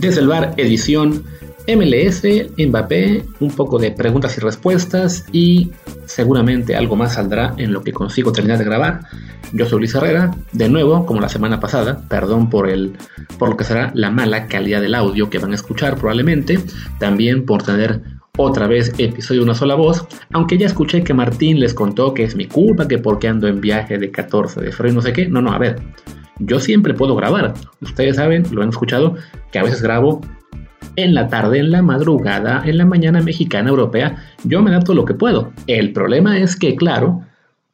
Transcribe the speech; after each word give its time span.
Desde 0.00 0.22
el 0.22 0.28
bar, 0.28 0.54
edición 0.56 1.24
MLS, 1.68 2.22
Mbappé, 2.56 3.22
un 3.40 3.50
poco 3.50 3.78
de 3.78 3.90
preguntas 3.90 4.34
y 4.38 4.40
respuestas 4.40 5.26
y 5.30 5.72
seguramente 6.06 6.74
algo 6.74 6.96
más 6.96 7.14
saldrá 7.14 7.52
en 7.58 7.74
lo 7.74 7.82
que 7.82 7.92
consigo 7.92 8.32
terminar 8.32 8.56
de 8.56 8.64
grabar. 8.64 9.00
Yo 9.52 9.66
soy 9.66 9.80
Luis 9.80 9.94
Herrera, 9.94 10.34
de 10.52 10.70
nuevo, 10.70 11.04
como 11.04 11.20
la 11.20 11.28
semana 11.28 11.60
pasada, 11.60 12.00
perdón 12.08 12.48
por, 12.48 12.70
el, 12.70 12.96
por 13.38 13.50
lo 13.50 13.58
que 13.58 13.64
será 13.64 13.92
la 13.94 14.10
mala 14.10 14.46
calidad 14.46 14.80
del 14.80 14.94
audio 14.94 15.28
que 15.28 15.38
van 15.38 15.52
a 15.52 15.56
escuchar 15.56 15.96
probablemente, 15.96 16.58
también 16.98 17.44
por 17.44 17.62
tener 17.62 18.00
otra 18.38 18.68
vez 18.68 18.94
episodio 18.96 19.40
de 19.40 19.44
una 19.44 19.54
sola 19.54 19.74
voz, 19.74 20.06
aunque 20.32 20.56
ya 20.56 20.64
escuché 20.64 21.04
que 21.04 21.12
Martín 21.12 21.60
les 21.60 21.74
contó 21.74 22.14
que 22.14 22.24
es 22.24 22.36
mi 22.36 22.46
culpa, 22.46 22.88
que 22.88 22.96
porque 22.96 23.28
ando 23.28 23.48
en 23.48 23.60
viaje 23.60 23.98
de 23.98 24.10
14 24.10 24.62
de 24.62 24.72
febrero 24.72 24.92
y 24.92 24.96
no 24.96 25.02
sé 25.02 25.12
qué, 25.12 25.28
no, 25.28 25.42
no, 25.42 25.52
a 25.52 25.58
ver, 25.58 25.76
yo 26.40 26.60
siempre 26.60 26.94
puedo 26.94 27.14
grabar, 27.14 27.54
ustedes 27.80 28.16
saben, 28.16 28.44
lo 28.50 28.62
han 28.62 28.70
escuchado, 28.70 29.14
que 29.52 29.58
a 29.58 29.62
veces 29.62 29.82
grabo 29.82 30.20
en 30.96 31.14
la 31.14 31.28
tarde, 31.28 31.60
en 31.60 31.70
la 31.70 31.82
madrugada, 31.82 32.62
en 32.64 32.78
la 32.78 32.86
mañana 32.86 33.20
mexicana, 33.20 33.70
europea, 33.70 34.16
yo 34.44 34.62
me 34.62 34.70
adapto 34.70 34.94
lo 34.94 35.04
que 35.04 35.14
puedo. 35.14 35.52
El 35.66 35.92
problema 35.92 36.38
es 36.38 36.56
que, 36.56 36.74
claro, 36.76 37.22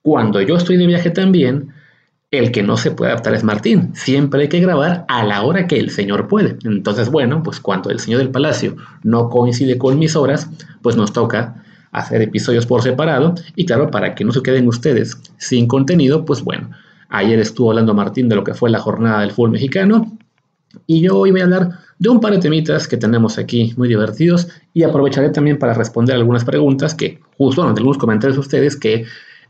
cuando 0.03 0.41
yo 0.41 0.57
estoy 0.57 0.77
de 0.77 0.87
viaje 0.87 1.11
también, 1.11 1.73
el 2.31 2.51
que 2.51 2.63
no 2.63 2.77
se 2.77 2.91
puede 2.91 3.13
adaptar 3.13 3.35
es 3.35 3.45
Martín. 3.45 3.95
Siempre 3.95 4.43
hay 4.43 4.49
que 4.49 4.61
grabar 4.61 5.05
a 5.09 5.25
la 5.25 5.43
hora 5.43 5.67
que 5.67 5.79
el 5.79 5.91
señor 5.91 6.29
puede. 6.29 6.57
Entonces, 6.65 7.11
bueno, 7.11 7.43
pues 7.43 7.61
cuando 7.61 7.91
el 7.91 8.01
señor 8.01 8.19
del 8.19 8.31
palacio 8.31 8.77
no 9.03 9.29
coincide 9.29 9.79
con 9.79 9.99
mis 9.99 10.17
horas, 10.17 10.51
pues 10.83 10.97
nos 10.97 11.13
toca 11.13 11.63
hacer 11.93 12.23
episodios 12.23 12.67
por 12.67 12.83
separado. 12.83 13.35
Y 13.55 13.65
claro, 13.65 13.91
para 13.91 14.15
que 14.15 14.25
no 14.25 14.33
se 14.33 14.43
queden 14.43 14.67
ustedes 14.67 15.17
sin 15.39 15.67
contenido, 15.67 16.25
pues 16.25 16.43
bueno, 16.43 16.71
ayer 17.09 17.39
estuvo 17.39 17.71
hablando 17.71 17.95
Martín 17.95 18.29
de 18.29 18.37
lo 18.37 18.45
que 18.45 18.55
fue 18.55 18.71
la 18.71 18.79
jornada 18.79 19.21
del 19.21 19.33
fútbol 19.33 19.53
mexicano. 19.53 20.17
Y 20.87 21.01
yo 21.01 21.19
hoy 21.19 21.31
voy 21.31 21.41
a 21.41 21.45
hablar 21.45 21.71
de 21.99 22.09
un 22.09 22.21
par 22.21 22.33
de 22.33 22.39
temitas 22.39 22.87
que 22.87 22.97
tenemos 22.97 23.39
aquí 23.39 23.73
muy 23.77 23.89
divertidos 23.89 24.49
y 24.75 24.83
aprovecharé 24.83 25.31
también 25.31 25.59
para 25.59 25.75
responder 25.75 26.17
algunas 26.17 26.45
preguntas 26.45 26.95
que 26.95 27.19
justo, 27.39 27.63
bueno, 27.63 27.75
de 27.75 27.81
algunos 27.81 27.99
comentarios 27.99 28.37
de 28.37 28.41
ustedes 28.41 28.77
que 28.77 29.07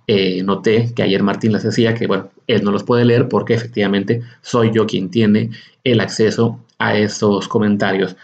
eh, 0.07 0.43
noté 0.45 0.93
que 0.95 1.03
ayer 1.03 1.23
Martín 1.23 1.53
les 1.53 1.65
decía 1.65 1.95
que, 1.95 2.07
bueno, 2.07 2.31
él 2.47 2.63
no 2.63 2.71
los 2.71 2.85
puede 2.85 3.05
leer 3.05 3.29
porque 3.29 3.55
efectivamente 3.55 4.23
soy 4.41 4.71
yo 4.73 4.87
quien 4.87 5.11
tiene 5.11 5.51
el 5.83 6.01
acceso 6.01 6.61
a 6.79 6.97
esos 6.97 7.49
comentarios. 7.49 8.17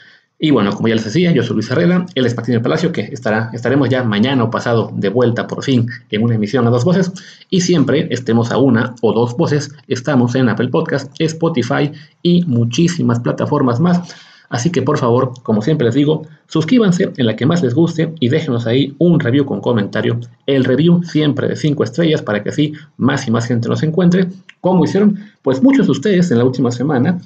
Y 0.45 0.51
bueno, 0.51 0.73
como 0.73 0.89
ya 0.89 0.97
les 0.97 1.05
decía, 1.05 1.31
yo 1.31 1.45
soy 1.45 1.55
Luis 1.55 1.71
Herrera, 1.71 2.05
él 2.17 2.27
es 2.27 2.35
Martín 2.35 2.55
del 2.55 2.63
Palacio, 2.63 2.91
que 2.91 3.03
estará, 3.03 3.51
estaremos 3.53 3.89
ya 3.89 4.03
mañana 4.03 4.43
o 4.43 4.51
pasado 4.51 4.91
de 4.93 5.09
vuelta 5.09 5.47
por 5.47 5.63
fin 5.63 5.87
en 6.11 6.25
una 6.25 6.35
emisión 6.35 6.67
a 6.67 6.71
dos 6.71 6.85
voces. 6.85 7.13
Y 7.49 7.61
siempre 7.61 8.09
estemos 8.11 8.51
a 8.51 8.59
una 8.59 8.97
o 9.03 9.13
dos 9.13 9.37
voces, 9.37 9.73
estamos 9.87 10.35
en 10.35 10.49
Apple 10.49 10.67
Podcast, 10.67 11.15
Spotify 11.21 11.93
y 12.25 12.45
muchísimas 12.47 13.21
plataformas 13.21 13.79
más. 13.79 14.17
Así 14.49 14.71
que 14.71 14.83
por 14.83 14.99
favor, 14.99 15.33
como 15.45 15.63
siempre 15.63 15.85
les 15.85 15.95
digo, 15.95 16.27
suscríbanse 16.49 17.13
en 17.17 17.27
la 17.27 17.37
que 17.37 17.47
más 17.47 17.63
les 17.63 17.73
guste 17.73 18.13
y 18.19 18.29
déjenos 18.29 18.67
ahí 18.67 18.97
un 18.99 19.21
review 19.21 19.45
con 19.45 19.61
comentario. 19.61 20.19
El 20.47 20.65
review 20.65 21.05
siempre 21.05 21.47
de 21.47 21.55
5 21.55 21.85
estrellas 21.85 22.21
para 22.21 22.43
que 22.43 22.49
así 22.49 22.73
más 22.97 23.29
y 23.29 23.31
más 23.31 23.47
gente 23.47 23.69
nos 23.69 23.85
encuentre. 23.85 24.27
Como 24.61 24.83
hicieron 24.83 25.21
pues 25.41 25.63
muchos 25.63 25.87
de 25.87 25.93
ustedes 25.93 26.33
en 26.33 26.39
la 26.39 26.45
última 26.45 26.73
semana. 26.73 27.21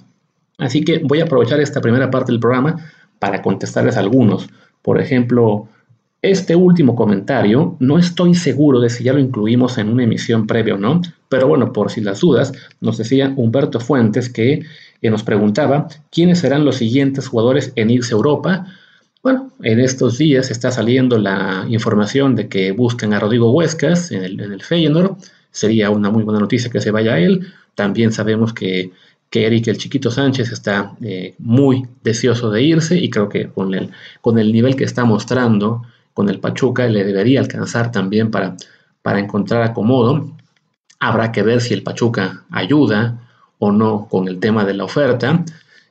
Así 0.59 0.83
que 0.83 0.99
voy 0.99 1.21
a 1.21 1.25
aprovechar 1.25 1.61
esta 1.61 1.81
primera 1.81 2.11
parte 2.11 2.33
del 2.33 2.41
programa 2.41 2.77
para 3.19 3.43
contestarles 3.43 3.97
algunos. 3.97 4.49
Por 4.83 5.01
ejemplo, 5.01 5.69
este 6.23 6.57
último 6.57 6.95
comentario, 6.95 7.77
no 7.81 7.99
estoy 7.99 8.35
seguro 8.35 8.81
de 8.81 8.91
si 8.91 9.05
ya 9.05 9.13
lo 9.13 9.21
incluimos 9.21 9.79
en 9.79 9.89
una 9.89 10.05
emisión 10.05 10.47
previa 10.47 10.75
o 10.75 10.79
no, 10.79 11.01
pero 11.29 11.47
bueno, 11.49 11.73
por 11.73 11.91
si 11.91 12.01
las 12.01 12.21
dudas, 12.21 12.53
nos 12.81 12.97
decía 12.97 13.33
Humberto 13.37 13.81
Fuentes 13.81 14.29
que 14.29 14.63
nos 15.11 15.23
preguntaba 15.23 15.89
quiénes 16.11 16.41
serán 16.41 16.65
los 16.65 16.77
siguientes 16.77 17.29
jugadores 17.29 17.73
en 17.77 17.91
irse 17.91 18.15
a 18.15 18.17
Europa. 18.17 18.67
Bueno, 19.23 19.53
en 19.63 19.81
estos 19.81 20.19
días 20.19 20.51
está 20.51 20.71
saliendo 20.71 21.19
la 21.19 21.65
información 21.69 22.37
de 22.37 22.49
que 22.49 22.73
buscan 22.73 23.13
a 23.13 23.21
Rodrigo 23.21 23.51
Huescas 23.51 24.13
en 24.13 24.25
el, 24.25 24.41
en 24.41 24.53
el 24.53 24.63
Feyenoord. 24.63 25.17
Sería 25.51 25.91
una 25.91 26.11
muy 26.11 26.23
buena 26.23 26.41
noticia 26.41 26.71
que 26.71 26.81
se 26.81 26.91
vaya 26.91 27.15
a 27.15 27.19
él. 27.19 27.47
También 27.75 28.13
sabemos 28.13 28.53
que 28.53 28.93
que 29.31 29.47
Eric 29.47 29.69
el 29.69 29.79
Chiquito 29.79 30.11
Sánchez 30.11 30.53
está 30.53 30.97
eh, 31.03 31.35
muy 31.39 31.87
deseoso 32.03 32.51
de 32.51 32.63
irse 32.63 32.97
y 32.97 33.11
creo 33.11 33.29
que 33.29 33.49
con 33.49 33.75
el, 33.75 33.91
con 34.21 34.39
el 34.39 34.53
nivel 34.53 34.77
que 34.77 34.85
está 34.85 35.05
mostrando 35.05 35.83
con 36.17 36.31
el 36.31 36.41
Pachuca 36.41 36.87
le 36.87 37.05
debería 37.05 37.41
alcanzar 37.41 37.93
también 37.93 38.31
para, 38.31 38.57
para 39.03 39.19
encontrar 39.19 39.63
acomodo. 39.63 40.35
Habrá 40.99 41.31
que 41.31 41.43
ver 41.43 41.61
si 41.61 41.75
el 41.75 41.83
Pachuca 41.83 42.45
ayuda 42.51 43.21
o 43.59 43.71
no 43.71 44.09
con 44.09 44.27
el 44.27 44.41
tema 44.41 44.65
de 44.65 44.73
la 44.73 44.85
oferta. 44.85 45.45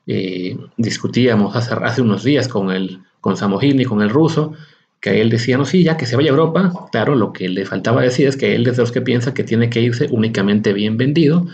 Eh, 0.08 0.58
discutíamos 0.78 1.56
hace, 1.56 1.76
hace, 1.76 2.02
unos 2.02 2.24
días 2.24 2.48
con, 2.48 2.72
el, 2.72 3.02
con 3.22 3.36
y 3.62 3.86
con 3.86 4.02
el 4.02 4.10
ruso, 4.10 4.54
que 5.00 5.22
él 5.22 5.30
decía, 5.30 5.60
no, 5.60 5.66
sí, 5.66 5.84
ya 5.84 5.96
que 5.96 6.08
se 6.08 6.16
vaya 6.16 6.30
a 6.30 6.34
Europa, 6.34 6.74
claro, 6.92 7.14
lo 7.14 7.32
que 7.32 7.48
le 7.48 7.66
faltaba 7.66 8.02
decir 8.02 8.28
es 8.28 8.36
que 8.36 8.56
él 8.56 8.66
es 8.66 8.78
de 8.78 8.82
los 8.82 8.92
que 8.92 9.02
piensa 9.02 9.36
que 9.36 9.44
tiene 9.44 9.70
que 9.70 9.82
irse 9.82 10.08
únicamente 10.10 10.74
bien 10.74 10.98
vendido, 10.98 11.46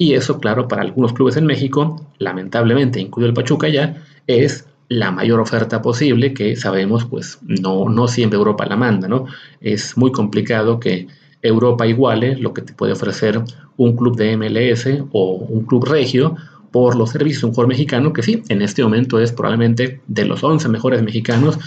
y 0.00 0.14
eso, 0.14 0.40
claro, 0.40 0.66
para 0.66 0.80
algunos 0.80 1.12
clubes 1.12 1.36
en 1.36 1.44
México, 1.44 2.06
lamentablemente, 2.16 2.98
incluido 3.00 3.28
el 3.28 3.34
Pachuca 3.34 3.68
ya, 3.68 4.02
es 4.26 4.64
la 4.88 5.10
mayor 5.10 5.40
oferta 5.40 5.82
posible 5.82 6.32
que 6.32 6.56
sabemos, 6.56 7.04
pues 7.04 7.38
no, 7.42 7.86
no 7.90 8.08
siempre 8.08 8.38
Europa 8.38 8.64
la 8.64 8.76
manda, 8.76 9.08
¿no? 9.08 9.26
Es 9.60 9.98
muy 9.98 10.10
complicado 10.10 10.80
que 10.80 11.06
Europa 11.42 11.86
iguale 11.86 12.36
lo 12.36 12.54
que 12.54 12.62
te 12.62 12.72
puede 12.72 12.94
ofrecer 12.94 13.42
un 13.76 13.94
club 13.94 14.16
de 14.16 14.38
MLS 14.38 14.88
o 15.12 15.34
un 15.34 15.66
club 15.66 15.84
regio 15.84 16.34
por 16.70 16.96
los 16.96 17.10
servicios 17.10 17.42
de 17.42 17.48
un 17.48 17.52
jugador 17.52 17.68
mexicano 17.68 18.14
que 18.14 18.22
sí, 18.22 18.42
en 18.48 18.62
este 18.62 18.82
momento 18.82 19.20
es 19.20 19.32
probablemente 19.32 20.00
de 20.06 20.24
los 20.24 20.42
11 20.42 20.66
mejores 20.70 21.02
mexicanos. 21.02 21.58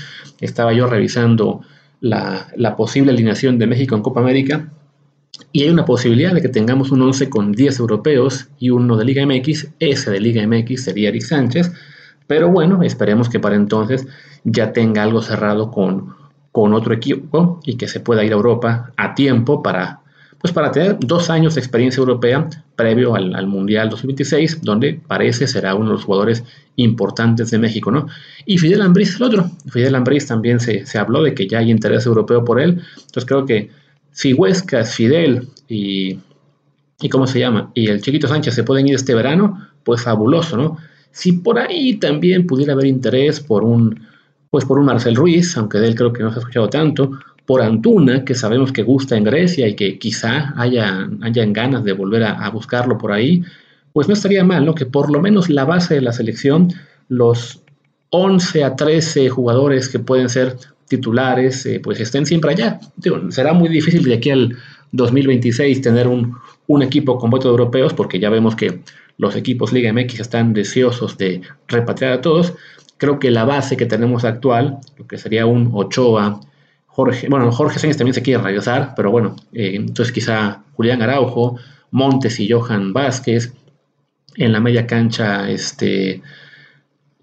Estaba 0.42 0.74
yo 0.74 0.88
revisando 0.88 1.62
la, 2.02 2.48
la 2.58 2.76
posible 2.76 3.12
alineación 3.12 3.60
de 3.60 3.68
México 3.68 3.96
en 3.96 4.02
Copa 4.02 4.22
América 4.22 4.72
y 5.52 5.64
hay 5.64 5.70
una 5.70 5.86
posibilidad 5.86 6.34
de 6.34 6.42
que 6.42 6.50
tengamos 6.50 6.92
un 6.92 7.02
11 7.02 7.30
con 7.30 7.52
10 7.52 7.80
europeos 7.80 8.48
y 8.60 8.70
uno 8.70 8.98
de 8.98 9.06
Liga 9.06 9.26
MX. 9.26 9.68
Ese 9.80 10.12
de 10.12 10.20
Liga 10.20 10.46
MX 10.46 10.84
sería 10.84 11.10
Eric 11.10 11.24
Sánchez. 11.24 11.72
Pero 12.28 12.50
bueno, 12.50 12.84
esperemos 12.84 13.30
que 13.30 13.40
para 13.40 13.56
entonces 13.56 14.08
ya 14.44 14.74
tenga 14.74 15.04
algo 15.04 15.22
cerrado 15.22 15.72
con, 15.72 16.16
con 16.52 16.74
otro 16.74 16.94
equipo 16.94 17.60
y 17.66 17.76
que 17.76 17.88
se 17.88 18.00
pueda 18.00 18.24
ir 18.24 18.32
a 18.32 18.36
Europa 18.36 18.94
a 18.96 19.16
tiempo 19.16 19.62
para, 19.62 20.02
pues 20.40 20.54
para 20.54 20.72
tener 20.72 20.98
dos 21.00 21.30
años 21.30 21.56
de 21.56 21.62
experiencia 21.62 22.00
europea 22.00 22.48
previo 22.76 23.16
al, 23.16 23.48
Mundial 23.48 23.90
2026, 23.90 24.62
donde 24.62 25.00
parece 25.08 25.48
será 25.48 25.76
uno 25.76 25.88
de 25.88 25.94
los 25.94 26.06
jugadores 26.06 26.44
importantes 26.76 27.52
de 27.52 27.60
México, 27.60 27.92
¿no? 27.92 28.08
Y 28.46 28.58
Fidel 28.58 28.82
Ambriz 28.82 29.18
el 29.18 29.24
otro. 29.24 29.52
Fidel 29.68 29.96
Ambriz 29.96 30.26
también 30.26 30.60
se, 30.60 30.86
se 30.86 30.98
habló 30.98 31.22
de 31.22 31.34
que 31.34 31.48
ya 31.48 31.60
hay 31.60 31.70
interés 31.70 32.06
europeo 32.06 32.44
por 32.44 32.60
él. 32.60 32.82
Entonces 32.96 33.26
creo 33.26 33.46
que 33.46 33.70
si 34.14 34.34
Huescas, 34.34 34.96
Fidel 34.96 35.50
y, 35.68 36.20
y 37.02 37.10
¿cómo 37.10 37.28
se 37.28 37.40
llama? 37.40 37.72
Y 37.74 37.88
el 37.88 38.02
Chiquito 38.02 38.28
Sánchez 38.28 38.56
se 38.56 38.64
pueden 38.64 38.88
ir 38.88 38.96
este 38.96 39.14
verano, 39.14 39.68
pues 39.84 40.04
fabuloso, 40.04 40.56
¿no? 40.56 40.78
Si 41.12 41.34
por 41.34 41.60
ahí 41.60 41.96
también 41.96 42.48
pudiera 42.48 42.74
haber 42.74 42.86
interés 42.86 43.40
por 43.40 43.64
un, 43.64 44.08
pues 44.50 44.66
por 44.66 44.80
un 44.80 44.86
Marcel 44.86 45.16
Ruiz, 45.16 45.58
aunque 45.58 45.80
de 45.80 45.88
él 45.88 45.96
creo 45.96 46.14
que 46.14 46.24
no 46.24 46.32
se 46.32 46.38
ha 46.38 46.40
escuchado 46.40 46.70
tanto, 46.70 47.12
por 47.46 47.62
Antuna, 47.62 48.24
que 48.24 48.36
sabemos 48.36 48.72
que 48.72 48.84
gusta 48.84 49.18
en 49.18 49.26
Grecia 49.26 49.68
y 49.68 49.76
que 49.76 50.00
quizá 50.00 50.54
haya, 50.56 51.10
en 51.22 51.54
ganas 51.54 51.84
de 51.84 51.92
volver 51.92 52.24
a, 52.24 52.46
a, 52.46 52.50
buscarlo 52.50 52.98
por 52.98 53.12
ahí, 53.12 53.44
pues 53.92 54.08
no 54.08 54.14
estaría 54.14 54.44
mal, 54.44 54.66
¿no? 54.66 54.74
Que 54.74 54.86
por 54.86 55.12
lo 55.12 55.22
menos 55.22 55.50
la 55.50 55.66
base 55.66 55.96
de 55.96 56.02
la 56.02 56.14
selección, 56.14 56.70
los 57.10 57.62
11 58.12 58.64
a 58.64 58.76
13 58.76 59.30
jugadores 59.30 59.90
que 59.90 60.00
pueden 60.00 60.30
ser 60.30 60.56
titulares, 60.88 61.66
eh, 61.66 61.80
pues 61.82 62.00
estén 62.00 62.26
siempre 62.26 62.52
allá. 62.52 62.80
será 63.30 63.54
muy 63.54 63.70
difícil 63.70 64.04
de 64.04 64.16
aquí 64.16 64.30
al 64.30 64.58
2026 64.92 65.82
tener 65.82 66.08
un, 66.08 66.36
equipo 66.82 67.18
con 67.18 67.30
votos 67.30 67.50
europeos, 67.52 67.94
porque 67.94 68.20
ya 68.20 68.30
vemos 68.30 68.56
que 68.56 68.82
los 69.18 69.36
equipos 69.36 69.72
Liga 69.74 69.94
MX 69.94 70.20
están 70.20 70.54
deseosos 70.54 71.18
de 71.18 71.42
repatriar 71.68 72.14
a 72.14 72.22
todos. 72.22 72.54
Creo 72.98 73.20
que 73.20 73.32
la 73.32 73.46
base 73.46 73.78
que 73.78 73.86
tenemos 73.86 74.24
actual, 74.24 74.80
lo 74.98 75.06
que 75.08 75.18
sería 75.18 75.46
un 75.46 75.70
Ochoa, 75.74 76.40
Jorge, 76.88 77.28
bueno, 77.28 77.52
Jorge 77.52 77.80
Sánchez 77.80 77.98
también 77.98 78.14
se 78.14 78.22
quiere 78.22 78.42
regresar, 78.42 78.94
pero 78.96 79.12
bueno, 79.12 79.36
eh, 79.52 79.72
entonces 79.76 80.12
quizá 80.14 80.64
Julián 80.74 81.02
Araujo, 81.02 81.58
Montes 81.92 82.40
y 82.40 82.50
Johan 82.50 82.94
Vázquez, 82.94 83.54
en 84.36 84.52
la 84.52 84.60
media 84.60 84.88
cancha, 84.88 85.50
este, 85.50 86.22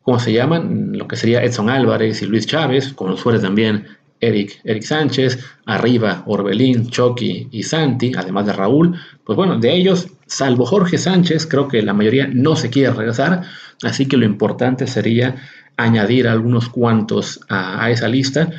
¿cómo 0.02 0.18
se 0.18 0.32
llaman? 0.32 0.96
Lo 0.96 1.06
que 1.08 1.16
sería 1.16 1.42
Edson 1.42 1.70
Álvarez 1.70 2.22
y 2.22 2.26
Luis 2.26 2.46
Chávez, 2.46 2.92
con 2.92 3.10
los 3.10 3.22
también 3.40 3.86
Eric, 4.20 4.60
Eric 4.64 4.82
Sánchez, 4.82 5.38
arriba 5.66 6.22
Orbelín, 6.26 6.88
Chucky 6.88 7.48
y 7.50 7.62
Santi, 7.62 8.12
además 8.16 8.46
de 8.46 8.52
Raúl. 8.52 8.98
Pues 9.24 9.36
bueno, 9.36 9.58
de 9.58 9.74
ellos, 9.74 10.08
salvo 10.26 10.66
Jorge 10.66 10.98
Sánchez, 10.98 11.46
creo 11.46 11.68
que 11.68 11.82
la 11.82 11.94
mayoría 11.94 12.28
no 12.28 12.56
se 12.56 12.70
quiere 12.70 12.92
regresar, 12.92 13.42
así 13.82 14.06
que 14.06 14.16
lo 14.16 14.26
importante 14.26 14.86
sería 14.86 15.36
añadir 15.76 16.28
algunos 16.28 16.68
cuantos 16.68 17.40
a, 17.48 17.90
esa 17.90 18.08
lista. 18.08 18.50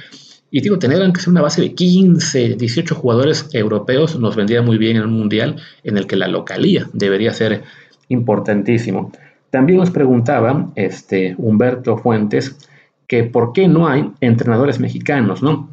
Y 0.49 0.61
digo, 0.61 0.79
tener 0.79 1.01
aunque 1.01 1.21
sea 1.21 1.31
una 1.31 1.41
base 1.41 1.61
de 1.61 1.73
15, 1.73 2.55
18 2.55 2.95
jugadores 2.95 3.47
europeos 3.53 4.19
nos 4.19 4.35
vendría 4.35 4.61
muy 4.61 4.77
bien 4.77 4.97
en 4.97 5.03
un 5.03 5.13
mundial 5.13 5.55
en 5.83 5.97
el 5.97 6.07
que 6.07 6.17
la 6.17 6.27
localía 6.27 6.89
debería 6.91 7.31
ser 7.33 7.63
importantísimo. 8.09 9.11
También 9.51 9.79
nos 9.79 9.91
preguntaba 9.91 10.71
este, 10.75 11.35
Humberto 11.37 11.97
Fuentes 11.97 12.55
que 13.05 13.25
por 13.25 13.51
qué 13.51 13.67
no 13.67 13.87
hay 13.87 14.09
entrenadores 14.21 14.79
mexicanos, 14.79 15.43
¿no? 15.43 15.69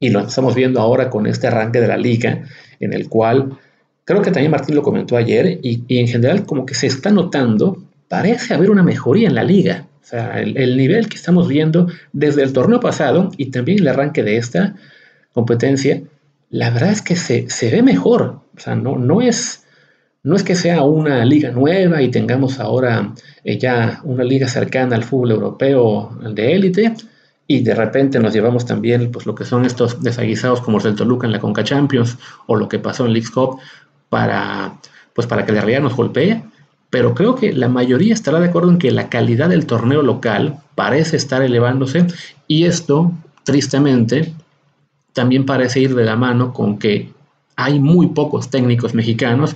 Y 0.00 0.08
lo 0.08 0.20
estamos 0.20 0.54
viendo 0.54 0.80
ahora 0.80 1.10
con 1.10 1.26
este 1.26 1.46
arranque 1.46 1.80
de 1.80 1.88
la 1.88 1.98
liga, 1.98 2.44
en 2.80 2.94
el 2.94 3.08
cual 3.10 3.58
creo 4.04 4.22
que 4.22 4.30
también 4.30 4.50
Martín 4.50 4.74
lo 4.74 4.82
comentó 4.82 5.18
ayer, 5.18 5.60
y, 5.62 5.84
en 5.88 6.08
general 6.08 6.46
como 6.46 6.64
que 6.64 6.74
se 6.74 6.86
está 6.86 7.10
notando, 7.10 7.82
parece 8.08 8.54
haber 8.54 8.70
una 8.70 8.82
mejoría 8.82 9.28
en 9.28 9.34
la 9.34 9.44
liga. 9.44 9.86
O 10.02 10.08
sea, 10.08 10.40
el, 10.40 10.76
nivel 10.76 11.08
que 11.10 11.16
estamos 11.16 11.48
viendo 11.48 11.88
desde 12.12 12.42
el 12.42 12.54
torneo 12.54 12.80
pasado 12.80 13.30
y 13.36 13.50
también 13.50 13.80
el 13.80 13.88
arranque 13.88 14.22
de 14.22 14.38
esta 14.38 14.76
competencia, 15.34 16.00
la 16.48 16.70
verdad 16.70 16.92
es 16.92 17.02
que 17.02 17.16
se, 17.16 17.50
se 17.50 17.70
ve 17.70 17.82
mejor. 17.82 18.40
O 18.56 18.60
sea, 18.60 18.76
no, 18.76 18.96
no 18.96 19.20
es 19.20 19.65
no 20.26 20.34
es 20.34 20.42
que 20.42 20.56
sea 20.56 20.82
una 20.82 21.24
liga 21.24 21.52
nueva 21.52 22.02
y 22.02 22.10
tengamos 22.10 22.58
ahora 22.58 23.12
eh, 23.44 23.58
ya 23.58 24.00
una 24.02 24.24
liga 24.24 24.48
cercana 24.48 24.96
al 24.96 25.04
fútbol 25.04 25.30
europeo 25.30 26.18
de 26.20 26.52
élite 26.52 26.94
y 27.46 27.60
de 27.60 27.76
repente 27.76 28.18
nos 28.18 28.34
llevamos 28.34 28.66
también 28.66 29.12
pues, 29.12 29.24
lo 29.24 29.36
que 29.36 29.44
son 29.44 29.64
estos 29.64 30.02
desaguisados 30.02 30.60
como 30.62 30.80
el 30.80 30.96
Toluca 30.96 31.28
en 31.28 31.32
la 31.32 31.38
Conca 31.38 31.62
Champions 31.62 32.18
o 32.48 32.56
lo 32.56 32.68
que 32.68 32.80
pasó 32.80 33.06
en 33.06 33.12
League 33.12 33.28
Cup 33.32 33.60
para, 34.08 34.76
pues, 35.14 35.28
para 35.28 35.46
que 35.46 35.52
la 35.52 35.60
realidad 35.60 35.82
nos 35.82 35.94
golpee. 35.94 36.42
Pero 36.90 37.14
creo 37.14 37.36
que 37.36 37.52
la 37.52 37.68
mayoría 37.68 38.12
estará 38.12 38.40
de 38.40 38.48
acuerdo 38.48 38.70
en 38.70 38.78
que 38.78 38.90
la 38.90 39.08
calidad 39.08 39.48
del 39.48 39.66
torneo 39.66 40.02
local 40.02 40.58
parece 40.74 41.16
estar 41.16 41.40
elevándose 41.42 42.04
y 42.48 42.64
esto, 42.64 43.12
tristemente, 43.44 44.34
también 45.12 45.46
parece 45.46 45.78
ir 45.78 45.94
de 45.94 46.04
la 46.04 46.16
mano 46.16 46.52
con 46.52 46.80
que 46.80 47.12
hay 47.54 47.78
muy 47.78 48.08
pocos 48.08 48.50
técnicos 48.50 48.92
mexicanos 48.92 49.54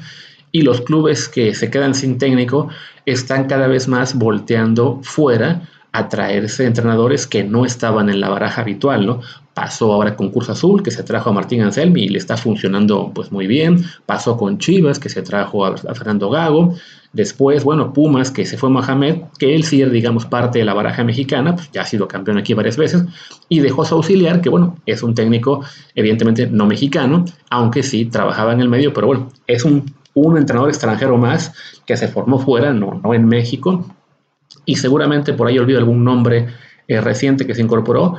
y 0.53 0.63
los 0.63 0.81
clubes 0.83 1.29
que 1.29 1.55
se 1.55 1.71
quedan 1.71 1.95
sin 1.95 2.19
técnico 2.19 2.69
están 3.07 3.47
cada 3.47 3.67
vez 3.67 3.89
más 3.89 4.17
volteando 4.17 5.01
fuera 5.03 5.69
a 5.93 6.09
traerse 6.09 6.67
entrenadores 6.67 7.27
que 7.27 7.43
no 7.43 7.65
estaban 7.65 8.09
en 8.09 8.21
la 8.21 8.29
baraja 8.29 8.63
habitual, 8.63 9.07
¿no? 9.07 9.21
Pasó 9.55 9.93
ahora 9.93 10.15
con 10.15 10.31
Curso 10.31 10.53
Azul, 10.53 10.83
que 10.83 10.93
se 10.93 11.03
trajo 11.03 11.31
a 11.31 11.33
Martín 11.33 11.63
Anselmi 11.63 12.05
y 12.05 12.09
le 12.09 12.19
está 12.19 12.37
funcionando 12.37 13.11
pues 13.13 13.33
muy 13.33 13.49
bien. 13.49 13.85
Pasó 14.07 14.37
con 14.37 14.59
Chivas, 14.59 15.01
que 15.01 15.09
se 15.09 15.23
trajo 15.23 15.67
a, 15.67 15.77
Fernando 15.77 16.31
Gago. 16.31 16.77
Después, 17.13 17.65
bueno, 17.65 17.93
Pumas, 17.93 18.31
que 18.31 18.47
se 18.47 18.57
fue 18.57 18.71
Mohamed, 18.71 19.23
que 19.39 19.57
él 19.57 19.65
sí 19.65 19.83
era, 19.83 19.91
digamos, 19.91 20.25
parte 20.27 20.61
de 20.61 20.65
la 20.65 20.75
baraja 20.75 21.03
mexicana, 21.03 21.57
pues 21.57 21.69
ya 21.73 21.83
ha 21.83 21.85
sido 21.85 22.07
campeón 22.07 22.39
aquí 22.39 22.55
varias 22.55 22.77
veces. 22.77 23.05
Y 23.49 23.59
dejó 23.59 23.85
su 23.85 23.97
auxiliar, 23.97 24.41
que 24.41 24.49
bueno, 24.49 24.77
es 24.87 25.03
un 25.03 25.15
técnico 25.15 25.65
evidentemente 25.97 26.47
no 26.47 26.67
mexicano, 26.67 27.25
aunque 27.51 27.83
sí 27.83 28.05
trabajaba 28.05 28.53
en 28.53 28.61
el 28.61 28.69
medio, 28.69 28.95
pero 28.95 29.09
bueno, 29.09 29.29
es 29.49 29.65
un 29.65 29.93
un 30.15 30.37
entrenador 30.37 30.71
extranjero 30.71 31.17
más 31.17 31.53
que 31.87 31.97
se 31.97 32.09
formó 32.09 32.39
fuera, 32.39 32.73
no, 32.73 33.01
no 33.03 33.15
en 33.15 33.27
México, 33.27 33.85
y 34.65 34.77
seguramente 34.77 35.33
por 35.33 35.47
ahí 35.47 35.59
olvido 35.59 35.79
algún 35.79 36.05
nombre 36.05 36.49
eh, 36.89 37.01
reciente 37.01 37.47
que 37.47 37.55
se 37.55 37.63
incorporó. 37.63 38.17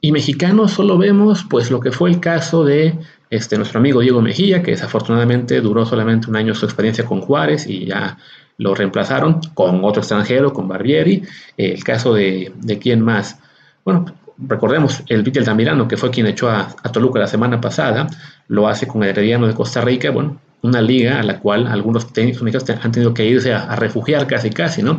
Y 0.00 0.12
mexicanos 0.12 0.72
solo 0.72 0.98
vemos 0.98 1.44
pues 1.48 1.70
lo 1.70 1.80
que 1.80 1.90
fue 1.90 2.10
el 2.10 2.20
caso 2.20 2.64
de 2.64 2.98
este, 3.30 3.56
nuestro 3.56 3.80
amigo 3.80 4.00
Diego 4.00 4.22
Mejía, 4.22 4.62
que 4.62 4.72
desafortunadamente 4.72 5.60
duró 5.60 5.84
solamente 5.84 6.30
un 6.30 6.36
año 6.36 6.54
su 6.54 6.66
experiencia 6.66 7.04
con 7.04 7.20
Juárez 7.20 7.66
y 7.66 7.86
ya 7.86 8.16
lo 8.58 8.74
reemplazaron 8.74 9.40
con 9.54 9.84
otro 9.84 10.00
extranjero, 10.00 10.52
con 10.52 10.68
Barbieri. 10.68 11.22
Eh, 11.56 11.72
el 11.72 11.84
caso 11.84 12.14
de, 12.14 12.52
de 12.60 12.78
quién 12.78 13.00
más. 13.00 13.40
Bueno, 13.84 14.06
recordemos, 14.38 15.02
el 15.08 15.22
Víctor 15.22 15.44
Tamirano, 15.44 15.88
que 15.88 15.96
fue 15.96 16.10
quien 16.10 16.26
echó 16.26 16.48
a, 16.48 16.74
a, 16.82 16.92
Toluca 16.92 17.18
la 17.18 17.26
semana 17.26 17.60
pasada, 17.60 18.06
lo 18.48 18.68
hace 18.68 18.86
con 18.86 19.02
el 19.02 19.10
Herediano 19.10 19.46
de 19.46 19.54
Costa 19.54 19.80
Rica. 19.80 20.10
Bueno, 20.10 20.40
una 20.62 20.82
liga 20.82 21.20
a 21.20 21.22
la 21.22 21.38
cual 21.38 21.66
algunos 21.66 22.12
técnicos 22.12 22.42
mexicanos 22.42 22.84
han 22.84 22.92
tenido 22.92 23.14
que 23.14 23.26
irse 23.26 23.52
a, 23.52 23.76
refugiar 23.76 24.26
casi 24.26 24.50
casi, 24.50 24.82
¿no? 24.82 24.98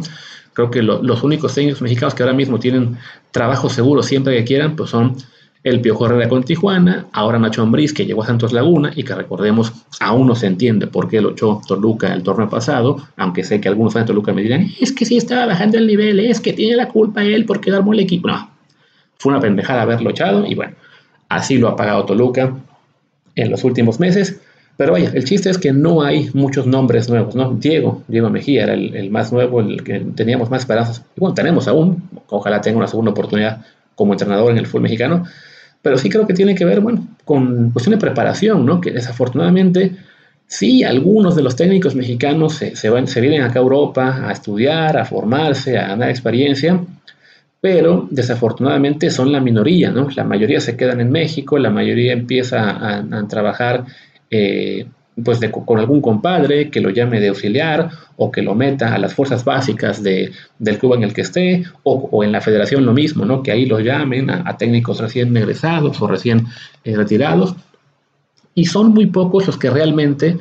Creo 0.54 0.72
que 0.72 0.82
los 0.82 1.24
únicos 1.24 1.54
técnicos 1.54 1.82
mexicanos 1.82 2.14
que 2.16 2.24
ahora 2.24 2.36
mismo 2.36 2.60
tienen 2.60 2.98
trabajo 3.32 3.70
seguro 3.70 4.04
siempre 4.04 4.36
que 4.38 4.44
quieran, 4.44 4.76
pues 4.76 4.90
son 4.90 5.16
el 5.64 5.82
Piojo 5.82 6.06
Herrera 6.06 6.30
con 6.30 6.44
Tijuana, 6.44 7.08
ahora 7.12 7.38
Nacho 7.38 7.62
Ambriz 7.62 7.94
que 7.94 8.06
llegó 8.06 8.24
a 8.24 8.26
Santos 8.26 8.54
Laguna 8.54 8.92
y 8.96 9.04
que 9.04 9.14
recordemos 9.14 9.74
aún 10.00 10.28
no 10.28 10.36
se 10.36 10.48
entiende 10.48 10.88
por 10.88 11.10
qué 11.10 11.22
lo 11.22 11.32
echó 11.32 11.62
Toluca 11.68 12.14
el 12.14 12.24
torneo 12.24 12.50
pasado, 12.50 12.98
aunque 13.18 13.44
sé 13.44 13.60
que 13.60 13.68
algunos 13.68 13.94
de 13.94 14.06
Toluca 14.06 14.34
me 14.34 14.42
dirán, 14.42 14.70
es 14.80 14.94
que 14.94 15.06
sí 15.06 15.18
estaba 15.18 15.46
bajando 15.46 15.78
el 15.78 15.88
nivel, 15.88 16.20
es 16.22 16.40
que 16.40 16.54
tiene 16.54 16.76
la 16.76 16.88
culpa 16.88 17.24
él 17.24 17.46
porque 17.46 17.72
armó 17.72 17.94
el 17.94 18.00
equipo. 18.00 18.30
No, 18.30 18.50
fue 19.18 19.34
una 19.34 19.42
pendejada 19.42 19.82
haberlo 19.82 20.10
echado 20.12 20.46
y 20.46 20.56
bueno, 20.56 20.76
así 21.28 21.58
lo 21.58 21.68
ha 21.68 21.76
pagado 21.76 22.06
Toluca 22.06 22.56
en 23.36 23.52
los 23.52 23.64
últimos 23.66 24.00
meses 24.00 24.42
pero 24.80 24.94
vaya, 24.94 25.12
el 25.14 25.26
chiste 25.26 25.50
es 25.50 25.58
que 25.58 25.74
no 25.74 26.04
hay 26.04 26.30
muchos 26.34 26.66
nombres 26.66 27.10
nuevos, 27.10 27.36
¿no? 27.36 27.52
Diego, 27.52 28.02
Diego 28.08 28.30
Mejía 28.30 28.64
era 28.64 28.76
el, 28.76 29.10
más 29.10 29.34
nuevo, 29.34 29.60
el 29.60 29.84
que 29.84 30.00
teníamos 30.16 30.50
más 30.50 30.62
esperanzas. 30.62 31.04
Y 31.18 31.20
bueno, 31.20 31.34
tenemos 31.34 31.68
aún, 31.68 32.08
ojalá 32.30 32.62
tenga 32.62 32.78
una 32.78 32.88
segunda 32.88 33.12
oportunidad 33.12 33.60
como 33.94 34.14
entrenador 34.14 34.54
en 34.54 34.58
el 34.58 34.68
fútbol 34.68 34.84
mexicano, 34.84 35.26
pero 35.82 35.98
sí 35.98 36.08
creo 36.10 36.26
que 36.26 36.34
tiene 36.34 36.56
que 36.56 36.64
ver, 36.64 36.80
bueno, 36.80 37.06
con 37.26 37.72
cuestión 37.72 37.92
de 37.96 38.00
preparación, 38.00 38.66
¿no? 38.66 38.80
Que 38.80 38.92
desafortunadamente 38.92 39.98
sí, 40.48 40.86
algunos 40.86 41.36
de 41.36 41.44
los 41.44 41.58
técnicos 41.58 41.94
mexicanos 41.94 42.54
se, 42.54 42.90
van, 42.90 43.06
se 43.06 43.20
vienen 43.20 43.42
acá 43.42 43.60
a 43.60 43.64
Europa 43.64 44.30
a 44.30 44.32
estudiar, 44.32 44.96
a 44.96 45.04
formarse, 45.04 45.78
a 45.78 45.90
ganar 45.90 46.10
experiencia, 46.10 46.80
pero 47.60 48.08
desafortunadamente 48.10 49.10
son 49.10 49.34
la 49.34 49.42
minoría, 49.42 49.92
¿no? 49.92 50.08
La 50.16 50.24
mayoría 50.24 50.62
se 50.62 50.78
quedan 50.78 51.02
en 51.02 51.12
México, 51.12 51.58
la 51.58 51.70
mayoría 51.70 52.14
empieza 52.14 52.70
a 52.70 53.28
trabajar 53.28 53.84
eh, 54.32 54.88
pues 55.24 55.40
con 55.66 55.80
algún 55.80 56.02
compadre 56.02 56.70
que 56.70 56.82
lo 56.82 56.90
llame 56.90 57.20
de 57.20 57.30
auxiliar 57.30 57.90
o 58.16 58.32
que 58.32 58.42
lo 58.42 58.56
meta 58.56 58.94
a 58.94 58.98
las 58.98 59.14
fuerzas 59.14 59.44
básicas 59.44 60.02
de, 60.02 60.32
del 60.60 60.78
club 60.78 60.96
en 60.96 61.04
el 61.04 61.14
que 61.14 61.22
esté 61.22 61.66
o, 61.84 62.24
en 62.24 62.32
la 62.32 62.42
federación 62.42 62.86
lo 62.86 62.94
mismo, 62.94 63.26
¿no? 63.26 63.44
que 63.44 63.52
ahí 63.52 63.66
lo 63.66 63.80
llamen 63.80 64.30
a, 64.30 64.58
técnicos 64.58 65.00
recién 65.00 65.36
egresados 65.36 66.02
o 66.02 66.08
recién 66.08 66.48
eh, 66.84 66.96
retirados. 66.96 67.56
Y 68.56 68.66
son 68.66 68.94
muy 68.94 69.08
pocos 69.08 69.48
los 69.48 69.58
que 69.58 69.70
realmente 69.70 70.38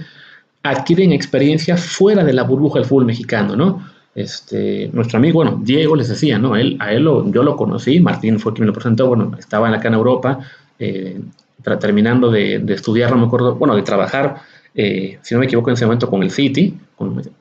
adquieren 0.62 1.12
experiencia 1.12 1.76
fuera 1.76 2.25
de 2.25 2.32
la 2.32 2.43
burbuja 2.43 2.79
del 2.79 2.88
fútbol 2.88 3.06
mexicano, 3.06 3.55
¿no? 3.55 3.88
Este, 4.14 4.91
nuestro 4.93 5.19
amigo, 5.19 5.37
bueno, 5.37 5.61
Diego 5.62 5.94
les 5.94 6.08
decía, 6.08 6.38
¿no? 6.38 6.56
Él, 6.56 6.76
a 6.81 6.93
él 6.93 7.05
yo 7.05 7.43
lo 7.43 7.56
conocí, 7.56 8.00
Martín 8.00 8.41
fue 8.41 8.52
quien 8.52 8.62
me 8.62 8.69
lo 8.69 8.72
presentó, 8.72 9.06
bueno, 9.06 9.31
estaba 9.39 9.69
acá 9.69 9.86
en 9.89 9.94
Europa, 9.94 10.41
eh, 10.79 11.20
terminando 11.62 12.31
de, 12.31 12.62
estudiar, 12.69 13.10
no 13.10 13.19
me 13.19 13.27
acuerdo, 13.27 13.55
bueno, 13.56 13.74
de 13.74 13.82
trabajar, 13.82 14.43
eh, 14.74 15.19
si 15.22 15.34
no 15.34 15.41
me 15.41 15.46
equivoco, 15.46 15.70
en 15.70 15.74
ese 15.74 15.86
momento 15.86 16.08
con 16.08 16.22
el 16.22 16.31
City, 16.31 16.79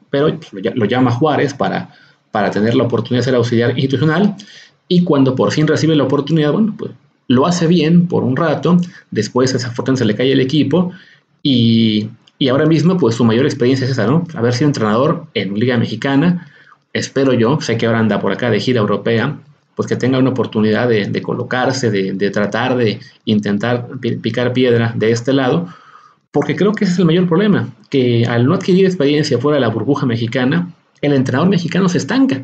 pero 0.10 0.38
lo, 0.52 0.86
llama 0.86 1.12
Juárez 1.12 1.54
para, 1.54 1.90
para 2.32 2.52
tener 2.52 2.76
la 2.76 2.84
oportunidad 2.84 3.22
de 3.22 3.26
ser 3.26 3.36
auxiliar 3.36 3.72
institucional 3.72 4.36
y 4.88 5.04
cuando 5.04 5.36
por 5.36 5.52
fin 5.52 5.68
recibe 5.68 5.96
la 5.96 6.04
oportunidad, 6.04 6.52
bueno, 6.54 6.74
pues 6.78 6.92
lo 7.28 7.46
hace 7.46 7.68
bien 7.68 8.08
por 8.08 8.24
un 8.24 8.36
rato, 8.36 8.78
después 9.12 9.54
esa 9.54 9.74
se 9.96 10.06
le 10.06 10.16
cae 10.16 10.32
el 10.32 10.40
equipo 10.40 10.92
y, 11.44 12.10
y, 12.40 12.48
ahora 12.48 12.66
mismo 12.66 12.98
pues 12.98 13.16
su 13.16 13.26
mayor 13.26 13.46
experiencia 13.46 13.86
es 13.86 13.92
esa, 13.92 14.08
¿no? 14.08 14.26
Haber 14.34 14.54
sido 14.54 14.70
entrenador 14.70 15.26
en 15.34 15.54
Liga 15.56 15.78
Mexicana, 15.78 16.48
espero 16.94 17.34
yo, 17.34 17.60
sé 17.60 17.78
que 17.78 17.86
ahora 17.86 18.00
anda 18.00 18.20
por 18.20 18.32
acá 18.32 18.50
de 18.50 18.60
gira 18.60 18.80
europea, 18.80 19.38
pues 19.78 19.88
que 19.88 19.96
tenga 19.96 20.18
una 20.18 20.32
oportunidad 20.32 20.90
de, 20.90 21.22
colocarse, 21.22 21.92
de, 21.92 22.32
tratar 22.32 22.76
de 22.76 23.00
intentar 23.26 23.88
picar 24.00 24.52
piedra 24.52 24.92
de 24.96 25.12
este 25.12 25.34
lado, 25.34 25.68
porque 26.32 26.56
creo 26.56 26.74
que 26.74 26.86
ese 26.86 26.94
es 26.94 27.00
el 27.00 27.06
mayor 27.06 27.28
problema, 27.28 27.70
que 27.92 28.26
al 28.26 28.48
no 28.48 28.56
adquirir 28.56 28.88
experiencia 28.88 29.38
fuera 29.38 29.58
de 29.58 29.62
la 29.62 29.70
burbuja 29.70 30.08
mexicana, 30.08 30.74
el 31.00 31.14
entrenador 31.14 31.48
mexicano 31.48 31.90
se 31.90 32.00
estanca, 32.00 32.42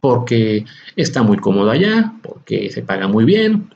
porque 0.00 0.64
está 0.96 1.22
muy 1.22 1.36
cómodo 1.36 1.70
allá, 1.70 2.14
porque 2.20 2.68
se 2.72 2.82
paga 2.82 3.06
muy 3.06 3.24
bien, 3.24 3.72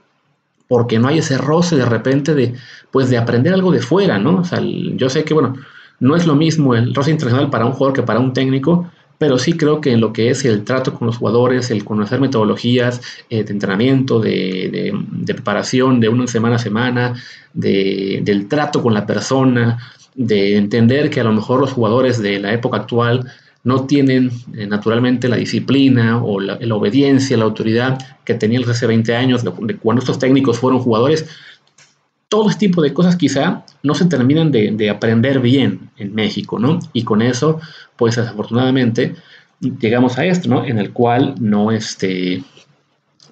porque 0.66 0.98
no 0.98 1.06
hay 1.06 1.18
ese 1.18 1.38
roce 1.38 1.76
de 1.76 1.84
repente 1.84 2.34
de, 2.34 2.54
pues 2.90 3.08
de 3.08 3.18
aprender 3.18 3.54
algo 3.54 3.70
de 3.70 3.82
fuera, 3.82 4.18
¿no? 4.18 4.40
O 4.40 4.44
sea, 4.44 4.60
yo 4.60 5.08
sé 5.08 5.22
que, 5.22 5.32
bueno, 5.32 5.54
no 6.00 6.16
es 6.16 6.26
lo 6.26 6.34
mismo 6.34 6.74
el 6.74 6.92
roce 6.92 7.12
internacional 7.12 7.50
para 7.50 7.66
un 7.66 7.72
jugador 7.72 7.94
que 7.94 8.02
para 8.02 8.18
un 8.18 8.32
técnico, 8.32 8.90
pero 9.20 9.38
sí 9.38 9.52
creo 9.52 9.82
que 9.82 9.92
en 9.92 10.00
lo 10.00 10.14
que 10.14 10.30
es 10.30 10.46
el 10.46 10.64
trato 10.64 10.94
con 10.94 11.06
los 11.06 11.18
jugadores, 11.18 11.70
el 11.70 11.84
conocer 11.84 12.22
metodologías 12.22 13.02
eh, 13.28 13.44
de 13.44 13.52
entrenamiento, 13.52 14.18
de, 14.18 14.94
preparación 15.26 16.00
de 16.00 16.08
una 16.08 16.26
semana 16.26 16.56
a 16.56 16.58
semana, 16.58 17.22
del 17.52 18.48
trato 18.48 18.82
con 18.82 18.94
la 18.94 19.04
persona, 19.04 19.78
de 20.14 20.56
entender 20.56 21.10
que 21.10 21.20
a 21.20 21.24
lo 21.24 21.34
mejor 21.34 21.60
los 21.60 21.70
jugadores 21.72 22.22
de 22.22 22.40
la 22.40 22.54
época 22.54 22.78
actual 22.78 23.30
no 23.62 23.84
tienen 23.84 24.30
eh, 24.56 24.66
naturalmente 24.66 25.28
la 25.28 25.36
disciplina 25.36 26.24
o 26.24 26.40
la, 26.40 26.56
obediencia, 26.74 27.36
la 27.36 27.44
autoridad 27.44 27.98
que 28.24 28.32
tenían 28.32 28.66
hace 28.70 28.86
20 28.86 29.14
años, 29.14 29.44
de 29.44 29.76
cuando 29.76 30.00
estos 30.00 30.18
técnicos 30.18 30.58
fueron 30.58 30.80
jugadores, 30.80 31.28
todo 32.30 32.48
este 32.48 32.68
tipo 32.68 32.80
de 32.80 32.94
cosas 32.94 33.16
quizá 33.16 33.64
no 33.82 33.94
se 33.94 34.06
terminan 34.06 34.50
de, 34.50 34.88
aprender 34.88 35.40
bien 35.40 35.90
en 35.98 36.14
México, 36.14 36.58
¿no? 36.58 36.78
Y 36.92 37.02
con 37.02 37.20
eso, 37.20 37.60
pues 37.96 38.16
desafortunadamente, 38.16 39.16
llegamos 39.60 40.16
a 40.16 40.24
esto, 40.24 40.48
¿no? 40.48 40.64
En 40.64 40.78
el 40.78 40.92
cual 40.92 41.34
no, 41.40 41.72
este, 41.72 42.42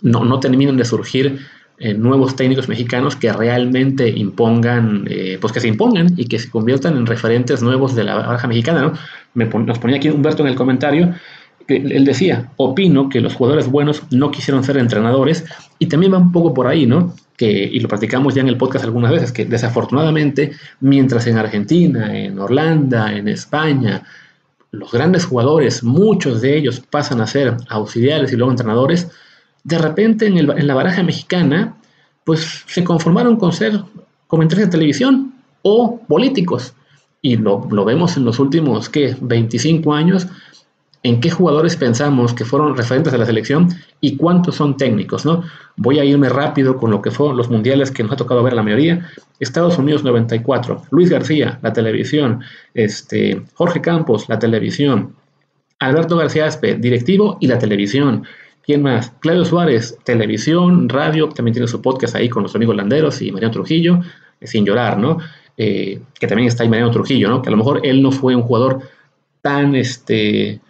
no, 0.03 0.25
no 0.25 0.41
terminan 0.41 0.77
de 0.77 0.85
surgir 0.85 1.39
eh, 1.79 1.95
nuevos 1.95 2.35
técnicos 2.35 2.69
mexicanos 2.69 3.15
que 3.15 3.33
realmente 3.33 4.09
impongan, 4.09 5.07
eh, 5.09 5.39
pues 5.41 5.53
que 5.53 5.61
se 5.61 5.69
impongan 5.69 6.09
y 6.17 6.27
que 6.27 6.41
se 6.41 6.51
conviertan 6.51 6.97
en 6.97 7.07
referentes 7.07 7.63
nuevos 7.63 7.95
de 7.95 8.03
la 8.03 8.17
baraja 8.17 8.49
mexicana, 8.49 8.83
¿no? 8.83 8.93
Me 9.35 9.47
nos 9.47 9.79
ponía 9.79 9.99
aquí 9.99 10.11
Humberto 10.11 10.43
en 10.43 10.49
el 10.49 10.57
comentario 10.57 11.15
él 11.69 12.05
decía, 12.05 12.51
opino 12.57 13.09
que 13.09 13.21
los 13.21 13.35
jugadores 13.35 13.71
buenos 13.71 14.03
no 14.11 14.31
quisieron 14.31 14.65
ser 14.65 14.79
entrenadores 14.79 15.45
y 15.79 15.87
también 15.87 16.15
va 16.15 16.19
un 16.19 16.33
poco 16.33 16.55
por 16.55 16.67
ahí, 16.67 16.87
¿no? 16.87 17.15
Y 17.47 17.81
lo 17.81 17.89
platicamos 17.89 18.35
ya 18.35 18.43
en 18.43 18.49
el 18.49 18.57
podcast 18.57 18.85
algunas 18.85 19.13
veces, 19.13 19.33
que 19.33 19.45
desafortunadamente, 19.45 20.53
mientras 20.81 21.27
en 21.27 21.39
Argentina, 21.39 22.17
en 22.17 22.39
Holanda, 22.39 23.15
en 23.15 23.29
España, 23.29 24.03
los 24.71 24.93
grandes 24.93 25.25
jugadores, 25.25 25.83
muchos 25.83 26.41
de 26.41 26.57
ellos 26.57 26.81
pasan 26.81 27.21
a 27.21 27.27
ser 27.27 27.57
auxiliares 27.69 28.33
y 28.33 28.37
luego 28.37 28.51
entrenadores, 28.51 29.11
de 29.65 29.79
repente 29.79 30.27
en, 30.27 30.39
en 30.39 30.67
la 30.67 30.75
baraja 30.75 31.03
mexicana, 31.03 31.77
pues 32.25 32.65
se 32.67 32.85
conformaron 32.85 33.37
con 33.37 33.53
ser 33.53 33.81
comentarios 34.27 34.69
de 34.69 34.73
televisión 34.73 35.35
o 35.63 36.01
políticos. 36.07 36.75
Y 37.23 37.37
lo, 37.37 37.67
lo 37.71 37.85
vemos 37.85 38.17
en 38.17 38.25
los 38.25 38.39
últimos, 38.39 38.89
¿qué? 38.89 39.17
25 39.21 39.93
años, 39.93 40.29
en 41.03 41.21
qué 41.21 41.31
jugadores 41.31 41.77
pensamos 41.77 42.35
que 42.35 42.45
fueron 42.45 42.77
referentes 42.77 43.15
a 43.15 43.19
la 43.19 43.27
selección 43.27 43.69
y 44.01 44.17
cuántos 44.17 44.57
son 44.57 44.77
técnicos, 44.77 45.25
¿no? 45.25 45.45
Voy 45.77 45.99
a 45.99 46.05
irme 46.05 46.29
rápido 46.29 46.77
con 46.77 46.91
lo 46.91 47.01
que 47.01 47.11
fueron 47.11 47.37
los 47.37 47.49
mundiales 47.49 47.91
que 47.91 48.03
nos 48.03 48.13
ha 48.13 48.17
tocado 48.17 48.43
ver 48.43 48.55
la 48.55 48.63
mayoría. 48.63 49.09
Estados 49.39 49.79
Unidos 49.79 50.03
94, 50.03 50.83
Luis 50.91 51.09
García, 51.09 51.59
la 51.63 51.73
televisión, 51.73 52.41
este, 52.75 53.43
Jorge 53.55 53.81
Campos, 53.81 54.29
la 54.29 54.39
televisión, 54.39 55.15
Alberto 55.79 56.17
García 56.17 56.47
Aspe, 56.47 56.75
directivo 56.75 57.39
y 57.41 57.47
la 57.47 57.59
televisión. 57.59 58.25
¿Quién 58.63 58.83
más? 58.83 59.13
Claudio 59.21 59.45
Suárez, 59.45 59.97
televisión, 60.05 60.89
radio, 60.89 61.29
también 61.29 61.55
tiene 61.55 61.69
su 61.69 61.81
podcast 61.81 62.17
ahí 62.17 62.29
con 62.29 62.43
los 62.43 62.55
amigos 62.55 62.77
landeros 62.77 63.23
y 63.23 63.31
Mariano 63.31 63.53
Trujillo, 63.53 64.01
sin 64.43 64.67
llorar, 64.67 64.99
¿no? 64.99 65.19
Eh, 65.57 66.01
que 66.19 66.27
también 66.27 66.49
está 66.49 66.65
ahí 66.65 66.69
Mariano 66.69 66.91
Trujillo, 66.91 67.29
¿no? 67.29 67.41
Que 67.41 67.49
a 67.49 67.53
lo 67.53 67.57
mejor 67.57 67.81
él 67.85 68.03
no 68.03 68.11
fue 68.11 68.35
un 68.35 68.43
jugador 68.43 68.81
tan, 69.41 69.75
este, 69.75 70.61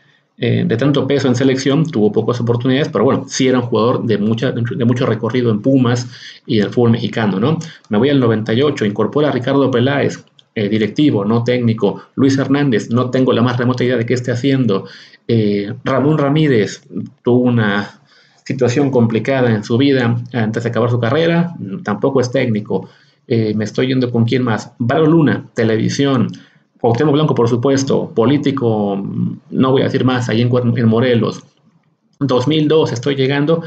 eh, 0.40 0.62
de 0.64 0.76
tanto 0.76 1.04
peso 1.04 1.26
en 1.26 1.34
selección, 1.34 1.84
tuvo 1.84 2.12
pocas 2.12 2.40
oportunidades, 2.40 2.88
pero 2.90 3.02
bueno, 3.02 3.24
sí 3.28 3.48
era 3.48 3.58
un 3.58 3.64
jugador 3.64 4.04
de, 4.04 4.18
mucha, 4.18 4.52
de 4.52 4.84
mucho 4.84 5.04
recorrido 5.04 5.50
en 5.50 5.60
Pumas 5.60 6.06
y 6.46 6.58
del 6.58 6.70
fútbol 6.70 6.92
mexicano, 6.92 7.40
¿no? 7.40 7.58
Me 7.88 7.98
voy 7.98 8.10
al 8.10 8.20
98, 8.20 8.84
incorpora 8.84 9.30
a 9.30 9.32
Ricardo 9.32 9.68
Peláez, 9.68 10.24
eh, 10.54 10.68
directivo, 10.68 11.24
no 11.24 11.42
técnico, 11.42 12.02
Luis 12.14 12.38
Hernández, 12.38 12.88
no 12.88 13.10
tengo 13.10 13.32
la 13.32 13.42
más 13.42 13.56
remota 13.56 13.82
idea 13.82 13.96
de 13.96 14.06
qué 14.06 14.14
esté 14.14 14.30
haciendo, 14.30 14.84
eh, 15.26 15.74
Ramón 15.82 16.18
Ramírez 16.18 16.82
tuvo 17.24 17.40
una 17.40 18.00
situación 18.44 18.92
complicada 18.92 19.50
en 19.52 19.64
su 19.64 19.76
vida 19.76 20.22
antes 20.32 20.62
de 20.62 20.68
acabar 20.68 20.88
su 20.88 21.00
carrera, 21.00 21.52
tampoco 21.82 22.20
es 22.20 22.30
técnico, 22.30 22.88
me 23.26 23.64
estoy 23.64 23.88
yendo 23.88 24.10
con 24.10 24.24
quién 24.24 24.42
más, 24.42 24.72
Varo 24.78 25.04
Luna, 25.04 25.44
televisión, 25.52 26.28
Cuauhtémoc 26.80 27.14
Blanco, 27.14 27.34
por 27.34 27.48
supuesto, 27.48 28.10
político, 28.14 29.02
no 29.50 29.70
voy 29.72 29.82
a 29.82 29.86
decir 29.86 30.04
más, 30.04 30.28
ahí 30.28 30.42
en, 30.42 30.88
Morelos. 30.88 31.42
2002 32.20 32.92
estoy 32.92 33.16
llegando 33.16 33.62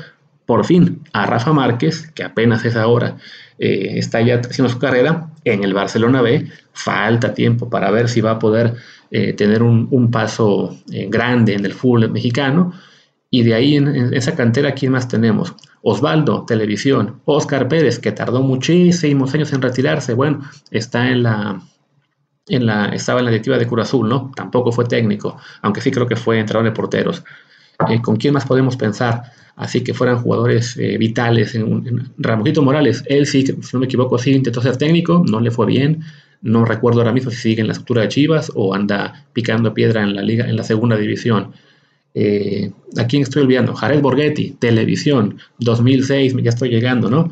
por 0.46 0.66
fin 0.66 1.02
a 1.14 1.26
Rafa 1.26 1.52
Márquez, 1.54 2.10
que 2.12 2.24
apenas 2.24 2.64
es 2.66 2.76
ahora, 2.76 3.18
eh, 3.60 3.94
está 3.98 4.22
ya 4.22 4.36
haciendo 4.40 4.70
su 4.72 4.80
carrera 4.80 5.30
en 5.44 5.64
el 5.64 5.74
Barcelona 5.74 6.22
B. 6.22 6.48
Falta 6.74 7.34
tiempo 7.34 7.70
para 7.70 7.92
ver 7.92 8.08
si 8.08 8.22
va 8.22 8.32
a 8.32 8.40
poder 8.40 8.76
eh, 9.12 9.34
tener 9.34 9.62
un, 9.62 10.12
paso 10.12 10.78
eh, 10.92 11.08
grande 11.10 11.54
en 11.54 11.66
el 11.66 11.74
fútbol 11.74 12.10
mexicano. 12.12 12.74
Y 13.30 13.44
de 13.44 13.54
ahí 13.54 13.76
en, 13.78 13.88
en, 13.88 14.14
esa 14.14 14.36
cantera, 14.36 14.74
¿quién 14.74 14.92
más 14.94 15.08
tenemos? 15.08 15.54
Osvaldo, 15.82 16.46
televisión. 16.46 17.22
Oscar 17.26 17.68
Pérez, 17.68 18.00
que 18.00 18.12
tardó 18.12 18.42
muchísimos 18.42 19.34
años 19.34 19.54
en 19.54 19.62
retirarse. 19.62 20.14
Bueno, 20.14 20.42
está 20.70 21.10
en 21.10 21.24
la, 21.24 21.62
estaba 22.48 23.20
en 23.20 23.26
la 23.26 23.32
directiva 23.32 23.58
de 23.58 23.68
Cruz 23.68 23.84
Azul, 23.84 24.10
¿no? 24.10 24.32
Tampoco 24.36 24.72
fue 24.72 24.86
técnico, 24.86 25.38
aunque 25.62 25.82
sí 25.82 25.92
creo 25.92 26.08
que 26.08 26.16
fue 26.16 26.40
entrenador 26.40 26.72
de 26.72 26.76
porteros. 26.76 27.24
Eh, 27.90 28.02
¿Con 28.02 28.16
quién 28.16 28.34
más 28.34 28.46
podemos 28.46 28.76
pensar? 28.78 29.24
Así 29.56 29.84
que 29.84 29.94
fueran 29.94 30.18
jugadores 30.22 30.78
eh, 30.78 30.98
vitales. 30.98 31.56
En, 31.56 32.12
Morales, 32.64 33.04
él 33.08 33.26
sí, 33.26 33.46
si 33.46 33.54
no 33.74 33.80
me 33.80 33.86
equivoco, 33.86 34.18
sí 34.18 34.32
intentó 34.32 34.62
ser 34.62 34.78
técnico, 34.78 35.24
no 35.28 35.40
le 35.40 35.52
fue 35.52 35.66
bien. 35.66 36.04
No 36.42 36.66
recuerdo 36.66 37.02
ahora 37.02 37.14
mismo 37.14 37.30
si 37.30 37.38
sigue 37.38 37.62
en 37.62 37.68
la 37.68 37.74
estructura 37.74 38.02
de 38.02 38.08
Chivas 38.08 38.52
o 38.56 38.74
anda 38.74 39.26
picando 39.34 39.74
piedra 39.74 40.02
en 40.02 40.16
la 40.16 40.24
liga, 40.24 40.48
en 40.48 40.56
la 40.56 40.64
segunda 40.64 40.98
división. 40.98 41.52
Eh, 42.14 42.72
¿A 42.98 43.06
quién 43.06 43.22
estoy 43.22 43.44
olvidando? 43.44 43.74
Jared 43.74 44.02
Borghetti, 44.02 44.52
televisión, 44.60 45.38
2006, 45.60 46.36
ya 46.42 46.50
estoy 46.50 46.70
llegando, 46.70 47.10
¿no? 47.10 47.30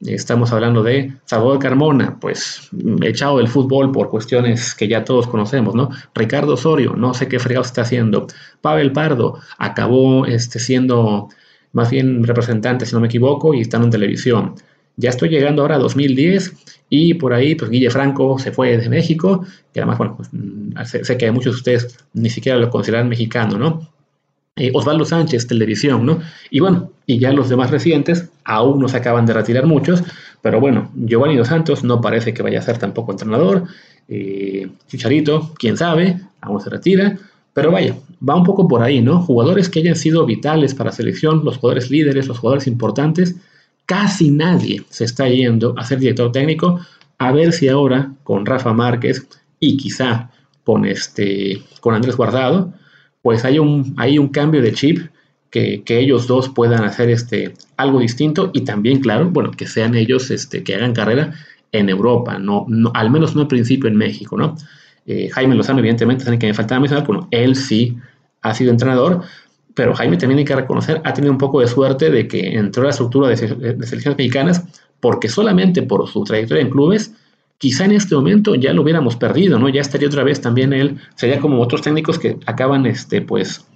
Estamos 0.00 0.52
hablando 0.52 0.82
de 0.82 1.14
Salvador 1.24 1.58
Carmona, 1.58 2.18
pues 2.20 2.68
echado 3.02 3.38
del 3.38 3.48
fútbol 3.48 3.92
por 3.92 4.10
cuestiones 4.10 4.74
que 4.74 4.88
ya 4.88 5.04
todos 5.04 5.26
conocemos, 5.26 5.74
¿no? 5.74 5.88
Ricardo 6.14 6.54
Osorio, 6.54 6.94
no 6.94 7.14
sé 7.14 7.28
qué 7.28 7.38
fregado 7.38 7.64
está 7.64 7.80
haciendo. 7.80 8.26
Pavel 8.60 8.92
Pardo 8.92 9.40
acabó 9.56 10.26
este, 10.26 10.58
siendo 10.58 11.30
más 11.72 11.90
bien 11.90 12.24
representante, 12.24 12.84
si 12.84 12.94
no 12.94 13.00
me 13.00 13.06
equivoco, 13.06 13.54
y 13.54 13.62
están 13.62 13.84
en 13.84 13.90
televisión. 13.90 14.54
Ya 14.96 15.10
estoy 15.10 15.30
llegando 15.30 15.62
ahora 15.62 15.76
a 15.76 15.78
2010 15.78 16.54
y 16.90 17.14
por 17.14 17.32
ahí, 17.32 17.54
pues 17.54 17.70
Guille 17.70 17.90
Franco 17.90 18.38
se 18.38 18.52
fue 18.52 18.76
de 18.76 18.88
México, 18.90 19.46
que 19.72 19.80
además, 19.80 19.98
bueno, 19.98 20.16
pues, 20.16 20.28
mm, 20.32 20.72
sé, 20.84 21.04
sé 21.04 21.16
que 21.16 21.30
muchos 21.30 21.54
de 21.54 21.58
ustedes 21.58 21.98
ni 22.12 22.28
siquiera 22.28 22.58
lo 22.58 22.68
consideran 22.68 23.08
mexicano, 23.08 23.58
¿no? 23.58 23.95
Eh, 24.58 24.70
Osvaldo 24.72 25.04
Sánchez, 25.04 25.46
televisión, 25.46 26.06
¿no? 26.06 26.20
Y 26.50 26.60
bueno, 26.60 26.90
y 27.04 27.18
ya 27.18 27.30
los 27.32 27.50
demás 27.50 27.70
recientes, 27.70 28.30
aún 28.42 28.80
no 28.80 28.88
se 28.88 28.96
acaban 28.96 29.26
de 29.26 29.34
retirar 29.34 29.66
muchos, 29.66 30.02
pero 30.40 30.60
bueno, 30.60 30.90
Giovanni 30.94 31.36
Dos 31.36 31.48
Santos 31.48 31.84
no 31.84 32.00
parece 32.00 32.32
que 32.32 32.42
vaya 32.42 32.60
a 32.60 32.62
ser 32.62 32.78
tampoco 32.78 33.12
entrenador, 33.12 33.64
eh, 34.08 34.68
Chicharito, 34.88 35.52
quién 35.58 35.76
sabe, 35.76 36.20
aún 36.40 36.60
se 36.62 36.70
retira, 36.70 37.18
pero 37.52 37.70
vaya, 37.70 37.96
va 38.26 38.34
un 38.34 38.44
poco 38.44 38.66
por 38.66 38.82
ahí, 38.82 39.02
¿no? 39.02 39.20
Jugadores 39.20 39.68
que 39.68 39.80
hayan 39.80 39.96
sido 39.96 40.24
vitales 40.24 40.74
para 40.74 40.90
selección, 40.90 41.44
los 41.44 41.58
jugadores 41.58 41.90
líderes, 41.90 42.26
los 42.26 42.38
jugadores 42.38 42.66
importantes, 42.66 43.36
casi 43.84 44.30
nadie 44.30 44.84
se 44.88 45.04
está 45.04 45.28
yendo 45.28 45.74
a 45.76 45.84
ser 45.84 45.98
director 45.98 46.32
técnico, 46.32 46.80
a 47.18 47.30
ver 47.32 47.52
si 47.52 47.68
ahora 47.68 48.12
con 48.24 48.46
Rafa 48.46 48.72
Márquez 48.72 49.26
y 49.60 49.76
quizá 49.76 50.30
con, 50.64 50.86
este, 50.86 51.62
con 51.80 51.94
Andrés 51.94 52.16
Guardado, 52.16 52.72
pues 53.26 53.44
hay 53.44 53.58
un, 53.58 53.96
un 53.98 54.28
cambio 54.28 54.62
de 54.62 54.72
chip 54.72 55.00
que, 55.50 55.82
ellos 55.88 56.28
dos 56.28 56.48
puedan 56.48 56.84
hacer 56.84 57.10
este, 57.10 57.54
algo 57.76 57.98
distinto 57.98 58.52
y 58.54 58.60
también, 58.60 59.00
claro, 59.00 59.30
bueno, 59.30 59.50
que 59.50 59.66
sean 59.66 59.96
ellos 59.96 60.30
este, 60.30 60.62
que 60.62 60.76
hagan 60.76 60.92
carrera 60.92 61.34
en 61.72 61.88
Europa, 61.88 62.38
no, 62.38 62.68
al 62.94 63.10
menos 63.10 63.34
no 63.34 63.40
al 63.40 63.48
principio 63.48 63.88
en 63.88 63.96
México, 63.96 64.36
¿no? 64.36 64.54
Eh, 65.06 65.28
Jaime 65.32 65.56
Lozano, 65.56 65.80
evidentemente, 65.80 66.22
saben 66.22 66.38
que 66.38 66.46
me 66.46 66.54
faltaba 66.54 66.78
mencionar, 66.78 67.04
bueno, 67.04 67.26
él 67.32 67.56
sí 67.56 67.96
ha 68.42 68.54
sido 68.54 68.70
entrenador, 68.70 69.22
pero 69.74 69.92
Jaime 69.92 70.18
también 70.18 70.38
hay 70.38 70.44
que 70.44 70.54
reconocer, 70.54 71.00
ha 71.02 71.12
tenido 71.12 71.32
un 71.32 71.38
poco 71.38 71.58
de 71.58 71.66
suerte 71.66 72.10
de 72.10 72.28
que 72.28 72.54
entró 72.54 72.82
a 72.82 72.84
la 72.84 72.90
estructura 72.90 73.28
de 73.28 73.36
selecciones 73.36 74.16
mexicanas, 74.16 74.64
porque 75.00 75.28
solamente 75.28 75.82
por 75.82 76.06
su 76.06 76.22
trayectoria 76.22 76.62
en 76.62 76.70
clubes, 76.70 77.12
quizá 77.58 77.84
en 77.84 77.92
este 77.92 78.14
momento 78.14 78.54
ya 78.54 78.72
lo 78.72 78.82
hubiéramos 78.82 79.16
perdido, 79.16 79.58
¿no? 79.58 79.68
Ya 79.68 79.80
estaría 79.80 80.08
otra 80.08 80.24
vez 80.24 80.40
también 80.40 80.72
él, 80.72 80.98
sería 81.14 81.40
como 81.40 81.60
otros 81.60 81.82
técnicos 81.82 82.18
que 82.18 82.38
acaban, 82.46 82.86
este, 82.86 83.22
pues, 83.22 83.66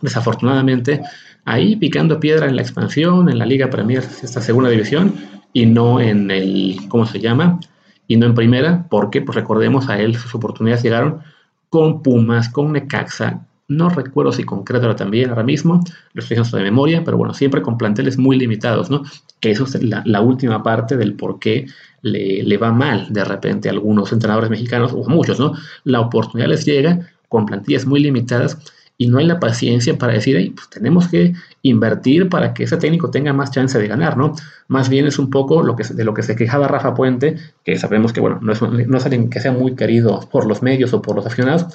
desafortunadamente, 0.00 1.02
ahí 1.44 1.76
picando 1.76 2.20
piedra 2.20 2.46
en 2.46 2.56
la 2.56 2.62
expansión, 2.62 3.28
en 3.28 3.38
la 3.38 3.46
Liga 3.46 3.70
Premier, 3.70 4.04
esta 4.22 4.40
segunda 4.40 4.70
división, 4.70 5.14
y 5.52 5.66
no 5.66 6.00
en 6.00 6.30
el, 6.30 6.76
¿cómo 6.88 7.06
se 7.06 7.18
llama? 7.18 7.60
Y 8.06 8.16
no 8.16 8.26
en 8.26 8.34
primera, 8.34 8.86
porque, 8.88 9.20
pues 9.22 9.36
recordemos, 9.36 9.88
a 9.88 10.00
él 10.00 10.16
sus 10.16 10.34
oportunidades 10.34 10.82
llegaron 10.82 11.20
con 11.68 12.02
Pumas, 12.02 12.48
con 12.48 12.72
Necaxa, 12.72 13.46
no 13.70 13.88
recuerdo 13.88 14.32
si 14.32 14.42
con 14.42 14.64
Crédora 14.64 14.96
también 14.96 15.30
ahora 15.30 15.44
mismo, 15.44 15.80
lo 16.12 16.22
estoy 16.22 16.36
de 16.36 16.64
memoria, 16.64 17.04
pero 17.04 17.16
bueno, 17.16 17.32
siempre 17.32 17.62
con 17.62 17.78
planteles 17.78 18.18
muy 18.18 18.36
limitados, 18.36 18.90
¿no? 18.90 19.04
Que 19.38 19.52
eso 19.52 19.62
es 19.62 19.80
la, 19.80 20.20
última 20.20 20.64
parte 20.64 20.96
del 20.96 21.14
por 21.14 21.38
qué 21.38 21.66
le, 22.02 22.56
va 22.56 22.72
mal 22.72 23.06
de 23.10 23.24
repente 23.24 23.68
a 23.68 23.72
algunos 23.72 24.12
entrenadores 24.12 24.50
mexicanos, 24.50 24.92
o 24.92 25.08
muchos, 25.08 25.38
¿no? 25.38 25.54
La 25.84 26.00
oportunidad 26.00 26.48
les 26.48 26.64
llega 26.64 27.12
con 27.28 27.46
plantillas 27.46 27.86
muy 27.86 28.00
limitadas 28.00 28.58
y 28.98 29.06
no 29.06 29.18
hay 29.18 29.26
la 29.26 29.38
paciencia 29.38 29.96
para 29.96 30.14
decir, 30.14 30.52
pues 30.52 30.68
tenemos 30.68 31.06
que 31.06 31.34
invertir 31.62 32.28
para 32.28 32.52
que 32.52 32.64
ese 32.64 32.76
técnico 32.76 33.12
tenga 33.12 33.32
más 33.32 33.52
chance 33.52 33.78
de 33.78 33.86
ganar, 33.86 34.16
¿no? 34.16 34.34
Más 34.66 34.88
bien 34.88 35.06
es 35.06 35.20
un 35.20 35.30
poco 35.30 35.62
lo 35.62 35.76
que, 35.76 35.84
de 35.84 36.02
lo 36.02 36.12
que 36.12 36.24
se 36.24 36.34
quejaba 36.34 36.66
Rafa 36.66 36.92
Puente, 36.92 37.36
que 37.64 37.78
sabemos 37.78 38.12
que, 38.12 38.20
bueno, 38.20 38.40
no 38.42 38.52
es, 38.52 38.60
no 38.60 38.98
es 38.98 39.04
alguien 39.04 39.30
que 39.30 39.38
sea 39.38 39.52
muy 39.52 39.76
querido 39.76 40.28
por 40.28 40.44
los 40.44 40.60
medios 40.60 40.92
o 40.92 41.00
por 41.00 41.14
los 41.14 41.24
aficionados, 41.24 41.66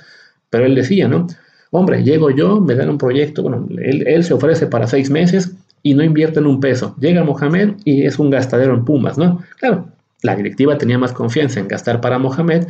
pero 0.49 0.65
él 0.65 0.75
decía, 0.75 1.07
¿no? 1.07 1.27
Hombre, 1.77 2.03
llego 2.03 2.29
yo, 2.29 2.61
me 2.61 2.73
dan 2.73 2.89
un 2.89 2.97
proyecto, 2.97 3.43
bueno, 3.43 3.67
él, 3.77 4.23
se 4.23 4.33
ofrece 4.33 4.65
para 4.65 4.87
seis 4.87 5.09
meses 5.09 5.57
y 5.83 5.93
no 5.93 6.05
invierte 6.05 6.39
en 6.39 6.45
un 6.45 6.61
peso. 6.61 6.95
Llega 7.01 7.25
Mohamed 7.25 7.71
y 7.83 8.05
es 8.05 8.17
un 8.17 8.29
gastadero 8.29 8.73
en 8.73 8.85
Pumas, 8.85 9.17
¿no? 9.17 9.41
Claro, 9.59 9.89
la 10.21 10.37
directiva 10.37 10.77
tenía 10.77 10.97
más 10.97 11.11
confianza 11.11 11.59
en 11.59 11.67
gastar 11.67 11.99
para 11.99 12.17
Mohamed, 12.17 12.67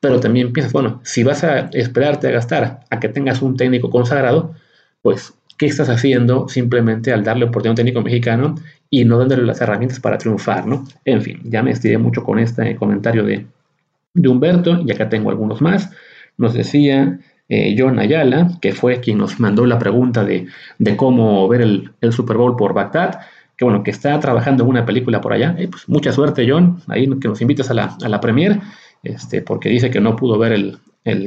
pero 0.00 0.20
también 0.20 0.52
piensas, 0.52 0.74
bueno, 0.74 1.00
si 1.02 1.22
vas 1.22 1.44
a 1.44 1.70
esperarte 1.72 2.28
a 2.28 2.32
gastar 2.32 2.80
a 2.90 3.00
que 3.00 3.08
tengas 3.08 3.40
un 3.40 3.56
técnico 3.56 3.88
consagrado, 3.88 4.54
pues, 5.00 5.32
¿qué 5.56 5.64
estás 5.64 5.88
haciendo 5.88 6.46
simplemente 6.46 7.10
al 7.10 7.24
darle 7.24 7.46
oportunidad 7.46 7.70
a 7.70 7.72
un 7.72 7.76
técnico 7.76 8.02
mexicano 8.02 8.56
y 8.90 9.06
no 9.06 9.18
dándole 9.18 9.44
las 9.44 9.62
herramientas 9.62 9.98
para 9.98 10.18
triunfar, 10.18 10.66
¿no? 10.66 10.84
En 11.06 11.22
fin, 11.22 11.40
ya 11.44 11.62
me 11.62 11.70
estiré 11.70 11.96
mucho 11.96 12.22
con 12.22 12.38
este 12.38 12.76
comentario 12.76 13.24
de 13.24 13.46
Humberto 14.28 14.82
y 14.86 14.92
acá 14.92 15.08
tengo 15.08 15.30
algunos 15.30 15.62
más. 15.62 15.90
Nos 16.36 16.52
decía 16.52 17.18
eh, 17.48 17.74
John 17.78 17.98
Ayala, 17.98 18.48
que 18.60 18.72
fue 18.72 19.00
quien 19.00 19.18
nos 19.18 19.38
mandó 19.40 19.66
la 19.66 19.78
pregunta 19.78 20.24
de, 20.24 20.46
cómo 20.96 21.48
ver 21.48 21.60
el, 21.60 22.12
Super 22.12 22.36
Bowl 22.36 22.56
por 22.56 22.74
Bagdad, 22.74 23.20
que 23.56 23.64
bueno, 23.64 23.82
que 23.82 23.90
está 23.90 24.18
trabajando 24.20 24.64
en 24.64 24.70
una 24.70 24.86
película 24.86 25.20
por 25.20 25.32
allá. 25.32 25.54
Eh, 25.58 25.68
pues 25.68 25.88
mucha 25.88 26.12
suerte, 26.12 26.46
John, 26.48 26.80
ahí 26.88 27.08
que 27.20 27.28
nos 27.28 27.40
invites 27.40 27.70
a 27.70 27.74
la, 27.74 27.96
a 28.02 28.08
la 28.08 28.20
premier, 28.20 28.60
este, 29.02 29.42
porque 29.42 29.68
dice 29.68 29.90
que 29.90 30.00
no 30.00 30.16
pudo 30.16 30.38
ver 30.38 30.52
el, 30.52 30.78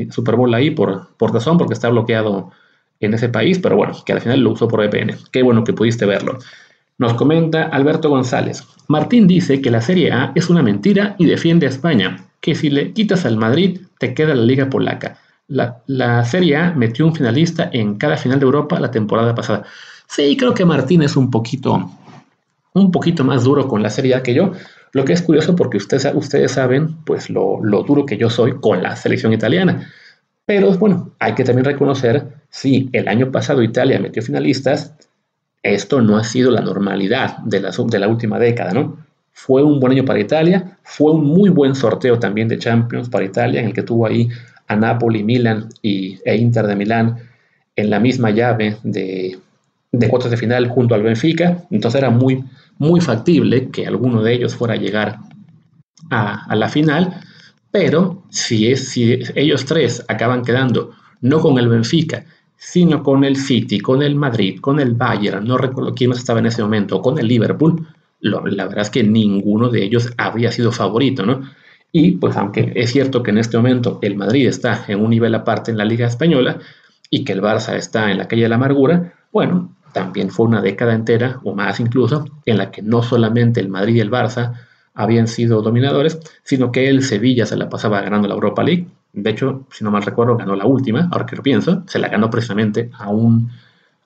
Super 0.10 0.36
Bowl 0.36 0.54
ahí 0.54 0.72
por, 0.72 1.16
por 1.18 1.34
razón, 1.34 1.58
porque 1.58 1.74
está 1.74 1.90
bloqueado 1.90 2.52
en 3.02 3.14
ese 3.14 3.28
país, 3.28 3.60
pero 3.60 3.76
bueno, 3.76 3.94
que 4.06 4.14
al 4.14 4.22
final 4.22 4.40
lo 4.40 4.52
usó 4.52 4.68
por 4.70 4.80
VPN. 4.80 5.16
Qué 5.32 5.44
bueno 5.44 5.66
que 5.66 5.74
pudiste 5.74 6.06
verlo. 6.06 6.40
Nos 6.98 7.14
comenta 7.16 7.64
Alberto 7.64 8.10
González. 8.10 8.64
Martín 8.88 9.28
dice 9.28 9.62
que 9.62 9.70
la 9.70 9.82
Serie 9.82 10.14
A 10.14 10.32
es 10.34 10.50
una 10.50 10.64
mentira 10.64 11.16
y 11.20 11.26
defiende 11.26 11.66
a 11.66 11.70
España, 11.70 12.26
que 12.40 12.56
si 12.56 12.70
le 12.70 12.94
quitas 12.94 13.26
al 13.26 13.36
Madrid 13.36 13.82
te 14.00 14.14
queda 14.14 14.34
la 14.34 14.46
Liga 14.46 14.70
Polaca. 14.70 15.18
La, 15.48 16.26
Serie 16.26 16.72
metió 16.76 17.06
un 17.06 17.16
finalista 17.16 17.70
en 17.72 17.96
cada 17.96 18.18
final 18.18 18.40
de 18.40 18.46
Europa 18.46 18.80
la 18.80 18.92
temporada 18.92 19.36
pasada. 19.36 19.64
Sí, 20.08 20.36
creo 20.38 20.54
que 20.54 20.66
Martín 20.66 21.04
es 21.04 21.16
un 21.16 21.30
poquito, 21.30 21.92
un 22.74 22.92
poquito 22.92 23.24
más 23.24 23.44
duro 23.44 23.68
con 23.68 23.84
la 23.84 23.90
Serie 23.90 24.22
que 24.24 24.34
yo, 24.34 24.54
lo 24.92 25.06
que 25.06 25.14
es 25.14 25.22
curioso 25.22 25.56
porque 25.56 25.78
ustedes, 25.78 26.10
ustedes 26.14 26.52
saben 26.52 26.96
pues 27.06 27.30
lo, 27.30 27.64
lo 27.64 27.84
duro 27.84 28.06
que 28.06 28.18
yo 28.18 28.30
soy 28.30 28.60
con 28.60 28.82
la 28.82 28.96
selección 28.96 29.34
italiana. 29.34 29.92
Pero 30.46 30.72
bueno, 30.78 31.12
hay 31.20 31.34
que 31.34 31.44
también 31.44 31.66
reconocer, 31.66 32.28
si 32.50 32.90
el 32.94 33.08
año 33.08 33.32
pasado 33.32 33.64
Italia 33.64 34.00
metió 34.00 34.22
finalistas, 34.22 34.94
esto 35.64 36.02
no 36.02 36.18
ha 36.18 36.24
sido 36.24 36.52
la 36.52 36.62
normalidad 36.62 37.38
de 37.40 37.60
la, 37.60 37.72
de 37.72 38.00
la 38.00 38.08
última 38.08 38.38
década, 38.38 38.72
¿no? 38.72 38.98
Fue 39.34 39.64
un 39.64 39.80
buen 39.80 39.94
año 39.94 40.06
para 40.06 40.20
Italia, 40.20 40.78
fue 40.84 41.12
un 41.12 41.26
muy 41.26 41.50
buen 41.50 41.76
sorteo 41.76 42.20
también 42.20 42.48
de 42.48 42.58
Champions 42.58 43.10
para 43.10 43.26
Italia, 43.26 43.60
en 43.60 43.68
el 43.68 43.74
que 43.74 43.84
tuvo 43.84 44.06
ahí 44.06 44.30
a 44.68 44.76
Napoli, 44.76 45.24
Milan 45.24 45.70
y, 45.82 46.20
e 46.26 46.36
Inter 46.36 46.68
de 46.68 46.76
Milán 46.76 47.18
en 47.76 47.90
la 47.90 48.00
misma 48.00 48.32
llave 48.32 48.78
de, 48.84 49.38
de 49.92 50.10
cuartos 50.10 50.32
de 50.32 50.38
final 50.38 50.68
junto 50.68 50.96
al 50.96 51.04
Benfica. 51.04 51.64
Entonces 51.72 52.00
era 52.00 52.10
muy, 52.10 52.44
muy 52.78 53.02
factible 53.02 53.70
que 53.70 53.88
alguno 53.88 54.24
de 54.24 54.34
ellos 54.34 54.56
fuera 54.56 54.76
a 54.76 54.78
llegar 54.78 55.20
a, 56.10 56.46
a 56.46 56.56
la 56.56 56.70
final. 56.70 57.22
Pero 57.72 58.24
si, 58.30 58.72
es, 58.72 58.90
si 58.90 59.20
ellos 59.36 59.66
tres 59.66 60.04
acaban 60.08 60.44
quedando 60.44 60.92
no 61.22 61.40
con 61.40 61.58
el 61.58 61.68
Benfica, 61.68 62.26
sino 62.58 63.04
con 63.04 63.24
el 63.24 63.36
City, 63.36 63.80
con 63.80 64.02
el 64.02 64.16
Madrid, 64.16 64.60
con 64.62 64.80
el 64.80 64.94
Bayern, 64.94 65.46
no 65.46 65.58
recuerdo 65.58 65.94
quién 65.94 66.12
estaba 66.12 66.40
en 66.40 66.46
ese 66.46 66.62
momento, 66.62 67.02
con 67.02 67.20
el 67.20 67.28
Liverpool, 67.28 67.88
la 68.22 68.40
verdad 68.40 68.82
es 68.82 68.90
que 68.90 69.04
ninguno 69.04 69.70
de 69.70 69.84
ellos 69.84 70.12
habría 70.18 70.52
sido 70.52 70.72
favorito, 70.72 71.26
¿no? 71.26 71.42
Y 71.98 72.12
pues 72.12 72.36
aunque 72.36 72.74
es 72.76 72.92
cierto 72.92 73.24
que 73.24 73.32
en 73.32 73.38
este 73.38 73.56
momento 73.56 74.00
el 74.02 74.18
Madrid 74.18 74.50
está 74.50 74.84
en 74.90 75.00
un 75.00 75.12
nivel 75.12 75.34
aparte 75.34 75.72
en 75.72 75.78
la 75.78 75.86
Liga 75.86 76.06
Española 76.06 76.60
y 77.10 77.24
que 77.24 77.32
el 77.32 77.42
Barça 77.42 77.74
está 77.78 78.12
en 78.12 78.18
la 78.18 78.28
calle 78.28 78.44
de 78.44 78.50
la 78.50 78.56
amargura, 78.56 79.14
bueno, 79.32 79.74
también 79.94 80.30
fue 80.30 80.46
una 80.46 80.62
década 80.62 80.94
entera, 80.94 81.40
o 81.46 81.56
más 81.56 81.80
incluso, 81.80 82.26
en 82.46 82.58
la 82.58 82.70
que 82.70 82.82
no 82.82 83.02
solamente 83.02 83.62
el 83.62 83.70
Madrid 83.70 83.96
y 83.96 84.00
el 84.02 84.12
Barça 84.12 84.56
habían 84.94 85.30
sido 85.30 85.62
dominadores, 85.62 86.20
sino 86.44 86.70
que 86.70 86.90
el 86.90 87.02
Sevilla 87.02 87.46
se 87.46 87.56
la 87.56 87.70
pasaba 87.70 88.02
ganando 88.02 88.28
la 88.28 88.34
Europa 88.34 88.62
League, 88.62 88.88
de 89.14 89.30
hecho, 89.30 89.66
si 89.72 89.86
no 89.86 89.90
mal 89.90 90.04
recuerdo, 90.04 90.36
ganó 90.36 90.58
la 90.58 90.66
última, 90.66 91.08
ahora 91.14 91.26
que 91.26 91.38
lo 91.38 91.44
pienso, 91.44 91.84
se 91.88 92.00
la 92.00 92.10
ganó 92.10 92.30
precisamente 92.30 92.90
a 93.00 93.08
un... 93.08 93.52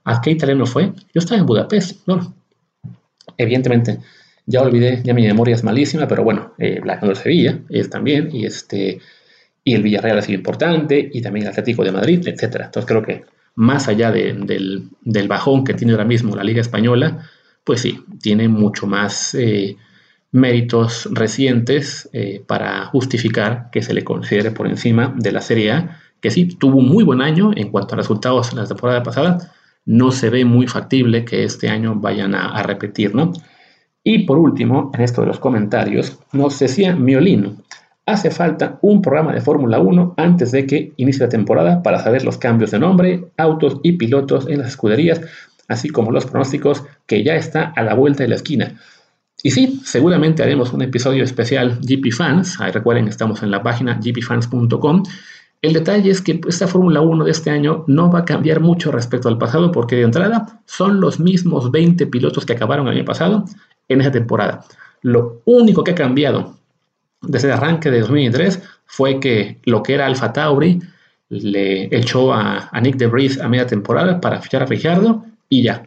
¿A 0.04 0.22
qué 0.22 0.30
italiano 0.30 0.68
fue? 0.68 0.94
Yo 1.12 1.16
estaba 1.16 1.40
en 1.40 1.48
Budapest, 1.48 2.08
no. 2.08 2.36
Evidentemente, 3.36 4.00
ya 4.50 4.62
olvidé, 4.62 5.02
ya 5.04 5.14
mi 5.14 5.26
memoria 5.26 5.56
es 5.56 5.64
malísima, 5.64 6.08
pero 6.08 6.24
bueno, 6.24 6.54
eh, 6.58 6.82
el 7.02 7.16
Sevilla, 7.16 7.60
es 7.70 7.90
también, 7.90 8.30
y 8.34 8.46
este... 8.46 9.00
Y 9.64 9.76
el 9.76 9.84
Villarreal 9.84 10.18
ha 10.18 10.22
sido 10.22 10.40
importante, 10.40 11.10
y 11.14 11.22
también 11.22 11.46
el 11.46 11.52
Atlético 11.52 11.84
de 11.84 11.92
Madrid, 11.92 12.28
etc. 12.28 12.44
Entonces 12.56 12.86
creo 12.86 13.04
que 13.04 13.26
más 13.56 13.88
allá 13.88 14.12
del, 14.12 14.48
del, 15.02 15.28
bajón 15.28 15.64
que 15.64 15.74
tiene 15.74 15.94
ahora 15.94 16.06
mismo 16.06 16.36
la 16.36 16.44
Liga 16.44 16.62
Española, 16.62 17.30
pues 17.64 17.82
sí, 17.82 18.04
tiene 18.22 18.48
mucho 18.48 18.88
más... 18.88 19.36
Eh, 19.36 19.78
méritos 20.32 21.10
recientes 21.12 22.08
eh, 22.14 22.44
para 22.46 22.86
justificar 22.86 23.70
que 23.72 23.82
se 23.82 23.94
le 23.94 24.04
considere 24.04 24.52
por 24.52 24.68
encima 24.68 25.14
de 25.18 25.32
la 25.32 25.42
Serie 25.42 25.72
A, 25.72 26.00
que 26.22 26.30
sí 26.32 26.46
tuvo 26.46 26.78
un 26.78 26.88
muy 26.88 27.04
buen 27.04 27.22
año 27.22 27.52
en 27.56 27.72
cuanto 27.72 27.96
a 27.96 27.98
resultados 27.98 28.52
en 28.52 28.60
la 28.60 28.68
temporada 28.68 29.02
pasada, 29.02 29.52
no 29.86 30.12
se 30.12 30.30
ve 30.30 30.46
muy 30.46 30.68
factible 30.68 31.26
que 31.26 31.44
este 31.44 31.70
año 31.70 31.96
vayan 31.96 32.36
a, 32.36 32.62
repetir, 32.62 33.16
¿no? 33.16 33.32
Y 34.04 34.26
por 34.26 34.38
último, 34.38 34.92
en 34.94 35.02
esto 35.02 35.22
de 35.22 35.28
los 35.28 35.40
comentarios, 35.40 36.20
nos 36.32 36.58
decía 36.60 36.96
Miolino, 36.96 37.56
hace 38.06 38.32
falta 38.32 38.80
un 38.82 39.02
programa 39.02 39.34
de 39.34 39.42
Fórmula 39.42 39.80
1 39.80 40.16
antes 40.18 40.52
de 40.52 40.66
que 40.66 40.94
inicie 40.98 41.26
la 41.26 41.30
temporada 41.30 41.84
para 41.84 42.00
saber 42.00 42.24
los 42.24 42.38
cambios 42.38 42.72
de 42.72 42.80
nombre, 42.80 43.26
autos 43.38 43.80
y 43.84 43.94
pilotos 43.94 44.48
en 44.48 44.60
las 44.60 44.70
escuderías, 44.70 45.22
así 45.68 45.90
como 45.90 46.12
los 46.12 46.26
pronósticos 46.26 46.84
que 47.06 47.24
ya 47.24 47.36
está 47.36 47.74
a 47.76 47.84
la 47.84 47.94
vuelta 47.94 48.24
de 48.24 48.30
la 48.30 48.36
esquina. 48.36 48.80
Y 49.44 49.52
sí, 49.52 49.80
seguramente 49.86 50.44
haremos 50.44 50.74
un 50.74 50.82
episodio 50.82 51.24
especial 51.24 51.80
GP 51.82 52.12
Fans. 52.12 52.60
Ahí 52.60 52.72
recuerden, 52.72 53.08
estamos 53.08 53.42
en 53.42 53.52
la 53.52 53.64
página 53.64 54.00
gpfans.com. 54.02 55.04
El 55.62 55.74
detalle 55.74 56.10
es 56.10 56.22
que 56.22 56.40
esta 56.48 56.68
Fórmula 56.68 57.02
1 57.02 57.26
de 57.26 57.32
este 57.32 57.50
año 57.50 57.84
no 57.88 58.12
va 58.12 58.20
a 58.20 58.26
cambiar 58.26 58.60
mucho 58.60 58.92
respecto 58.92 59.30
al 59.30 59.38
pasado 59.38 59.72
porque 59.72 59.96
de 59.96 60.04
entrada 60.04 60.62
son 60.66 61.00
los 61.00 61.20
mismos 61.20 61.72
20 61.72 62.08
pilotos 62.08 62.46
que 62.46 62.54
acabaron 62.54 62.88
el 62.88 62.98
año 62.98 63.06
pasado 63.06 63.46
en 63.90 64.02
esa 64.02 64.12
temporada. 64.12 64.64
Lo 65.02 65.42
único 65.46 65.84
que 65.84 65.92
ha 65.92 65.96
cambiado 65.96 66.56
desde 67.22 67.50
el 67.50 67.56
arranque 67.56 67.92
de 67.92 68.00
2003 68.00 68.62
fue 68.86 69.20
que 69.20 69.58
lo 69.66 69.84
que 69.84 69.96
era 69.96 70.06
Alfa 70.06 70.32
Tauri 70.32 70.80
le 71.30 71.96
echó 71.96 72.34
a, 72.34 72.70
a 72.72 72.82
Nick 72.82 72.96
DeVries 72.96 73.40
a 73.40 73.50
media 73.50 73.68
temporada 73.68 74.22
para 74.22 74.42
fichar 74.42 74.64
a 74.64 74.66
Ricardo 74.66 75.26
y 75.50 75.64
ya, 75.64 75.84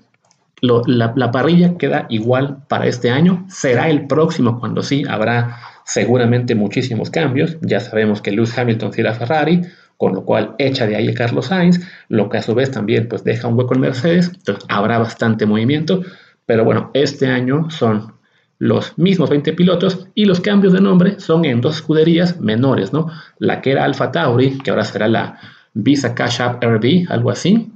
la, 0.62 1.30
parrilla 1.32 1.76
queda 1.76 2.06
igual 2.08 2.58
para 2.68 2.86
este 2.86 3.10
año. 3.10 3.44
Será 3.48 3.90
el 3.90 4.06
próximo 4.06 4.60
cuando 4.60 4.82
sí 4.82 5.02
habrá 5.08 5.58
seguramente 5.84 6.54
muchísimos 6.54 7.10
cambios. 7.10 7.58
Ya 7.62 7.80
sabemos 7.80 8.22
que 8.22 8.30
Lewis 8.30 8.56
Hamilton 8.56 8.92
será 8.92 9.14
Ferrari, 9.14 9.62
con 9.96 10.14
lo 10.14 10.24
cual 10.24 10.54
echa 10.58 10.86
de 10.86 10.96
ahí 10.96 11.08
a 11.08 11.14
Carlos 11.14 11.46
Sainz, 11.46 11.80
lo 12.08 12.28
que 12.28 12.38
a 12.38 12.42
su 12.42 12.54
vez 12.54 12.70
también 12.70 13.08
pues 13.08 13.24
deja 13.24 13.48
un 13.48 13.58
hueco 13.58 13.74
en 13.74 13.80
Mercedes. 13.80 14.30
Entonces 14.34 14.64
habrá 14.68 14.98
bastante 14.98 15.46
movimiento. 15.46 16.02
Pero 16.46 16.64
bueno, 16.64 16.90
este 16.94 17.26
año 17.28 17.70
son 17.70 18.14
los 18.58 18.96
mismos 18.96 19.28
20 19.30 19.52
pilotos 19.54 20.06
y 20.14 20.24
los 20.24 20.40
cambios 20.40 20.72
de 20.72 20.80
nombre 20.80 21.18
son 21.18 21.44
en 21.44 21.60
dos 21.60 21.76
escuderías 21.76 22.40
menores, 22.40 22.92
¿no? 22.92 23.08
La 23.38 23.60
que 23.60 23.72
era 23.72 23.84
Alfa 23.84 24.12
Tauri, 24.12 24.58
que 24.58 24.70
ahora 24.70 24.84
será 24.84 25.08
la 25.08 25.38
Visa 25.74 26.14
Cash 26.14 26.40
App 26.40 26.62
RB, 26.62 27.06
algo 27.08 27.30
así, 27.30 27.72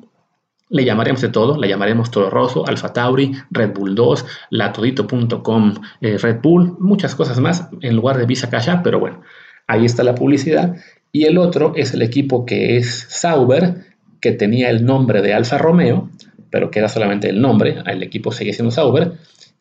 le 0.69 0.85
llamaremos 0.85 1.21
de 1.21 1.29
todo, 1.29 1.59
le 1.59 1.69
llamaremos 1.69 2.11
Toro 2.11 2.31
Rosso, 2.31 2.67
Alfa 2.67 2.93
Tauri, 2.93 3.33
Red 3.51 3.73
Bull 3.73 3.95
2, 3.95 4.25
latodito.com, 4.51 5.75
eh, 6.01 6.19
Red 6.19 6.41
Bull, 6.43 6.77
muchas 6.81 7.15
cosas 7.15 7.39
más 7.41 7.69
en 7.81 7.97
lugar 7.97 8.19
de 8.19 8.27
Visa 8.27 8.51
Cash 8.51 8.69
pero 8.83 8.99
bueno, 8.99 9.23
ahí 9.67 9.85
está 9.85 10.03
la 10.03 10.15
publicidad. 10.15 10.77
Y 11.13 11.25
el 11.25 11.39
otro 11.39 11.73
es 11.77 11.95
el 11.95 12.03
equipo 12.03 12.45
que 12.45 12.77
es 12.77 13.07
Sauber, 13.09 13.87
que 14.21 14.33
tenía 14.33 14.71
el 14.71 14.85
nombre 14.85 15.23
de 15.23 15.35
Alfa 15.35 15.57
Romeo, 15.57 16.11
pero 16.51 16.71
que 16.71 16.79
era 16.79 16.89
solamente 16.89 17.29
el 17.29 17.41
nombre, 17.41 17.83
el 17.87 18.03
equipo 18.03 18.33
sigue 18.33 18.53
siendo 18.53 18.71
Sauber, 18.71 19.13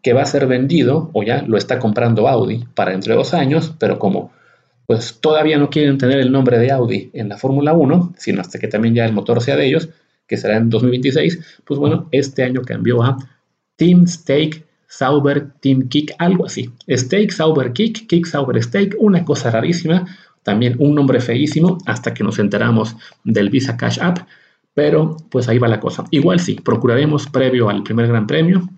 que 0.02 0.14
va 0.14 0.22
a 0.22 0.26
ser 0.26 0.48
vendido, 0.48 1.10
o 1.14 1.24
ya 1.24 1.42
lo 1.42 1.58
está 1.58 1.80
comprando 1.80 2.28
Audi 2.28 2.66
para 2.76 2.94
entre 2.94 3.16
dos 3.16 3.34
años, 3.34 3.74
pero 3.80 4.00
como 4.00 4.32
pues 4.86 5.20
todavía 5.20 5.58
no 5.58 5.70
quieren 5.70 5.98
tener 5.98 6.20
el 6.20 6.32
nombre 6.32 6.60
de 6.60 6.72
Audi 6.72 7.10
en 7.14 7.30
la 7.30 7.38
Fórmula 7.38 7.74
1, 7.74 8.14
sino 8.18 8.42
hasta 8.42 8.60
que 8.60 8.68
también 8.68 8.94
ya 8.94 9.06
el 9.06 9.14
motor 9.14 9.42
sea 9.42 9.56
de 9.56 9.66
ellos, 9.66 9.90
que 10.28 10.38
será 10.38 10.58
en 10.58 10.70
2026, 10.70 11.62
pues 11.64 11.80
bueno, 11.80 12.08
este 12.12 12.44
año 12.44 12.62
cambió 12.62 13.02
a 13.04 13.18
Team 13.76 14.08
Steak 14.08 14.64
Sauber 14.88 15.52
Team 15.60 15.90
Kick, 15.90 16.14
algo 16.20 16.46
así. 16.46 16.70
Steak 16.90 17.32
Sauber 17.32 17.74
Kick, 17.74 18.08
Kick 18.08 18.26
Sauber 18.26 18.62
Steak, 18.62 18.96
una 19.00 19.26
cosa 19.26 19.52
rarísima, 19.52 20.06
también 20.44 20.76
un 20.80 20.96
nombre 20.96 21.20
feísimo 21.20 21.78
hasta 21.86 22.14
que 22.14 22.24
nos 22.24 22.40
enteramos 22.40 22.96
del 23.24 23.50
Visa 23.50 23.76
Cash 23.78 24.00
App, 24.00 24.20
pero 24.76 25.18
pues 25.32 25.50
ahí 25.50 25.58
va 25.58 25.68
la 25.68 25.80
cosa. 25.80 26.04
Igual 26.12 26.40
sí, 26.40 26.60
procuraremos 26.64 27.28
previo 27.28 27.70
al 27.70 27.82
primer 27.82 28.08
Gran 28.08 28.28
Premio 28.28 28.70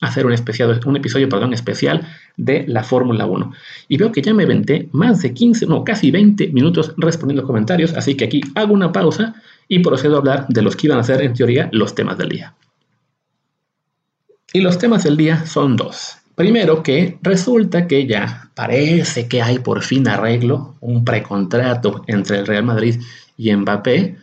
hacer 0.00 0.26
un, 0.26 0.32
especial, 0.32 0.80
un 0.84 0.96
episodio 0.96 1.28
especial 1.52 2.06
de 2.36 2.64
la 2.66 2.82
Fórmula 2.82 3.26
1. 3.26 3.52
Y 3.88 3.96
veo 3.96 4.10
que 4.12 4.22
ya 4.22 4.34
me 4.34 4.46
venté 4.46 4.88
más 4.92 5.22
de 5.22 5.32
15, 5.32 5.66
no, 5.66 5.84
casi 5.84 6.10
20 6.10 6.48
minutos 6.48 6.92
respondiendo 6.96 7.46
comentarios, 7.46 7.94
así 7.94 8.16
que 8.16 8.24
aquí 8.24 8.40
hago 8.54 8.74
una 8.74 8.92
pausa 8.92 9.34
y 9.68 9.78
procedo 9.78 10.16
a 10.16 10.18
hablar 10.18 10.46
de 10.48 10.62
los 10.62 10.74
que 10.74 10.88
iban 10.88 10.98
a 10.98 11.04
ser 11.04 11.22
en 11.22 11.34
teoría 11.34 11.68
los 11.72 11.94
temas 11.94 12.18
del 12.18 12.30
día. 12.30 12.54
Y 14.52 14.60
los 14.60 14.78
temas 14.78 15.04
del 15.04 15.16
día 15.16 15.44
son 15.46 15.76
dos. 15.76 16.16
Primero 16.34 16.82
que 16.82 17.18
resulta 17.22 17.86
que 17.86 18.06
ya 18.06 18.50
parece 18.54 19.26
que 19.28 19.42
hay 19.42 19.58
por 19.58 19.82
fin 19.82 20.06
arreglo, 20.08 20.76
un 20.80 21.04
precontrato 21.04 22.04
entre 22.06 22.38
el 22.38 22.46
Real 22.46 22.64
Madrid 22.64 23.00
y 23.38 23.54
Mbappé. 23.54 24.16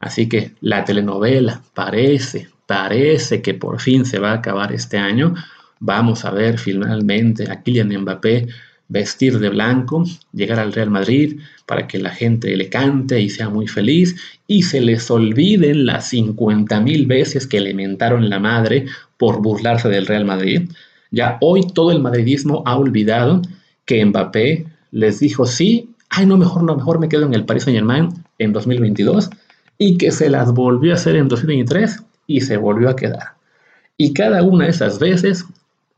Así 0.00 0.28
que 0.28 0.52
la 0.62 0.84
telenovela 0.84 1.62
parece, 1.74 2.48
parece 2.66 3.42
que 3.42 3.54
por 3.54 3.80
fin 3.80 4.06
se 4.06 4.18
va 4.18 4.32
a 4.32 4.36
acabar 4.36 4.72
este 4.72 4.96
año. 4.96 5.34
Vamos 5.78 6.24
a 6.24 6.30
ver 6.30 6.58
finalmente 6.58 7.50
a 7.50 7.62
Kylian 7.62 8.00
Mbappé 8.00 8.48
vestir 8.88 9.38
de 9.38 9.50
blanco, 9.50 10.04
llegar 10.32 10.58
al 10.58 10.72
Real 10.72 10.90
Madrid 10.90 11.38
para 11.66 11.86
que 11.86 11.98
la 11.98 12.10
gente 12.10 12.56
le 12.56 12.68
cante 12.68 13.20
y 13.20 13.28
sea 13.28 13.48
muy 13.48 13.68
feliz 13.68 14.16
y 14.48 14.62
se 14.62 14.80
les 14.80 15.10
olviden 15.10 15.86
las 15.86 16.08
50 16.08 16.80
mil 16.80 17.06
veces 17.06 17.46
que 17.46 17.60
le 17.60 17.72
mentaron 17.72 18.28
la 18.28 18.40
madre 18.40 18.86
por 19.16 19.42
burlarse 19.42 19.88
del 19.88 20.06
Real 20.06 20.24
Madrid. 20.24 20.70
Ya 21.12 21.36
hoy 21.40 21.66
todo 21.72 21.92
el 21.92 22.00
madridismo 22.00 22.62
ha 22.66 22.76
olvidado 22.76 23.42
que 23.84 24.04
Mbappé 24.04 24.66
les 24.90 25.20
dijo 25.20 25.46
sí, 25.46 25.90
ay 26.08 26.26
no, 26.26 26.36
mejor 26.36 26.64
no, 26.64 26.74
mejor 26.74 26.98
me 26.98 27.08
quedo 27.08 27.26
en 27.26 27.34
el 27.34 27.44
Paris 27.44 27.64
Saint 27.64 27.76
Germain 27.76 28.08
en 28.38 28.52
2022 28.52 29.30
y 29.80 29.96
que 29.98 30.12
se 30.12 30.30
las 30.30 30.52
volvió 30.52 30.92
a 30.92 30.94
hacer 30.94 31.16
en 31.16 31.26
2023 31.26 32.04
y 32.28 32.42
se 32.42 32.56
volvió 32.56 32.88
a 32.88 32.94
quedar. 32.94 33.34
Y 33.96 34.12
cada 34.12 34.44
una 34.44 34.66
de 34.66 34.70
esas 34.70 35.00
veces 35.00 35.46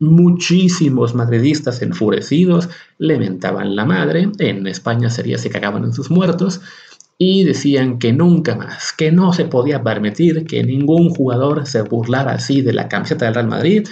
Muchísimos 0.03 1.15
madridistas 1.15 1.81
enfurecidos 1.81 2.69
le 2.99 3.19
mentaban 3.19 3.77
la 3.77 3.85
madre, 3.85 4.29
en 4.41 4.67
España 4.67 5.09
sería 5.09 5.39
se 5.39 5.49
cagaban 5.49 5.85
en 5.85 5.93
sus 5.93 6.11
muertos, 6.11 6.61
y 7.19 7.45
decían 7.45 8.01
que 8.01 8.13
nunca 8.13 8.57
más, 8.57 8.93
que 8.93 9.13
no 9.13 9.33
se 9.33 9.45
podía 9.45 9.85
permitir 9.85 10.45
que 10.45 10.65
ningún 10.65 11.11
jugador 11.11 11.69
se 11.69 11.83
burlara 11.83 12.33
así 12.33 12.63
de 12.63 12.73
la 12.73 12.89
camiseta 12.89 13.27
del 13.27 13.35
Real 13.35 13.47
Madrid, 13.47 13.87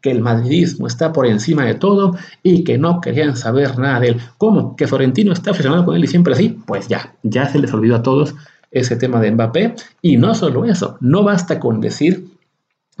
que 0.00 0.10
el 0.10 0.22
madridismo 0.22 0.86
está 0.86 1.12
por 1.12 1.26
encima 1.26 1.66
de 1.66 1.74
todo 1.74 2.16
y 2.42 2.64
que 2.64 2.78
no 2.78 3.02
querían 3.02 3.36
saber 3.36 3.78
nada 3.78 4.00
de 4.00 4.08
él. 4.08 4.20
¿Cómo? 4.38 4.76
¿Que 4.76 4.86
Florentino 4.86 5.30
está 5.30 5.50
obsesionado 5.50 5.84
con 5.84 5.94
él 5.94 6.04
y 6.04 6.06
siempre 6.06 6.32
así? 6.32 6.58
Pues 6.66 6.88
ya, 6.88 7.16
ya 7.22 7.46
se 7.50 7.58
les 7.58 7.74
olvidó 7.74 7.96
a 7.96 8.02
todos 8.02 8.34
ese 8.70 8.96
tema 8.96 9.20
de 9.20 9.32
Mbappé. 9.32 9.74
Y 10.02 10.16
no 10.16 10.34
solo 10.34 10.64
eso, 10.64 10.96
no 11.00 11.22
basta 11.22 11.58
con 11.58 11.80
decir 11.80 12.30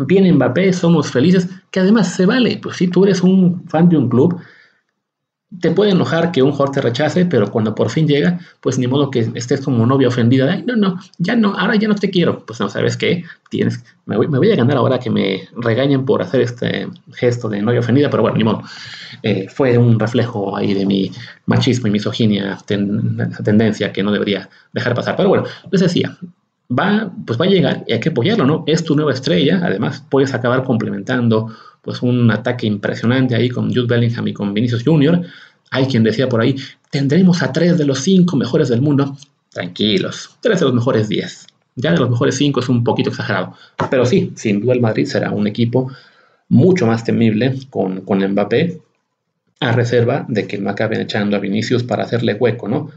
Viene 0.06 0.32
Mbappé, 0.32 0.72
somos 0.72 1.10
felices, 1.10 1.48
que 1.70 1.80
además 1.80 2.14
se 2.14 2.26
vale. 2.26 2.58
Pues 2.62 2.76
si 2.76 2.88
tú 2.88 3.04
eres 3.04 3.22
un 3.22 3.64
fan 3.68 3.88
de 3.88 3.96
un 3.96 4.08
club, 4.08 4.40
te 5.58 5.72
puede 5.72 5.90
enojar 5.90 6.30
que 6.30 6.42
un 6.42 6.52
jugador 6.52 6.74
te 6.74 6.80
rechace, 6.80 7.26
pero 7.26 7.50
cuando 7.50 7.74
por 7.74 7.90
fin 7.90 8.06
llega, 8.06 8.38
pues 8.60 8.78
ni 8.78 8.86
modo 8.86 9.10
que 9.10 9.30
estés 9.34 9.60
como 9.62 9.84
novia 9.84 10.06
ofendida. 10.06 10.52
Ay, 10.52 10.62
no, 10.64 10.76
no, 10.76 11.00
ya 11.18 11.34
no, 11.34 11.54
ahora 11.58 11.74
ya 11.74 11.88
no 11.88 11.96
te 11.96 12.08
quiero. 12.08 12.44
Pues 12.46 12.60
no, 12.60 12.68
¿sabes 12.68 12.96
qué? 12.96 13.24
Tienes, 13.48 13.84
me 14.06 14.16
voy, 14.16 14.52
a 14.52 14.56
ganar 14.56 14.76
ahora 14.76 15.00
que 15.00 15.10
me 15.10 15.48
regañen 15.56 16.04
por 16.04 16.22
hacer 16.22 16.42
este 16.42 16.86
gesto 17.14 17.48
de 17.48 17.62
novia 17.62 17.80
ofendida, 17.80 18.08
pero 18.08 18.22
bueno, 18.22 18.36
ni 18.36 18.44
modo. 18.44 18.62
Eh, 19.24 19.48
fue 19.48 19.76
un 19.76 19.98
reflejo 19.98 20.56
ahí 20.56 20.72
de 20.72 20.86
mi 20.86 21.10
machismo 21.46 21.88
y 21.88 21.90
misoginia, 21.90 22.52
esa 22.52 23.42
tendencia 23.42 23.92
que 23.92 24.04
no 24.04 24.12
debería 24.12 24.48
dejar 24.72 24.94
pasar. 24.94 25.16
Pero 25.16 25.30
bueno, 25.30 25.44
les 25.72 25.80
decía, 25.80 26.16
va, 26.70 27.12
pues 27.26 27.40
va 27.40 27.46
a 27.46 27.48
llegar 27.48 27.84
y 27.88 27.94
hay 27.94 28.00
que 28.00 28.10
apoyarlo, 28.10 28.46
¿no? 28.46 28.62
Es 28.66 28.84
tu 28.84 28.94
nueva 28.94 29.12
estrella, 29.12 29.60
además 29.64 30.04
puedes 30.08 30.32
acabar 30.32 30.62
complementando 30.62 31.52
pues 31.82 32.02
un 32.02 32.30
ataque 32.30 32.66
impresionante 32.66 33.34
ahí 33.34 33.48
con 33.48 33.72
Jude 33.72 33.86
Bellingham 33.86 34.28
y 34.28 34.32
con 34.32 34.52
Vinicius 34.52 34.82
Jr. 34.84 35.22
Hay 35.70 35.86
quien 35.86 36.02
decía 36.02 36.28
por 36.28 36.40
ahí, 36.40 36.56
tendremos 36.90 37.42
a 37.42 37.52
tres 37.52 37.78
de 37.78 37.84
los 37.84 38.00
cinco 38.00 38.36
mejores 38.36 38.68
del 38.68 38.82
mundo. 38.82 39.16
Tranquilos, 39.50 40.36
tres 40.40 40.60
de 40.60 40.66
los 40.66 40.74
mejores 40.74 41.08
diez. 41.08 41.46
Ya 41.76 41.92
de 41.92 41.98
los 41.98 42.10
mejores 42.10 42.36
cinco 42.36 42.60
es 42.60 42.68
un 42.68 42.84
poquito 42.84 43.10
exagerado. 43.10 43.54
Pero 43.90 44.04
sí, 44.04 44.32
sin 44.36 44.60
duda 44.60 44.74
el 44.74 44.80
Madrid 44.80 45.06
será 45.06 45.30
un 45.30 45.46
equipo 45.46 45.90
mucho 46.48 46.86
más 46.86 47.04
temible 47.04 47.54
con, 47.70 48.02
con 48.02 48.18
Mbappé, 48.18 48.80
a 49.60 49.72
reserva 49.72 50.24
de 50.28 50.46
que 50.46 50.58
no 50.58 50.70
acaben 50.70 51.00
echando 51.00 51.36
a 51.36 51.40
Vinicius 51.40 51.82
para 51.84 52.04
hacerle 52.04 52.34
hueco, 52.34 52.66
¿no? 52.66 52.90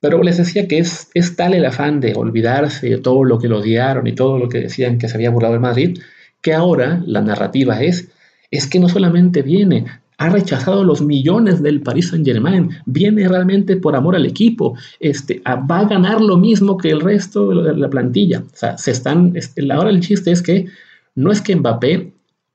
Pero 0.00 0.22
les 0.22 0.38
decía 0.38 0.66
que 0.66 0.78
es, 0.78 1.08
es 1.14 1.36
tal 1.36 1.54
el 1.54 1.64
afán 1.64 2.00
de 2.00 2.14
olvidarse 2.14 2.88
de 2.88 2.98
todo 2.98 3.24
lo 3.24 3.38
que 3.38 3.48
lo 3.48 3.58
odiaron 3.58 4.06
y 4.06 4.14
todo 4.14 4.38
lo 4.38 4.48
que 4.48 4.60
decían 4.60 4.98
que 4.98 5.08
se 5.08 5.16
había 5.16 5.30
burlado 5.30 5.54
de 5.54 5.60
Madrid, 5.60 5.98
que 6.40 6.54
ahora 6.54 7.02
la 7.06 7.20
narrativa 7.20 7.80
es, 7.82 8.08
es 8.50 8.66
que 8.66 8.80
no 8.80 8.88
solamente 8.88 9.42
viene, 9.42 9.86
ha 10.18 10.28
rechazado 10.28 10.84
los 10.84 11.00
millones 11.00 11.62
del 11.62 11.80
Paris 11.80 12.08
Saint 12.08 12.26
Germain, 12.26 12.70
viene 12.84 13.26
realmente 13.26 13.76
por 13.76 13.96
amor 13.96 14.16
al 14.16 14.26
equipo, 14.26 14.76
este, 14.98 15.42
va 15.46 15.78
a 15.78 15.84
ganar 15.86 16.20
lo 16.20 16.36
mismo 16.36 16.76
que 16.76 16.90
el 16.90 17.00
resto 17.00 17.48
de 17.48 17.74
la 17.74 17.88
plantilla. 17.88 18.40
O 18.40 18.56
sea, 18.56 18.76
se 18.76 18.90
están, 18.90 19.34
ahora 19.72 19.88
el 19.88 20.00
chiste 20.00 20.30
es 20.30 20.42
que 20.42 20.66
no 21.14 21.32
es 21.32 21.40
que 21.40 21.56
Mbappé 21.56 22.12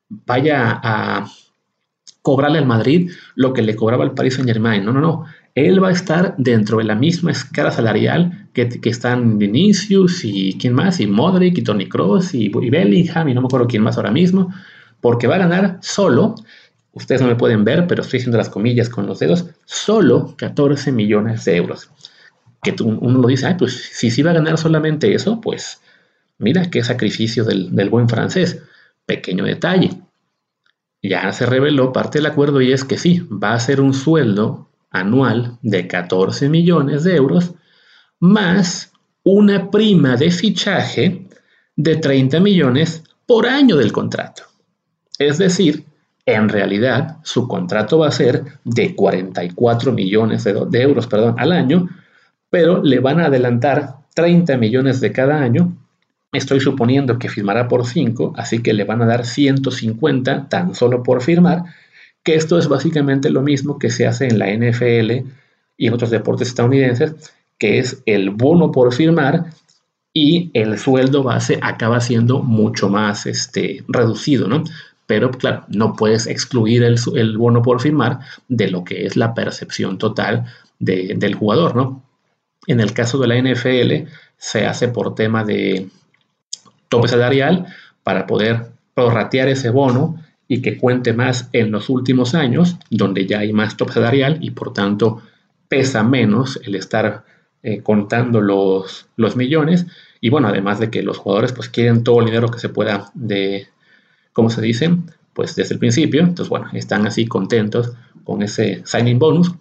vaya 0.09 0.79
a 0.83 1.27
cobrarle 2.21 2.59
al 2.59 2.67
Madrid 2.67 3.11
lo 3.35 3.53
que 3.53 3.63
le 3.63 3.75
cobraba 3.75 4.03
al 4.03 4.13
Paris 4.13 4.35
Saint 4.35 4.47
Germain, 4.47 4.85
no, 4.85 4.93
no, 4.93 5.01
no, 5.01 5.25
él 5.55 5.81
va 5.81 5.87
a 5.87 5.93
estar 5.93 6.35
dentro 6.37 6.79
de 6.79 6.83
la 6.83 6.95
misma 6.95 7.31
escala 7.31 7.71
salarial 7.71 8.47
que, 8.53 8.67
que 8.67 8.89
están 8.89 9.39
Vinicius 9.39 10.25
y 10.25 10.57
quién 10.59 10.73
más, 10.73 10.99
y 10.99 11.07
Modric 11.07 11.57
y 11.57 11.63
Tony 11.63 11.87
Cross 11.87 12.35
y, 12.35 12.49
Bellingham 12.49 13.29
y 13.29 13.33
no 13.33 13.41
me 13.41 13.47
acuerdo 13.47 13.67
quién 13.67 13.81
más 13.81 13.97
ahora 13.97 14.11
mismo, 14.11 14.53
porque 15.05 15.27
va 15.27 15.35
a 15.35 15.37
ganar 15.37 15.77
solo, 15.83 16.33
ustedes 16.91 17.21
no 17.21 17.27
me 17.27 17.35
pueden 17.35 17.63
ver, 17.63 17.85
pero 17.85 18.01
estoy 18.01 18.17
haciendo 18.17 18.39
las 18.39 18.49
comillas 18.49 18.89
con 18.89 19.05
los 19.05 19.19
dedos, 19.19 19.45
solo 19.63 20.33
14 20.35 20.91
millones 20.91 21.45
de 21.45 21.57
euros. 21.57 21.91
Que 22.63 22.73
uno 22.81 23.19
lo 23.19 23.27
dice, 23.27 23.55
pues 23.55 23.75
si 23.93 24.09
sí 24.09 24.23
va 24.23 24.31
a 24.31 24.33
ganar 24.33 24.57
solamente 24.57 25.13
eso, 25.13 25.39
pues 25.39 25.79
mira 26.39 26.71
qué 26.71 26.83
sacrificio 26.83 27.43
del, 27.43 27.75
del 27.75 27.91
buen 27.91 28.09
francés. 28.09 28.63
Pequeño 29.05 29.43
detalle. 29.43 29.91
Ya 31.03 31.31
se 31.33 31.45
reveló 31.45 31.93
parte 31.93 32.17
del 32.17 32.25
acuerdo 32.25 32.59
y 32.59 32.71
es 32.71 32.83
que 32.83 32.97
sí, 32.97 33.19
va 33.31 33.53
a 33.53 33.59
ser 33.59 33.81
un 33.81 33.93
sueldo 33.93 34.71
anual 34.89 35.59
de 35.61 35.85
14 35.85 36.49
millones 36.49 37.03
de 37.03 37.15
euros 37.15 37.53
más 38.19 38.91
una 39.21 39.69
prima 39.69 40.17
de 40.17 40.31
fichaje 40.31 41.27
de 41.75 41.95
30 41.95 42.39
millones 42.39 43.03
por 43.27 43.45
año 43.45 43.75
del 43.75 43.91
contrato. 43.91 44.54
Es 45.19 45.37
decir, 45.37 45.85
en 46.25 46.49
realidad 46.49 47.17
su 47.23 47.47
contrato 47.47 47.99
va 47.99 48.07
a 48.07 48.11
ser 48.11 48.43
de 48.63 48.95
44 48.95 49.91
millones 49.91 50.43
de, 50.43 50.81
euros 50.81 51.07
perdón, 51.07 51.35
al 51.37 51.51
año, 51.51 51.87
pero 52.49 52.83
le 52.83 52.99
van 52.99 53.19
a 53.19 53.25
adelantar 53.25 53.97
30 54.15 54.57
millones 54.57 55.01
de 55.01 55.11
cada 55.11 55.41
año. 55.41 55.77
Estoy 56.31 56.59
suponiendo 56.59 57.19
que 57.19 57.29
firmará 57.29 57.67
por 57.67 57.85
5, 57.85 58.33
así 58.35 58.61
que 58.61 58.73
le 58.73 58.83
van 58.83 59.01
a 59.01 59.05
dar 59.05 59.25
150 59.25 60.49
tan 60.49 60.75
solo 60.75 61.03
por 61.03 61.21
firmar 61.21 61.63
que 62.23 62.35
esto 62.35 62.57
es 62.57 62.67
básicamente 62.67 63.29
lo 63.29 63.41
mismo 63.43 63.77
que 63.77 63.91
se 63.91 64.07
hace 64.07 64.25
en 64.25 64.39
la 64.39 64.47
NFL 64.47 65.27
y 65.77 65.87
en 65.87 65.93
otros 65.93 66.09
deportes 66.09 66.47
estadounidenses, 66.47 67.13
que 67.59 67.77
es 67.77 68.01
el 68.07 68.31
bono 68.31 68.71
por 68.71 68.93
firmar 68.93 69.45
y 70.11 70.49
el 70.53 70.79
sueldo 70.79 71.21
base 71.21 71.59
acaba 71.61 72.01
siendo 72.01 72.41
mucho 72.41 72.89
más 72.89 73.27
este, 73.27 73.83
reducido, 73.87 74.47
¿no? 74.47 74.63
Pero 75.07 75.31
claro, 75.31 75.65
no 75.67 75.93
puedes 75.93 76.27
excluir 76.27 76.83
el, 76.83 76.97
el, 77.15 77.37
bono 77.37 77.61
por 77.61 77.81
firmar 77.81 78.19
de 78.47 78.69
lo 78.69 78.83
que 78.83 79.05
es 79.05 79.15
la 79.15 79.33
percepción 79.33 79.97
total 79.97 80.45
del 80.79 81.35
jugador, 81.35 81.75
¿no? 81.75 82.03
En 82.67 82.79
el 82.79 82.93
caso 82.93 83.19
de 83.19 83.27
la 83.27 83.37
NFL 83.37 84.09
se 84.37 84.65
hace 84.65 84.87
por 84.87 85.15
tema 85.15 85.43
de 85.43 85.87
tope 86.89 87.07
salarial 87.07 87.67
para 88.03 88.25
poder 88.25 88.67
prorratear 88.93 89.47
ese 89.49 89.69
bono 89.69 90.19
y 90.47 90.61
que 90.61 90.77
cuente 90.77 91.13
más 91.13 91.49
en 91.53 91.71
los 91.71 91.89
últimos 91.89 92.35
años, 92.35 92.77
donde 92.89 93.25
ya 93.25 93.39
hay 93.39 93.53
más 93.53 93.77
top 93.77 93.91
salarial 93.91 94.37
y 94.41 94.51
por 94.51 94.73
tanto 94.73 95.21
pesa 95.67 96.03
menos 96.03 96.59
el 96.63 96.75
estar 96.75 97.25
eh, 97.63 97.81
contando 97.81 98.41
los, 98.41 99.07
los 99.15 99.35
millones. 99.35 99.87
Y 100.21 100.29
bueno, 100.29 100.47
además 100.47 100.79
de 100.79 100.89
que 100.89 101.03
los 101.03 101.17
jugadores 101.17 101.51
pues 101.51 101.69
quieren 101.69 102.03
todo 102.03 102.19
el 102.19 102.27
dinero 102.27 102.49
que 102.49 102.59
se 102.59 102.69
pueda 102.69 103.11
de, 103.13 103.67
¿cómo 104.35 104.49
se 104.49 104.61
dice? 104.61 104.95
Pues 105.33 105.55
desde 105.55 105.73
el 105.73 105.79
principio. 105.79 106.21
Entonces, 106.21 106.49
bueno, 106.49 106.67
están 106.73 107.07
así 107.07 107.25
contentos 107.25 107.93
con 108.25 108.43
ese 108.43 108.83
signing 108.85 109.17
bonus. 109.17 109.51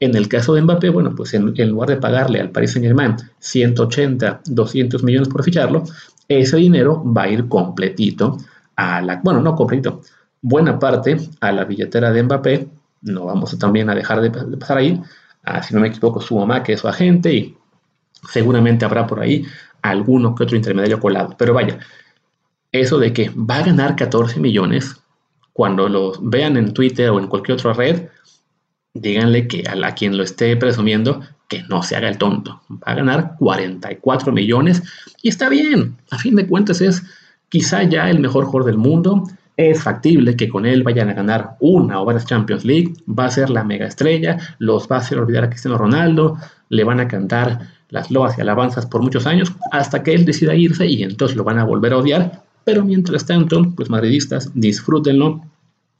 En 0.00 0.16
el 0.16 0.28
caso 0.28 0.54
de 0.54 0.62
Mbappé, 0.62 0.90
bueno, 0.90 1.14
pues 1.14 1.32
en, 1.34 1.54
en 1.56 1.68
lugar 1.70 1.88
de 1.88 1.96
pagarle 1.96 2.40
al 2.40 2.50
Paris 2.50 2.72
Saint 2.72 2.84
Germain 2.84 3.16
180, 3.38 4.40
200 4.44 5.04
millones 5.04 5.28
por 5.28 5.44
ficharlo, 5.44 5.84
ese 6.28 6.56
dinero 6.56 7.02
va 7.04 7.22
a 7.22 7.28
ir 7.28 7.48
completito 7.48 8.38
a 8.76 9.00
la, 9.00 9.20
bueno, 9.22 9.40
no 9.40 9.54
completito, 9.54 10.02
buena 10.42 10.78
parte 10.80 11.16
a 11.40 11.52
la 11.52 11.64
billetera 11.64 12.10
de 12.10 12.22
Mbappé. 12.24 12.68
No 13.02 13.26
vamos 13.26 13.56
también 13.56 13.88
a 13.88 13.94
dejar 13.94 14.20
de, 14.20 14.30
pasar 14.58 14.78
ahí. 14.78 15.00
Ah, 15.44 15.62
si 15.62 15.74
no 15.74 15.80
me 15.80 15.88
equivoco, 15.88 16.20
su 16.20 16.36
mamá, 16.36 16.62
que 16.62 16.72
es 16.72 16.80
su 16.80 16.88
agente, 16.88 17.32
y 17.32 17.56
seguramente 18.28 18.84
habrá 18.84 19.06
por 19.06 19.20
ahí 19.20 19.44
alguno 19.82 20.34
que 20.34 20.42
otro 20.42 20.56
intermediario 20.56 20.98
colado. 20.98 21.36
Pero 21.38 21.54
vaya, 21.54 21.78
eso 22.74 22.98
de 22.98 23.12
que 23.12 23.30
va 23.30 23.58
a 23.58 23.62
ganar 23.62 23.94
14 23.94 24.40
millones, 24.40 24.96
cuando 25.52 25.88
lo 25.88 26.12
vean 26.20 26.56
en 26.56 26.74
Twitter 26.74 27.10
o 27.10 27.20
en 27.20 27.28
cualquier 27.28 27.56
otra 27.56 27.72
red, 27.72 28.08
díganle 28.94 29.46
que 29.46 29.62
a, 29.68 29.76
la, 29.76 29.94
quien 29.94 30.16
lo 30.16 30.24
esté 30.24 30.56
presumiendo 30.56 31.20
que 31.48 31.62
no 31.68 31.84
se 31.84 31.94
haga 31.94 32.08
el 32.08 32.18
tonto. 32.18 32.60
Va 32.70 32.92
a 32.92 32.94
ganar 32.96 33.36
44 33.38 34.32
millones 34.32 34.82
y 35.22 35.28
está 35.28 35.48
bien. 35.48 35.96
A 36.10 36.18
fin 36.18 36.34
de 36.34 36.48
cuentas 36.48 36.80
es 36.80 37.04
quizá 37.48 37.84
ya 37.84 38.10
el 38.10 38.18
mejor 38.18 38.46
jugador 38.46 38.66
del 38.66 38.78
mundo. 38.78 39.22
Es 39.56 39.80
factible 39.80 40.34
que 40.34 40.48
con 40.48 40.66
él 40.66 40.82
vayan 40.82 41.10
a 41.10 41.14
ganar 41.14 41.56
una 41.60 42.00
o 42.00 42.04
varias 42.04 42.26
Champions 42.26 42.64
League, 42.64 42.94
va 43.06 43.26
a 43.26 43.30
ser 43.30 43.50
la 43.50 43.62
mega 43.62 43.86
estrella, 43.86 44.36
los 44.58 44.88
va 44.90 44.96
a 44.96 44.98
hacer 44.98 45.18
olvidar 45.18 45.44
a 45.44 45.48
Cristiano 45.48 45.78
Ronaldo, 45.78 46.36
le 46.70 46.82
van 46.82 46.98
a 46.98 47.06
cantar 47.06 47.60
las 47.90 48.10
loas 48.10 48.36
y 48.36 48.40
alabanzas 48.40 48.86
por 48.86 49.00
muchos 49.00 49.26
años 49.26 49.52
hasta 49.70 50.02
que 50.02 50.12
él 50.12 50.24
decida 50.24 50.56
irse 50.56 50.86
y 50.86 51.04
entonces 51.04 51.36
lo 51.36 51.44
van 51.44 51.60
a 51.60 51.64
volver 51.64 51.92
a 51.92 51.98
odiar, 51.98 52.42
pero 52.64 52.84
mientras 52.84 53.26
tanto, 53.26 53.72
pues 53.76 53.90
madridistas, 53.90 54.50
disfrútenlo 54.54 55.42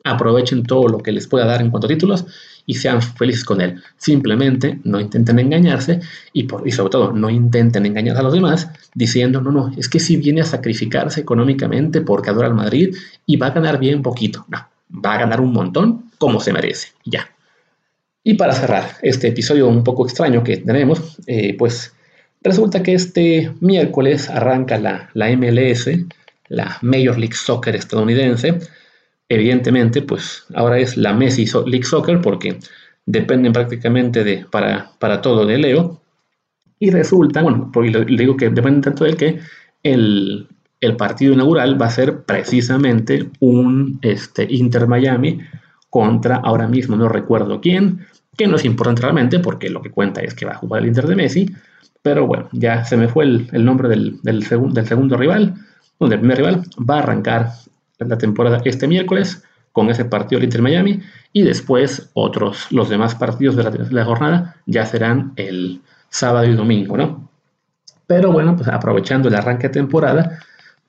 aprovechen 0.04 0.62
todo 0.64 0.88
lo 0.88 0.98
que 0.98 1.12
les 1.12 1.26
pueda 1.26 1.46
dar 1.46 1.62
en 1.62 1.70
cuanto 1.70 1.86
a 1.86 1.88
títulos 1.88 2.26
y 2.66 2.74
sean 2.74 3.02
felices 3.02 3.44
con 3.44 3.60
él. 3.60 3.82
Simplemente 3.96 4.78
no 4.84 5.00
intenten 5.00 5.38
engañarse 5.38 6.00
y, 6.32 6.44
por, 6.44 6.66
y 6.68 6.72
sobre 6.72 6.90
todo 6.90 7.12
no 7.12 7.30
intenten 7.30 7.86
engañar 7.86 8.18
a 8.18 8.22
los 8.22 8.34
demás 8.34 8.68
diciendo, 8.94 9.40
no, 9.40 9.50
no, 9.50 9.72
es 9.76 9.88
que 9.88 9.98
si 9.98 10.16
viene 10.16 10.42
a 10.42 10.44
sacrificarse 10.44 11.20
económicamente 11.20 12.02
porque 12.02 12.30
adora 12.30 12.46
al 12.46 12.54
Madrid 12.54 12.94
y 13.26 13.36
va 13.36 13.48
a 13.48 13.50
ganar 13.50 13.78
bien 13.78 14.02
poquito. 14.02 14.44
No, 14.48 14.58
va 15.04 15.14
a 15.14 15.18
ganar 15.18 15.40
un 15.40 15.52
montón 15.52 16.10
como 16.18 16.38
se 16.38 16.52
merece. 16.52 16.88
Ya. 17.04 17.30
Y 18.22 18.34
para 18.34 18.54
cerrar 18.54 18.96
este 19.02 19.28
episodio 19.28 19.68
un 19.68 19.84
poco 19.84 20.06
extraño 20.06 20.44
que 20.44 20.58
tenemos, 20.58 21.18
eh, 21.26 21.56
pues 21.58 21.94
resulta 22.42 22.82
que 22.82 22.94
este 22.94 23.52
miércoles 23.60 24.30
arranca 24.30 24.78
la, 24.78 25.10
la 25.14 25.34
MLS, 25.36 25.88
la 26.48 26.78
Major 26.82 27.18
League 27.18 27.34
Soccer 27.34 27.74
estadounidense, 27.74 28.58
evidentemente, 29.28 30.02
pues 30.02 30.46
ahora 30.54 30.78
es 30.78 30.96
la 30.96 31.12
Messi 31.12 31.46
League 31.66 31.84
Soccer 31.84 32.20
porque 32.20 32.58
dependen 33.06 33.52
prácticamente 33.52 34.24
de, 34.24 34.46
para, 34.50 34.90
para 34.98 35.20
todo 35.20 35.46
de 35.46 35.58
Leo. 35.58 36.00
Y 36.78 36.90
resulta, 36.90 37.42
bueno, 37.42 37.70
porque 37.72 37.90
le 37.90 38.04
digo 38.04 38.36
que 38.36 38.50
depende 38.50 38.82
tanto 38.82 39.04
de 39.04 39.14
que 39.14 39.40
el, 39.82 40.48
el, 40.80 40.96
partido 40.96 41.32
inaugural 41.32 41.80
va 41.80 41.86
a 41.86 41.90
ser 41.90 42.24
precisamente 42.24 43.30
un 43.40 43.98
este, 44.02 44.46
Inter 44.50 44.86
Miami 44.86 45.40
contra 45.88 46.36
ahora 46.36 46.66
mismo 46.66 46.96
no 46.96 47.08
recuerdo 47.08 47.60
quién, 47.60 48.00
que 48.36 48.48
no 48.48 48.56
es 48.56 48.64
importante 48.64 49.02
realmente 49.02 49.38
porque 49.38 49.70
lo 49.70 49.80
que 49.80 49.90
cuenta 49.90 50.20
es 50.20 50.34
que 50.34 50.44
va 50.44 50.52
a 50.52 50.56
jugar 50.56 50.82
el 50.82 50.88
Inter 50.88 51.06
de 51.06 51.16
Messi. 51.16 51.54
Pero 52.02 52.26
bueno, 52.26 52.48
ya 52.52 52.84
se 52.84 52.96
me 52.96 53.08
fue 53.08 53.24
el, 53.24 53.48
el 53.52 53.64
nombre 53.64 53.88
del, 53.88 54.20
del, 54.22 54.40
del 54.40 54.86
segundo 54.86 55.16
rival, 55.16 55.54
donde 55.98 56.16
el 56.16 56.20
primer 56.20 56.38
rival 56.38 56.62
va 56.78 56.96
a 56.96 56.98
arrancar 56.98 57.52
la 57.98 58.18
temporada 58.18 58.60
este 58.64 58.86
miércoles 58.86 59.42
con 59.72 59.90
ese 59.90 60.04
partido 60.04 60.38
del 60.38 60.44
Inter 60.44 60.62
Miami 60.62 61.00
y 61.32 61.42
después 61.42 62.10
otros, 62.14 62.66
los 62.70 62.88
demás 62.88 63.14
partidos 63.14 63.56
de 63.56 63.88
la, 63.90 64.04
jornada 64.04 64.56
ya 64.66 64.86
serán 64.86 65.32
el 65.36 65.80
sábado 66.10 66.46
y 66.46 66.54
domingo, 66.54 66.96
¿no? 66.96 67.28
Pero 68.06 68.30
bueno, 68.30 68.54
pues 68.56 68.68
aprovechando 68.68 69.28
el 69.28 69.34
arranque 69.34 69.68
de 69.68 69.74
temporada, 69.74 70.38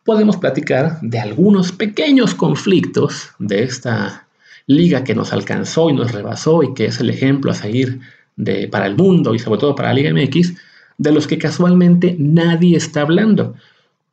podemos 0.04 0.38
platicar 0.38 1.00
de 1.02 1.20
algunos 1.20 1.72
pequeños 1.72 2.36
conflictos 2.36 3.32
de 3.40 3.64
esta 3.64 4.28
liga 4.68 5.04
que 5.04 5.16
nos 5.16 5.34
alcanzó 5.34 5.90
y 5.90 5.94
nos 5.94 6.12
rebasó 6.12 6.62
y 6.62 6.74
que 6.74 6.86
es 6.86 7.00
el 7.00 7.10
ejemplo 7.10 7.52
a 7.52 7.56
seguir 7.56 8.02
de, 8.36 8.68
para 8.68 8.86
el 8.86 8.96
mundo 8.96 9.34
y 9.34 9.40
sobre 9.40 9.60
todo 9.60 9.76
para 9.76 9.90
la 9.90 9.96
Liga 9.96 10.14
MX, 10.14 10.54
de 10.98 11.12
los 11.12 11.28
que 11.28 11.38
casualmente 11.38 12.16
nadie 12.20 12.78
está 12.78 13.02
hablando. 13.02 13.56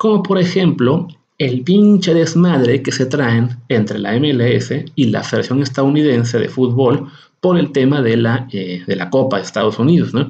Como 0.02 0.20
por 0.20 0.40
ejemplo 0.40 1.06
el 1.38 1.62
pinche 1.62 2.12
desmadre 2.12 2.82
que 2.82 2.90
se 2.90 3.06
traen 3.06 3.50
entre 3.68 4.00
la 4.00 4.18
MLS 4.18 4.74
y 4.96 5.04
la 5.04 5.22
Federación 5.22 5.62
Estadounidense 5.62 6.40
de 6.40 6.48
Fútbol 6.48 7.06
por 7.40 7.56
el 7.56 7.70
tema 7.70 8.02
de 8.02 8.16
la, 8.16 8.48
eh, 8.50 8.82
de 8.84 8.96
la 8.96 9.10
Copa 9.10 9.36
de 9.36 9.44
Estados 9.44 9.78
Unidos, 9.78 10.12
¿no? 10.12 10.28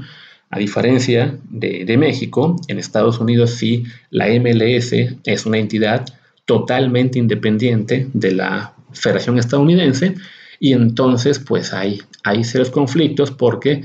A 0.51 0.59
diferencia 0.59 1.39
de, 1.49 1.87
de, 1.87 1.97
México, 1.97 2.61
en 2.69 2.79
Estados 2.79 3.19
Unidos 3.19 3.53
sí 3.53 3.85
la 4.11 4.27
MLS 4.27 4.93
es 5.25 5.47
una 5.47 5.57
entidad 5.57 6.05
totalmente 6.45 7.19
independiente 7.19 8.09
de 8.13 8.33
la 8.33 8.75
Federación 8.93 9.39
Estadounidense 9.39 10.17
y 10.61 10.75
entonces 10.75 11.39
pues 11.39 11.73
hay, 11.73 12.03
hay 12.25 12.45
serios 12.45 12.69
conflictos 12.69 13.31
porque 13.31 13.85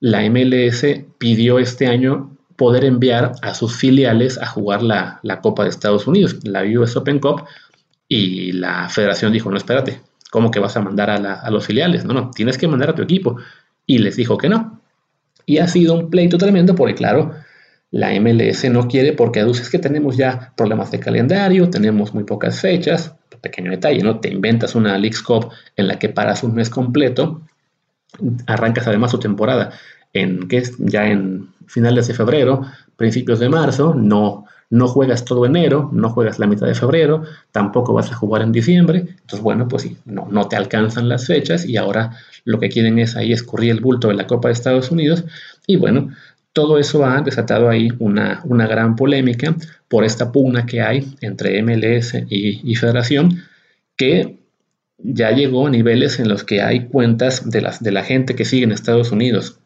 la 0.00 0.28
MLS 0.28 0.84
pidió 1.18 1.60
este 1.60 1.86
año 1.86 2.36
poder 2.60 2.84
enviar 2.84 3.32
a 3.40 3.54
sus 3.54 3.74
filiales 3.74 4.36
a 4.36 4.44
jugar 4.44 4.82
la, 4.82 5.18
Copa 5.40 5.62
de 5.62 5.70
Estados 5.70 6.06
Unidos, 6.06 6.40
la 6.42 6.62
US 6.78 6.94
Open 6.94 7.18
Cup, 7.18 7.44
y 8.06 8.52
la 8.52 8.90
federación 8.90 9.32
dijo, 9.32 9.50
no, 9.50 9.56
espérate, 9.56 10.02
¿cómo 10.30 10.50
que 10.50 10.60
vas 10.60 10.76
a 10.76 10.82
mandar 10.82 11.08
a, 11.08 11.50
los 11.50 11.64
filiales? 11.64 12.04
No, 12.04 12.12
no, 12.12 12.30
tienes 12.30 12.58
que 12.58 12.68
mandar 12.68 12.90
a 12.90 12.94
tu 12.94 13.00
equipo. 13.00 13.38
Y 13.86 13.96
les 13.96 14.14
dijo 14.14 14.36
que 14.36 14.50
no. 14.50 14.78
Y 15.46 15.56
ha 15.56 15.68
sido 15.68 15.94
un 15.94 16.10
pleito 16.10 16.36
tremendo 16.36 16.74
porque, 16.74 16.94
claro, 16.94 17.32
la 17.90 18.10
MLS 18.20 18.68
no 18.70 18.88
quiere 18.88 19.14
porque 19.14 19.40
aduces 19.40 19.70
que 19.70 19.78
tenemos 19.78 20.18
ya 20.18 20.52
problemas 20.54 20.90
de 20.90 21.00
calendario, 21.00 21.70
tenemos 21.70 22.12
muy 22.12 22.24
pocas 22.24 22.60
fechas, 22.60 23.14
pequeño 23.40 23.70
detalle, 23.70 24.02
¿no? 24.02 24.20
Te 24.20 24.28
inventas 24.28 24.74
una 24.74 24.98
Leagues 24.98 25.22
Cup 25.22 25.48
en 25.76 25.88
la 25.88 25.98
que 25.98 26.10
paras 26.10 26.42
un 26.42 26.54
mes 26.54 26.68
completo, 26.68 27.40
arrancas 28.46 28.86
además 28.86 29.12
tu 29.12 29.18
temporada 29.18 29.72
en 30.12 30.46
que 30.46 30.62
ya 30.78 31.06
en 31.06 31.48
finales 31.70 32.08
de 32.08 32.14
febrero, 32.14 32.62
principios 32.96 33.38
de 33.38 33.48
marzo, 33.48 33.94
no, 33.94 34.44
no 34.70 34.88
juegas 34.88 35.24
todo 35.24 35.46
enero, 35.46 35.88
no 35.92 36.10
juegas 36.10 36.38
la 36.38 36.46
mitad 36.46 36.66
de 36.66 36.74
febrero, 36.74 37.22
tampoco 37.52 37.92
vas 37.92 38.10
a 38.10 38.16
jugar 38.16 38.42
en 38.42 38.52
diciembre, 38.52 38.98
entonces 39.08 39.40
bueno, 39.40 39.68
pues 39.68 39.84
sí, 39.84 39.96
no, 40.04 40.26
no 40.30 40.48
te 40.48 40.56
alcanzan 40.56 41.08
las 41.08 41.26
fechas 41.26 41.64
y 41.64 41.76
ahora 41.76 42.16
lo 42.44 42.58
que 42.58 42.68
quieren 42.68 42.98
es 42.98 43.16
ahí 43.16 43.32
escurrir 43.32 43.70
el 43.70 43.80
bulto 43.80 44.08
de 44.08 44.14
la 44.14 44.26
Copa 44.26 44.48
de 44.48 44.54
Estados 44.54 44.90
Unidos. 44.90 45.24
Y 45.66 45.76
bueno, 45.76 46.10
todo 46.52 46.78
eso 46.78 47.04
ha 47.04 47.20
desatado 47.20 47.68
ahí 47.68 47.90
una, 47.98 48.40
una 48.44 48.66
gran 48.66 48.96
polémica 48.96 49.54
por 49.88 50.04
esta 50.04 50.32
pugna 50.32 50.66
que 50.66 50.80
hay 50.80 51.14
entre 51.20 51.62
MLS 51.62 52.14
y, 52.28 52.60
y 52.64 52.74
Federación 52.74 53.42
que 53.96 54.40
ya 54.98 55.30
llegó 55.30 55.66
a 55.66 55.70
niveles 55.70 56.18
en 56.18 56.28
los 56.28 56.44
que 56.44 56.62
hay 56.62 56.86
cuentas 56.86 57.48
de, 57.48 57.60
las, 57.60 57.82
de 57.82 57.92
la 57.92 58.02
gente 58.02 58.34
que 58.34 58.44
sigue 58.44 58.64
en 58.64 58.72
Estados 58.72 59.12
Unidos 59.12 59.58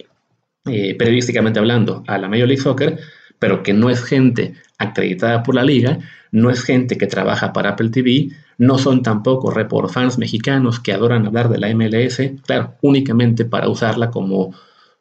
eh, 0.66 0.94
periodísticamente 0.94 1.59
hablando, 1.59 2.03
a 2.07 2.18
la 2.18 2.29
Major 2.29 2.48
League 2.48 2.62
Soccer, 2.62 2.98
pero 3.38 3.62
que 3.62 3.72
no 3.72 3.90
es 3.90 4.03
gente 4.03 4.55
acreditada 4.79 5.42
por 5.42 5.55
la 5.55 5.64
liga, 5.64 5.98
no 6.33 6.50
es 6.50 6.62
gente 6.62 6.96
que 6.96 7.07
trabaja 7.07 7.53
para 7.53 7.70
Apple 7.70 7.90
TV, 7.90 8.31
no 8.59 8.79
son 8.79 9.03
tampoco 9.03 9.50
report 9.50 9.90
fans 9.90 10.18
mexicanos 10.18 10.81
que 10.81 10.92
adoran 10.92 11.27
hablar 11.27 11.48
de 11.48 11.59
la 11.59 11.74
MLS, 11.74 12.20
claro, 12.46 12.74
únicamente 12.83 13.44
para 13.44 13.68
usarla 13.68 14.11
como, 14.11 14.55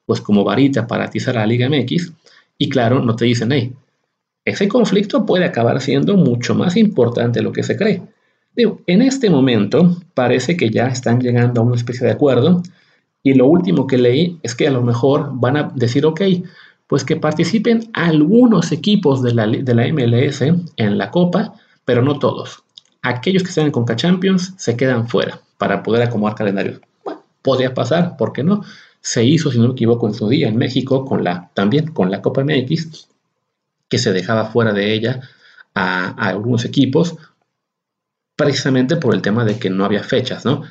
pues 0.05 0.21
como 0.21 0.43
varita 0.43 0.87
para 0.87 1.05
atizar 1.05 1.37
a 1.37 1.41
la 1.41 1.47
Liga 1.47 1.69
MX, 1.69 2.11
y 2.57 2.69
claro, 2.69 2.99
no 3.01 3.15
te 3.15 3.25
dicen, 3.25 3.51
hey, 3.51 3.73
ese 4.45 4.67
conflicto 4.67 5.25
puede 5.25 5.45
acabar 5.45 5.79
siendo 5.79 6.17
mucho 6.17 6.53
más 6.55 6.75
importante 6.75 7.39
de 7.39 7.43
lo 7.43 7.53
que 7.53 7.63
se 7.63 7.77
cree. 7.77 8.01
Digo, 8.55 8.81
en 8.85 9.01
este 9.01 9.29
momento 9.29 9.97
parece 10.13 10.57
que 10.57 10.69
ya 10.69 10.87
están 10.87 11.21
llegando 11.21 11.61
a 11.61 11.63
una 11.63 11.75
especie 11.75 12.05
de 12.05 12.13
acuerdo, 12.13 12.61
y 13.23 13.33
lo 13.33 13.47
último 13.47 13.87
que 13.87 13.97
leí 13.97 14.37
es 14.43 14.53
que 14.53 14.67
a 14.67 14.71
lo 14.71 14.81
mejor 14.83 15.31
van 15.33 15.57
a 15.57 15.71
decir, 15.73 16.05
ok, 16.05 16.21
pues 16.87 17.05
que 17.05 17.15
participen 17.15 17.89
algunos 17.93 18.71
equipos 18.73 19.23
de 19.23 19.33
la, 19.33 19.47
de 19.47 19.73
la 19.73 19.87
MLS 19.87 20.41
en 20.41 20.97
la 20.97 21.09
Copa, 21.09 21.53
pero 21.85 22.01
no 22.01 22.19
todos. 22.19 22.63
Aquellos 23.01 23.43
que 23.43 23.49
estén 23.49 23.65
en 23.65 23.71
Conca 23.71 23.95
Champions 23.95 24.53
se 24.57 24.75
quedan 24.75 25.07
fuera 25.07 25.39
para 25.57 25.81
poder 25.81 26.03
acomodar 26.03 26.35
calendarios. 26.35 26.81
Bueno, 27.05 27.23
podría 27.41 27.73
pasar, 27.73 28.17
¿por 28.17 28.33
qué 28.33 28.43
no? 28.43 28.63
Se 28.99 29.23
hizo, 29.23 29.51
si 29.51 29.57
no 29.57 29.67
me 29.67 29.73
equivoco, 29.73 30.07
en 30.07 30.13
su 30.13 30.27
día 30.27 30.49
en 30.49 30.57
México 30.57 31.05
con 31.05 31.23
la, 31.23 31.49
también 31.53 31.87
con 31.87 32.11
la 32.11 32.21
Copa 32.21 32.43
MX, 32.43 33.07
que 33.89 33.97
se 33.97 34.11
dejaba 34.11 34.45
fuera 34.45 34.73
de 34.73 34.93
ella 34.93 35.21
a 35.73 36.09
algunos 36.09 36.65
equipos, 36.65 37.15
precisamente 38.35 38.97
por 38.97 39.13
el 39.15 39.21
tema 39.21 39.45
de 39.45 39.57
que 39.57 39.69
no 39.69 39.85
había 39.85 40.03
fechas, 40.03 40.45
¿no? 40.45 40.63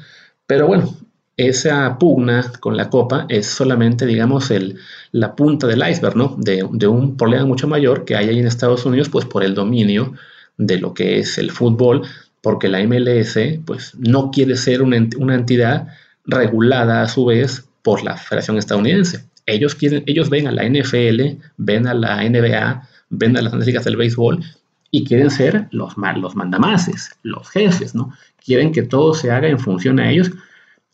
Pero 0.47 0.67
bueno, 0.67 0.95
esa 1.37 1.99
pugna 1.99 2.53
con 2.61 2.77
la 2.77 2.91
Copa 2.91 3.27
es 3.29 3.47
solamente, 3.47 4.07
digamos, 4.07 4.51
el, 4.51 4.79
la 5.13 5.35
punta 5.35 5.67
del 5.67 5.83
iceberg, 5.89 6.17
¿no? 6.17 6.37
De, 6.39 6.63
un 6.63 7.17
problema 7.17 7.47
mucho 7.47 7.67
mayor 7.67 8.05
que 8.05 8.17
hay 8.17 8.29
ahí 8.29 8.39
en 8.39 8.47
Estados 8.47 8.85
Unidos, 8.85 9.09
pues 9.09 9.25
por 9.25 9.43
el 9.43 9.55
dominio 9.55 10.13
de 10.59 10.79
lo 10.79 10.93
que 10.95 11.19
es 11.19 11.39
el 11.39 11.51
fútbol, 11.51 12.03
porque 12.43 12.69
la 12.69 12.83
MLS, 12.85 13.39
pues 13.65 13.95
no 13.99 14.31
quiere 14.31 14.57
ser 14.57 14.83
una, 14.83 14.97
entidad 14.97 15.89
regulada 16.27 17.03
a 17.03 17.09
su 17.09 17.25
vez 17.25 17.65
por 17.83 18.03
la 18.03 18.17
Federación 18.17 18.59
Estadounidense. 18.59 19.25
Ellos, 19.47 19.75
quieren, 19.75 20.05
ellos 20.07 20.29
ven 20.31 20.47
a 20.47 20.53
la 20.53 20.65
NFL, 20.65 21.39
ven 21.57 21.87
a 21.87 21.95
la 21.95 22.23
NBA, 22.23 22.89
ven 23.11 23.37
a 23.37 23.43
las 23.43 23.55
ligas 23.55 23.85
del 23.85 23.97
béisbol 23.97 24.45
y 24.91 25.05
quieren 25.05 25.31
ser 25.31 25.69
los, 25.71 25.95
los 26.17 26.37
mandamases, 26.37 27.11
los 27.23 27.49
jefes, 27.49 27.95
¿no? 27.95 28.13
Quieren 28.45 28.73
que 28.73 28.83
todo 28.83 29.15
se 29.15 29.31
haga 29.31 29.49
en 29.49 29.59
función 29.59 29.99
a 29.99 30.11
ellos 30.11 30.31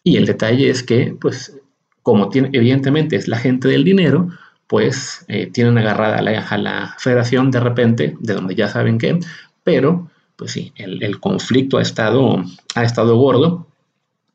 y 0.09 0.17
el 0.17 0.25
detalle 0.25 0.71
es 0.71 0.83
que, 0.83 1.15
pues, 1.21 1.55
como 2.03 2.31
tiene, 2.31 2.49
evidentemente 2.55 3.17
es 3.17 3.29
la 3.29 3.37
gente 3.37 3.69
del 3.69 3.85
dinero, 3.85 4.31
pues 4.67 5.27
eh, 5.29 5.51
tienen 5.53 5.77
agarrada 5.77 6.19
a 6.19 6.23
la, 6.23 6.41
a 6.41 6.57
la, 6.57 6.95
federación 6.99 7.51
de 7.51 7.61
repente, 7.61 8.17
de 8.19 8.33
donde 8.33 8.55
ya 8.55 8.69
saben 8.69 8.97
qué, 8.97 9.19
pero, 9.65 10.11
pues 10.37 10.53
sí, 10.53 10.73
el, 10.77 11.21
conflicto 11.21 11.77
ha 11.77 11.83
estado, 11.83 12.43
ha 12.75 12.85
estado 12.85 13.17
gordo 13.17 13.67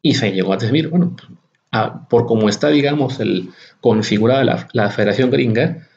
y 0.04 0.14
se 0.14 0.32
llegó 0.32 0.54
a 0.54 0.58
decir, 0.58 0.90
bueno, 0.90 1.16
por 2.08 2.28
cómo 2.28 2.50
está, 2.50 2.70
digamos, 2.70 3.20
el, 3.20 3.50
configurada 3.82 4.44
la, 4.44 4.68
la 4.74 4.92
federación 4.92 5.32
gringa, 5.32 5.88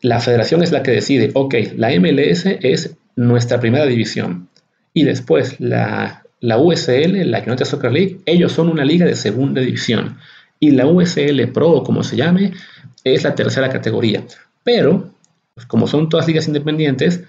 la 0.00 0.20
federación 0.20 0.62
es 0.62 0.72
la 0.72 0.82
que 0.82 0.92
decide, 0.92 1.30
ok, 1.34 1.54
la 1.76 1.90
MLS 2.00 2.46
es 2.46 2.96
nuestra 3.16 3.60
primera 3.60 3.84
división 3.84 4.48
y 4.94 5.04
después 5.04 5.60
la 5.60 6.22
la 6.40 6.58
USL, 6.58 7.30
la 7.30 7.40
United 7.40 7.64
Soccer 7.64 7.92
League, 7.92 8.20
ellos 8.26 8.52
son 8.52 8.68
una 8.68 8.84
liga 8.84 9.06
de 9.06 9.16
segunda 9.16 9.60
división. 9.60 10.18
Y 10.60 10.72
la 10.72 10.86
USL 10.86 11.52
Pro, 11.52 11.82
como 11.84 12.02
se 12.02 12.16
llame, 12.16 12.52
es 13.04 13.24
la 13.24 13.34
tercera 13.34 13.68
categoría. 13.68 14.24
Pero, 14.64 15.10
pues, 15.54 15.66
como 15.66 15.86
son 15.86 16.08
todas 16.08 16.26
ligas 16.26 16.46
independientes, 16.48 17.22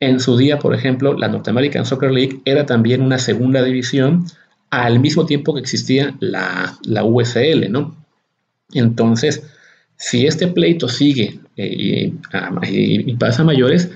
en 0.00 0.18
su 0.18 0.36
día, 0.36 0.58
por 0.58 0.74
ejemplo, 0.74 1.14
la 1.14 1.28
North 1.28 1.46
American 1.48 1.86
Soccer 1.86 2.10
League 2.10 2.40
era 2.44 2.66
también 2.66 3.02
una 3.02 3.18
segunda 3.18 3.62
división 3.62 4.26
al 4.70 5.00
mismo 5.00 5.26
tiempo 5.26 5.54
que 5.54 5.60
existía 5.60 6.16
la, 6.18 6.76
la 6.84 7.04
USL, 7.04 7.70
¿no? 7.70 7.94
Entonces, 8.72 9.42
si 9.96 10.26
este 10.26 10.48
pleito 10.48 10.88
sigue 10.88 11.38
eh, 11.56 12.12
y, 12.68 13.14
pasa 13.14 13.42
a 13.42 13.44
mayores, 13.44 13.90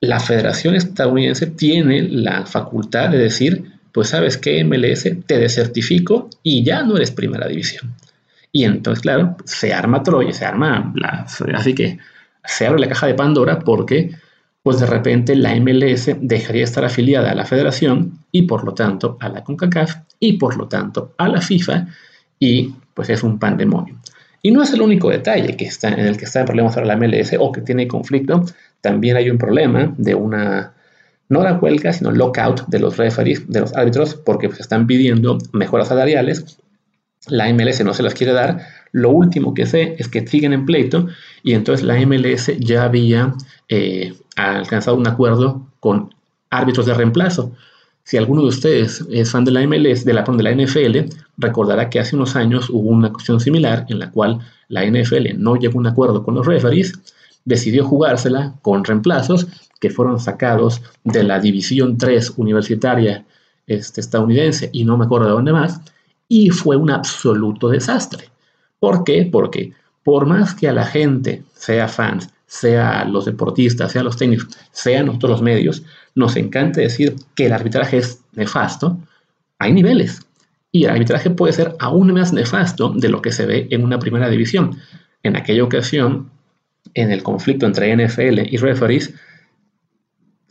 la 0.00 0.18
Federación 0.18 0.74
Estadounidense 0.74 1.46
tiene 1.46 2.02
la 2.02 2.46
facultad 2.46 3.10
de 3.10 3.18
decir, 3.18 3.71
pues 3.92 4.08
sabes 4.08 4.38
que 4.38 4.64
MLS 4.64 5.08
te 5.26 5.38
desertifico 5.38 6.28
y 6.42 6.64
ya 6.64 6.82
no 6.82 6.96
eres 6.96 7.10
primera 7.10 7.46
división. 7.46 7.94
Y 8.50 8.64
entonces, 8.64 9.02
claro, 9.02 9.36
se 9.44 9.72
arma 9.72 10.02
Troya, 10.02 10.32
se 10.32 10.44
arma, 10.44 10.92
la, 10.96 11.26
así 11.54 11.74
que 11.74 11.98
se 12.44 12.66
abre 12.66 12.80
la 12.80 12.88
caja 12.88 13.06
de 13.06 13.14
Pandora 13.14 13.58
porque, 13.60 14.10
pues 14.62 14.80
de 14.80 14.86
repente 14.86 15.34
la 15.36 15.54
MLS 15.56 16.10
dejaría 16.20 16.60
de 16.60 16.64
estar 16.64 16.84
afiliada 16.84 17.30
a 17.30 17.34
la 17.34 17.46
federación 17.46 18.18
y 18.30 18.42
por 18.42 18.64
lo 18.64 18.74
tanto 18.74 19.16
a 19.20 19.28
la 19.28 19.42
CONCACAF 19.42 19.96
y 20.20 20.34
por 20.34 20.56
lo 20.56 20.68
tanto 20.68 21.14
a 21.18 21.28
la 21.28 21.40
FIFA 21.40 21.86
y 22.38 22.74
pues 22.94 23.08
es 23.08 23.22
un 23.22 23.38
pandemonio. 23.38 23.96
Y 24.42 24.50
no 24.50 24.62
es 24.62 24.72
el 24.72 24.82
único 24.82 25.08
detalle 25.08 25.56
que 25.56 25.66
está, 25.66 25.88
en 25.88 26.00
el 26.00 26.16
que 26.16 26.24
está 26.24 26.40
en 26.40 26.46
problemas 26.46 26.76
ahora 26.76 26.88
la 26.88 26.96
MLS 26.96 27.36
o 27.38 27.52
que 27.52 27.60
tiene 27.60 27.86
conflicto. 27.86 28.44
También 28.80 29.16
hay 29.16 29.30
un 29.30 29.38
problema 29.38 29.94
de 29.96 30.16
una, 30.16 30.74
no 31.32 31.42
la 31.42 31.54
huelga, 31.54 31.94
sino 31.94 32.10
lockout 32.10 32.66
de 32.66 32.78
los 32.78 32.98
referees, 32.98 33.50
de 33.50 33.60
los 33.60 33.74
árbitros, 33.74 34.14
porque 34.14 34.50
se 34.50 34.60
están 34.60 34.86
pidiendo 34.86 35.38
mejoras 35.52 35.88
salariales. 35.88 36.58
La 37.28 37.50
MLS 37.54 37.82
no 37.82 37.94
se 37.94 38.02
las 38.02 38.12
quiere 38.12 38.34
dar. 38.34 38.60
Lo 38.92 39.10
último 39.10 39.54
que 39.54 39.64
sé 39.64 39.96
es 39.98 40.08
que 40.08 40.26
siguen 40.26 40.52
en 40.52 40.66
pleito 40.66 41.06
y 41.42 41.54
entonces 41.54 41.86
la 41.86 41.94
MLS 42.06 42.52
ya 42.58 42.84
había 42.84 43.34
eh, 43.70 44.12
alcanzado 44.36 44.98
un 44.98 45.06
acuerdo 45.06 45.66
con 45.80 46.14
árbitros 46.50 46.84
de 46.84 46.92
reemplazo. 46.92 47.52
Si 48.04 48.18
alguno 48.18 48.42
de 48.42 48.48
ustedes 48.48 49.02
es 49.10 49.30
fan 49.30 49.46
de 49.46 49.52
la 49.52 49.66
MLS, 49.66 50.04
de 50.04 50.12
la, 50.12 50.24
de 50.24 50.42
la 50.42 50.52
NFL, 50.52 51.14
recordará 51.38 51.88
que 51.88 51.98
hace 51.98 52.14
unos 52.14 52.36
años 52.36 52.68
hubo 52.68 52.90
una 52.90 53.10
cuestión 53.10 53.40
similar 53.40 53.86
en 53.88 54.00
la 54.00 54.10
cual 54.10 54.40
la 54.68 54.84
NFL 54.84 55.38
no 55.38 55.56
llegó 55.56 55.78
a 55.78 55.80
un 55.80 55.86
acuerdo 55.86 56.24
con 56.24 56.34
los 56.34 56.46
referees, 56.46 56.92
decidió 57.46 57.86
jugársela 57.86 58.54
con 58.60 58.84
reemplazos 58.84 59.46
que 59.82 59.90
fueron 59.90 60.20
sacados 60.20 60.80
de 61.02 61.24
la 61.24 61.40
División 61.40 61.98
3 61.98 62.34
universitaria 62.36 63.24
este, 63.66 64.00
estadounidense 64.00 64.70
y 64.72 64.84
no 64.84 64.96
me 64.96 65.06
acuerdo 65.06 65.26
de 65.26 65.32
dónde 65.32 65.52
más, 65.52 65.80
y 66.28 66.50
fue 66.50 66.76
un 66.76 66.88
absoluto 66.88 67.68
desastre. 67.68 68.30
¿Por 68.78 69.02
qué? 69.02 69.28
Porque 69.30 69.72
por 70.04 70.24
más 70.24 70.54
que 70.54 70.68
a 70.68 70.72
la 70.72 70.86
gente, 70.86 71.42
sea 71.54 71.88
fans, 71.88 72.30
sea 72.46 73.04
los 73.04 73.24
deportistas, 73.24 73.90
sea 73.90 74.04
los 74.04 74.16
técnicos, 74.16 74.56
sean 74.70 75.06
nosotros 75.06 75.32
los 75.32 75.42
medios, 75.42 75.82
nos 76.14 76.36
encanta 76.36 76.80
decir 76.80 77.16
que 77.34 77.46
el 77.46 77.52
arbitraje 77.52 77.98
es 77.98 78.20
nefasto, 78.34 78.96
hay 79.58 79.72
niveles. 79.72 80.20
Y 80.70 80.84
el 80.84 80.90
arbitraje 80.90 81.30
puede 81.30 81.54
ser 81.54 81.74
aún 81.80 82.12
más 82.12 82.32
nefasto 82.32 82.90
de 82.90 83.08
lo 83.08 83.20
que 83.20 83.32
se 83.32 83.46
ve 83.46 83.66
en 83.72 83.82
una 83.82 83.98
primera 83.98 84.28
división. 84.28 84.78
En 85.24 85.36
aquella 85.36 85.64
ocasión, 85.64 86.30
en 86.94 87.10
el 87.10 87.24
conflicto 87.24 87.66
entre 87.66 87.96
NFL 87.96 88.46
y 88.48 88.56
referees, 88.58 89.12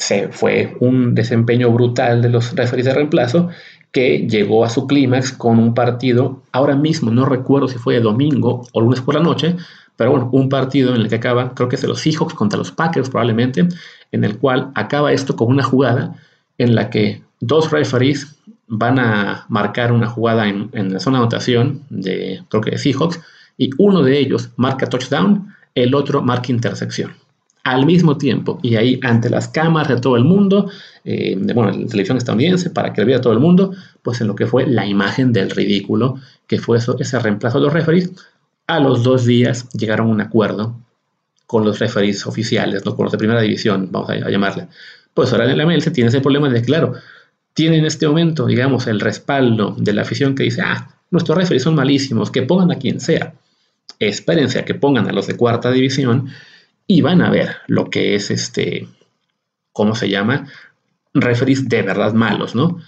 se 0.01 0.29
fue 0.29 0.75
un 0.79 1.13
desempeño 1.13 1.71
brutal 1.71 2.23
de 2.23 2.29
los 2.29 2.55
referees 2.55 2.87
de 2.87 2.93
reemplazo 2.93 3.49
que 3.91 4.27
llegó 4.27 4.65
a 4.65 4.69
su 4.69 4.87
clímax 4.87 5.31
con 5.31 5.59
un 5.59 5.75
partido, 5.75 6.41
ahora 6.51 6.75
mismo 6.75 7.11
no 7.11 7.25
recuerdo 7.25 7.67
si 7.67 7.77
fue 7.77 7.99
domingo 7.99 8.65
o 8.73 8.81
lunes 8.81 9.01
por 9.01 9.13
la 9.13 9.21
noche, 9.21 9.55
pero 9.95 10.11
bueno, 10.11 10.29
un 10.31 10.49
partido 10.49 10.95
en 10.95 11.01
el 11.01 11.07
que 11.07 11.15
acaba, 11.15 11.53
creo 11.53 11.69
que 11.69 11.75
es 11.75 11.83
de 11.83 11.87
los 11.87 11.99
Seahawks 11.99 12.33
contra 12.33 12.57
los 12.57 12.71
Packers 12.71 13.09
probablemente, 13.09 13.67
en 14.11 14.23
el 14.23 14.39
cual 14.39 14.71
acaba 14.73 15.13
esto 15.13 15.35
con 15.35 15.49
una 15.49 15.61
jugada 15.61 16.15
en 16.57 16.73
la 16.73 16.89
que 16.89 17.21
dos 17.39 17.69
referees 17.69 18.35
van 18.67 18.97
a 18.97 19.45
marcar 19.49 19.91
una 19.91 20.07
jugada 20.07 20.47
en, 20.47 20.93
la 20.93 20.99
zona 20.99 21.17
de 21.17 21.23
anotación 21.23 21.83
de, 21.91 22.41
creo 22.49 22.61
que 22.61 22.71
de 22.71 22.77
Seahawks, 22.79 23.19
y 23.55 23.69
uno 23.77 24.01
de 24.01 24.17
ellos 24.17 24.49
marca 24.55 24.87
touchdown, 24.87 25.53
el 25.75 25.93
otro 25.93 26.23
marca 26.23 26.51
intersección. 26.51 27.20
Al 27.63 27.85
mismo 27.85 28.17
tiempo, 28.17 28.59
y 28.63 28.75
ahí 28.75 28.99
ante 29.03 29.29
las 29.29 29.47
cámaras 29.47 29.89
de 29.89 30.01
todo 30.01 30.17
el 30.17 30.23
mundo, 30.23 30.71
eh, 31.03 31.35
de, 31.37 31.53
bueno, 31.53 31.71
la 31.71 31.87
televisión 31.87 32.17
estadounidense, 32.17 32.71
para 32.71 32.91
que 32.91 33.01
lo 33.01 33.07
viera 33.07 33.21
todo 33.21 33.33
el 33.33 33.39
mundo, 33.39 33.73
pues 34.01 34.19
en 34.21 34.27
lo 34.27 34.35
que 34.35 34.47
fue 34.47 34.65
la 34.65 34.85
imagen 34.87 35.31
del 35.31 35.51
ridículo, 35.51 36.15
que 36.47 36.57
fue 36.57 36.79
eso, 36.79 36.95
ese 36.99 37.19
reemplazo 37.19 37.59
de 37.59 37.65
los 37.65 37.73
referees, 37.73 38.11
a 38.67 38.79
los 38.79 39.03
dos 39.03 39.25
días 39.25 39.69
llegaron 39.73 40.07
a 40.07 40.11
un 40.11 40.21
acuerdo 40.21 40.75
con 41.45 41.65
los 41.65 41.79
referees 41.79 42.25
oficiales, 42.25 42.85
¿no? 42.85 42.95
con 42.95 43.03
los 43.03 43.11
de 43.11 43.17
primera 43.17 43.41
división, 43.41 43.89
vamos 43.91 44.09
a, 44.09 44.29
llamarle. 44.29 44.67
Pues 45.13 45.33
ahora 45.33 45.51
en 45.51 45.57
la 45.57 45.65
MLS 45.65 45.91
tiene 45.91 46.07
ese 46.07 46.21
problema 46.21 46.49
de, 46.49 46.61
claro, 46.61 46.93
tiene 47.53 47.77
en 47.77 47.85
este 47.85 48.07
momento, 48.07 48.45
digamos, 48.45 48.87
el 48.87 49.01
respaldo 49.01 49.75
de 49.77 49.91
la 49.91 50.03
afición 50.03 50.33
que 50.33 50.43
dice, 50.43 50.61
ah, 50.61 50.95
nuestros 51.09 51.37
referees 51.37 51.63
son 51.63 51.75
malísimos, 51.75 52.31
que 52.31 52.43
pongan 52.43 52.71
a 52.71 52.75
quien 52.75 53.01
sea. 53.01 53.33
Espérense 53.99 54.63
que 54.63 54.75
pongan 54.75 55.09
a 55.09 55.11
los 55.11 55.27
de 55.27 55.35
cuarta 55.35 55.69
división 55.71 56.29
y 56.91 56.99
van 56.99 57.21
a 57.21 57.29
ver 57.29 57.55
lo 57.67 57.89
que 57.89 58.15
es 58.15 58.31
este, 58.31 58.85
¿cómo 59.71 59.95
se 59.95 60.09
llama? 60.09 60.45
Referees 61.13 61.69
de 61.69 61.83
verdad 61.83 62.13
malos, 62.13 62.53
¿no? 62.53 62.79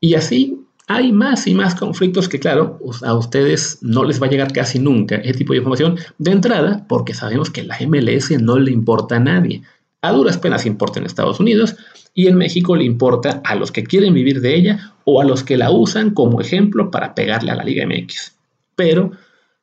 Y 0.00 0.14
así 0.14 0.64
hay 0.86 1.12
más 1.12 1.46
y 1.46 1.54
más 1.54 1.74
conflictos 1.74 2.30
que, 2.30 2.40
claro, 2.40 2.78
a 3.02 3.14
ustedes 3.14 3.76
no 3.82 4.04
les 4.04 4.20
va 4.20 4.28
a 4.28 4.30
llegar 4.30 4.54
casi 4.54 4.78
nunca 4.78 5.16
ese 5.16 5.34
tipo 5.34 5.52
de 5.52 5.58
información 5.58 5.98
de 6.16 6.30
entrada, 6.30 6.86
porque 6.88 7.12
sabemos 7.12 7.50
que 7.50 7.62
la 7.62 7.76
MLS 7.86 8.30
no 8.40 8.58
le 8.58 8.70
importa 8.70 9.16
a 9.16 9.20
nadie. 9.20 9.60
A 10.00 10.12
duras 10.12 10.38
penas 10.38 10.64
importa 10.64 10.98
en 10.98 11.04
Estados 11.04 11.38
Unidos 11.38 11.76
y 12.14 12.28
en 12.28 12.36
México 12.36 12.76
le 12.76 12.84
importa 12.84 13.42
a 13.44 13.56
los 13.56 13.70
que 13.70 13.84
quieren 13.84 14.14
vivir 14.14 14.40
de 14.40 14.56
ella 14.56 14.94
o 15.04 15.20
a 15.20 15.24
los 15.26 15.42
que 15.42 15.58
la 15.58 15.70
usan 15.70 16.14
como 16.14 16.40
ejemplo 16.40 16.90
para 16.90 17.14
pegarle 17.14 17.50
a 17.50 17.56
la 17.56 17.64
Liga 17.64 17.86
MX. 17.86 18.32
Pero 18.74 19.12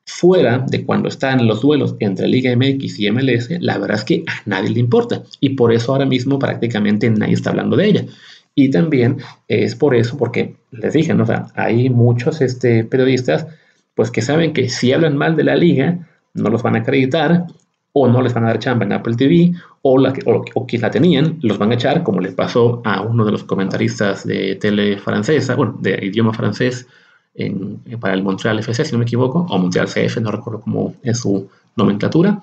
fuera 0.08 0.64
de 0.66 0.84
cuando 0.84 1.08
están 1.08 1.46
los 1.46 1.60
duelos 1.60 1.94
entre 2.00 2.26
Liga 2.26 2.54
MX 2.56 2.98
y 2.98 3.10
MLS, 3.10 3.50
la 3.60 3.78
verdad 3.78 3.98
es 3.98 4.04
que 4.04 4.24
a 4.26 4.42
nadie 4.46 4.70
le 4.70 4.80
importa 4.80 5.22
y 5.38 5.50
por 5.50 5.72
eso 5.72 5.92
ahora 5.92 6.06
mismo 6.06 6.38
prácticamente 6.38 7.08
nadie 7.10 7.34
está 7.34 7.50
hablando 7.50 7.76
de 7.76 7.86
ella. 7.86 8.04
Y 8.54 8.70
también 8.70 9.18
es 9.46 9.76
por 9.76 9.94
eso, 9.94 10.16
porque 10.16 10.56
les 10.72 10.94
dije, 10.94 11.14
¿no? 11.14 11.24
hay 11.54 11.90
muchos 11.90 12.40
este, 12.40 12.84
periodistas 12.84 13.46
pues 13.94 14.10
que 14.10 14.22
saben 14.22 14.52
que 14.52 14.68
si 14.68 14.92
hablan 14.92 15.16
mal 15.16 15.36
de 15.36 15.44
la 15.44 15.56
liga, 15.56 16.08
no 16.34 16.48
los 16.48 16.62
van 16.62 16.76
a 16.76 16.80
acreditar 16.80 17.46
o 17.92 18.08
no 18.08 18.22
les 18.22 18.32
van 18.32 18.44
a 18.44 18.48
dar 18.48 18.58
chamba 18.58 18.86
en 18.86 18.92
Apple 18.92 19.14
TV 19.14 19.52
o, 19.82 19.98
la, 19.98 20.12
o, 20.24 20.66
quien 20.66 20.82
la 20.82 20.90
tenían 20.90 21.38
los 21.42 21.58
van 21.58 21.70
a 21.70 21.74
echar, 21.74 22.02
como 22.02 22.20
le 22.20 22.32
pasó 22.32 22.80
a 22.84 23.02
uno 23.02 23.24
de 23.24 23.32
los 23.32 23.44
comentaristas 23.44 24.26
de 24.26 24.56
tele 24.56 24.98
francesa, 24.98 25.54
bueno, 25.54 25.76
de 25.80 25.98
idioma 26.02 26.32
francés 26.32 26.86
en, 27.38 27.78
para 28.00 28.14
el 28.14 28.22
Montreal 28.22 28.58
FC, 28.58 28.84
si 28.84 28.92
no 28.92 28.98
me 28.98 29.04
equivoco, 29.04 29.46
o 29.48 29.58
Montreal 29.58 29.86
CF, 29.86 30.18
no 30.20 30.30
recuerdo 30.30 30.60
cómo 30.60 30.94
es 31.02 31.20
su 31.20 31.48
nomenclatura, 31.76 32.40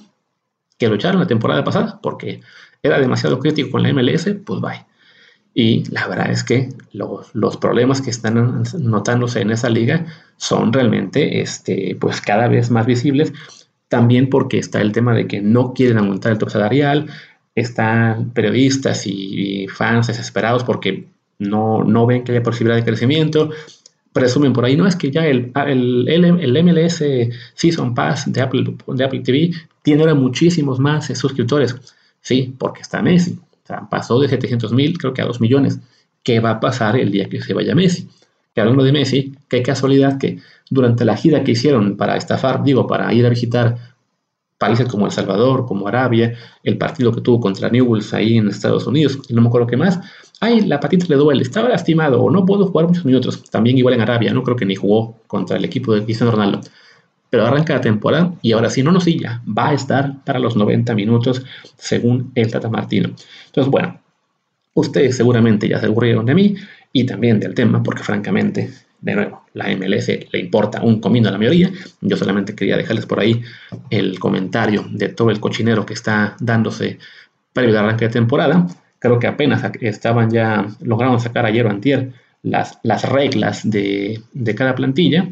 que 0.77 0.87
lo 0.87 0.95
echaron 0.95 1.19
la 1.19 1.27
temporada 1.27 1.63
pasada 1.63 1.99
porque 2.01 2.41
era 2.81 2.99
demasiado 2.99 3.39
crítico 3.39 3.71
con 3.71 3.83
la 3.83 3.93
MLS, 3.93 4.29
pues 4.45 4.61
bye. 4.61 4.85
Y 5.53 5.89
la 5.91 6.07
verdad 6.07 6.31
es 6.31 6.43
que 6.43 6.69
los, 6.91 7.57
problemas 7.57 8.01
que 8.01 8.09
están 8.09 8.63
notándose 8.79 9.39
en 9.39 9.51
esa 9.51 9.69
liga 9.69 10.05
son 10.35 10.73
realmente 10.73 11.41
este, 11.41 11.95
pues 11.99 12.19
cada 12.19 12.49
vez 12.49 12.71
más 12.71 12.85
visibles, 12.85 13.31
también 13.87 14.29
porque 14.29 14.57
está 14.57 14.81
el 14.81 14.91
tema 14.91 15.13
de 15.13 15.27
que 15.27 15.41
no 15.41 15.73
quieren 15.73 15.97
aumentar 15.97 16.33
el 16.33 16.37
top 16.37 16.49
salarial, 16.49 17.07
están 17.55 18.31
periodistas 18.31 19.07
y, 19.07 19.67
fans 19.69 20.07
desesperados 20.07 20.65
porque 20.65 21.07
no, 21.39 21.83
no 21.83 22.05
ven 22.05 22.23
que 22.23 22.33
haya 22.33 22.43
posibilidad 22.43 22.75
de 22.75 22.83
crecimiento, 22.83 23.49
presumen 24.15 24.53
por 24.53 24.63
ahí, 24.63 24.77
no 24.77 24.87
es 24.87 24.95
que 24.95 25.11
ya 25.11 25.27
el, 25.27 25.51
el, 25.67 26.07
el, 26.07 26.63
MLS 26.63 27.03
Season 27.53 27.93
Pass 27.93 28.31
de 28.31 28.41
Apple, 28.41 28.63
de 28.87 29.03
Apple 29.03 29.19
TV 29.19 29.51
tiene 29.81 30.03
ahora 30.03 30.15
muchísimos 30.15 30.79
más 30.79 31.07
suscriptores. 31.07 31.75
Sí, 32.21 32.55
porque 32.57 32.81
está 32.81 33.01
Messi. 33.01 33.33
O 33.33 33.67
sea, 33.67 33.89
pasó 33.89 34.17
de 34.21 34.29
700 34.29 34.71
mil, 34.71 34.97
creo 34.97 35.13
que 35.13 35.21
a 35.21 35.25
2 35.25 35.41
millones. 35.41 35.81
¿Qué 36.23 36.39
va 36.39 36.51
a 36.51 36.59
pasar 36.61 36.95
el 36.95 37.11
día 37.11 37.27
que 37.27 37.41
se 37.41 37.53
vaya 37.53 37.75
Messi? 37.75 38.07
Que 38.53 38.61
hablando 38.61 38.85
de 38.85 38.93
Messi, 38.93 39.35
qué 39.49 39.61
casualidad 39.61 40.17
que 40.17 40.39
durante 40.69 41.03
la 41.03 41.17
gira 41.17 41.43
que 41.43 41.51
hicieron 41.51 41.97
para 41.97 42.15
estafar, 42.15 42.63
digo, 42.63 42.87
para 42.87 43.13
ir 43.13 43.25
a 43.25 43.29
visitar 43.29 43.77
países 44.57 44.87
como 44.87 45.07
El 45.07 45.11
Salvador, 45.11 45.65
como 45.65 45.89
Arabia, 45.89 46.37
el 46.63 46.77
partido 46.77 47.11
que 47.11 47.19
tuvo 47.19 47.41
contra 47.41 47.69
Newells 47.69 48.13
ahí 48.13 48.37
en 48.37 48.47
Estados 48.47 48.87
Unidos, 48.87 49.19
y 49.27 49.33
no 49.33 49.41
me 49.41 49.49
acuerdo 49.49 49.67
qué 49.67 49.75
más, 49.75 49.99
ay, 50.41 50.61
la 50.61 50.79
patita 50.79 51.05
le 51.09 51.15
duele, 51.15 51.41
estaba 51.41 51.69
lastimado 51.69 52.21
o 52.21 52.29
no 52.29 52.45
puedo 52.45 52.67
jugar 52.67 52.87
muchos 52.87 53.05
minutos, 53.05 53.43
también 53.49 53.77
igual 53.77 53.95
en 53.95 54.01
Arabia, 54.01 54.33
no 54.33 54.43
creo 54.43 54.55
que 54.55 54.65
ni 54.65 54.75
jugó 54.75 55.17
contra 55.27 55.57
el 55.57 55.65
equipo 55.65 55.93
de 55.93 56.03
Cristiano 56.03 56.31
Ronaldo 56.31 56.61
pero 57.35 57.47
arranca 57.47 57.73
la 57.73 57.81
temporada 57.81 58.33
y 58.41 58.53
ahora 58.53 58.69
sí, 58.69 58.81
no 58.81 58.93
nos 58.93 59.03
ya 59.05 59.41
va 59.45 59.67
a 59.69 59.73
estar 59.73 60.23
para 60.23 60.39
los 60.39 60.55
90 60.55 60.95
minutos 60.95 61.43
según 61.75 62.31
el 62.33 62.49
Tata 62.49 62.69
Martino. 62.69 63.09
Entonces, 63.47 63.69
bueno, 63.69 63.99
ustedes 64.73 65.17
seguramente 65.17 65.67
ya 65.67 65.79
se 65.79 65.87
aburrieron 65.87 66.25
de 66.25 66.33
mí 66.33 66.55
y 66.93 67.05
también 67.05 67.41
del 67.41 67.53
tema, 67.53 67.83
porque 67.83 68.03
francamente, 68.03 68.71
de 69.01 69.15
nuevo, 69.15 69.43
la 69.53 69.67
MLS 69.75 70.07
le 70.31 70.39
importa 70.39 70.81
un 70.81 71.01
comino 71.01 71.27
a 71.27 71.33
la 71.33 71.37
mayoría. 71.37 71.69
Yo 71.99 72.15
solamente 72.15 72.55
quería 72.55 72.77
dejarles 72.77 73.05
por 73.05 73.19
ahí 73.19 73.41
el 73.89 74.17
comentario 74.17 74.85
de 74.89 75.09
todo 75.09 75.29
el 75.29 75.41
cochinero 75.41 75.85
que 75.85 75.93
está 75.93 76.37
dándose 76.39 76.99
previo 77.51 77.77
al 77.77 77.85
arranque 77.85 78.05
de 78.05 78.11
temporada. 78.11 78.65
Creo 79.05 79.19
que 79.19 79.27
apenas 79.27 79.61
estaban 79.81 80.31
ya, 80.31 80.65
lograron 80.81 81.19
sacar 81.19 81.45
ayer 81.45 81.63
o 81.67 81.69
antier 81.69 82.13
las, 82.41 82.79
las 82.81 83.07
reglas 83.07 83.69
de, 83.69 84.19
de 84.33 84.55
cada 84.55 84.73
plantilla, 84.73 85.29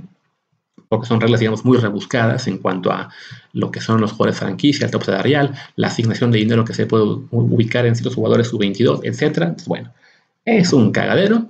porque 0.90 1.08
son 1.08 1.20
reglas, 1.20 1.40
digamos, 1.40 1.66
muy 1.66 1.80
rebuscadas 1.80 2.46
en 2.46 2.60
cuanto 2.60 2.92
a 2.92 3.10
lo 3.52 3.72
que 3.72 3.82
son 3.82 4.00
los 4.00 4.12
jugadores 4.12 4.38
franquicia, 4.38 4.86
el 4.86 4.92
top 4.92 5.06
salarial, 5.06 5.56
la 5.76 5.88
asignación 5.88 6.30
de 6.30 6.38
dinero 6.38 6.64
que 6.64 6.76
se 6.76 6.86
puede 6.86 7.04
ubicar 7.32 7.88
en 7.88 7.96
ciertos 7.96 8.14
jugadores 8.14 8.50
sub-22, 8.50 9.00
etc. 9.06 9.60
Bueno, 9.66 9.92
es 10.46 10.72
un 10.72 10.92
cagadero, 10.92 11.48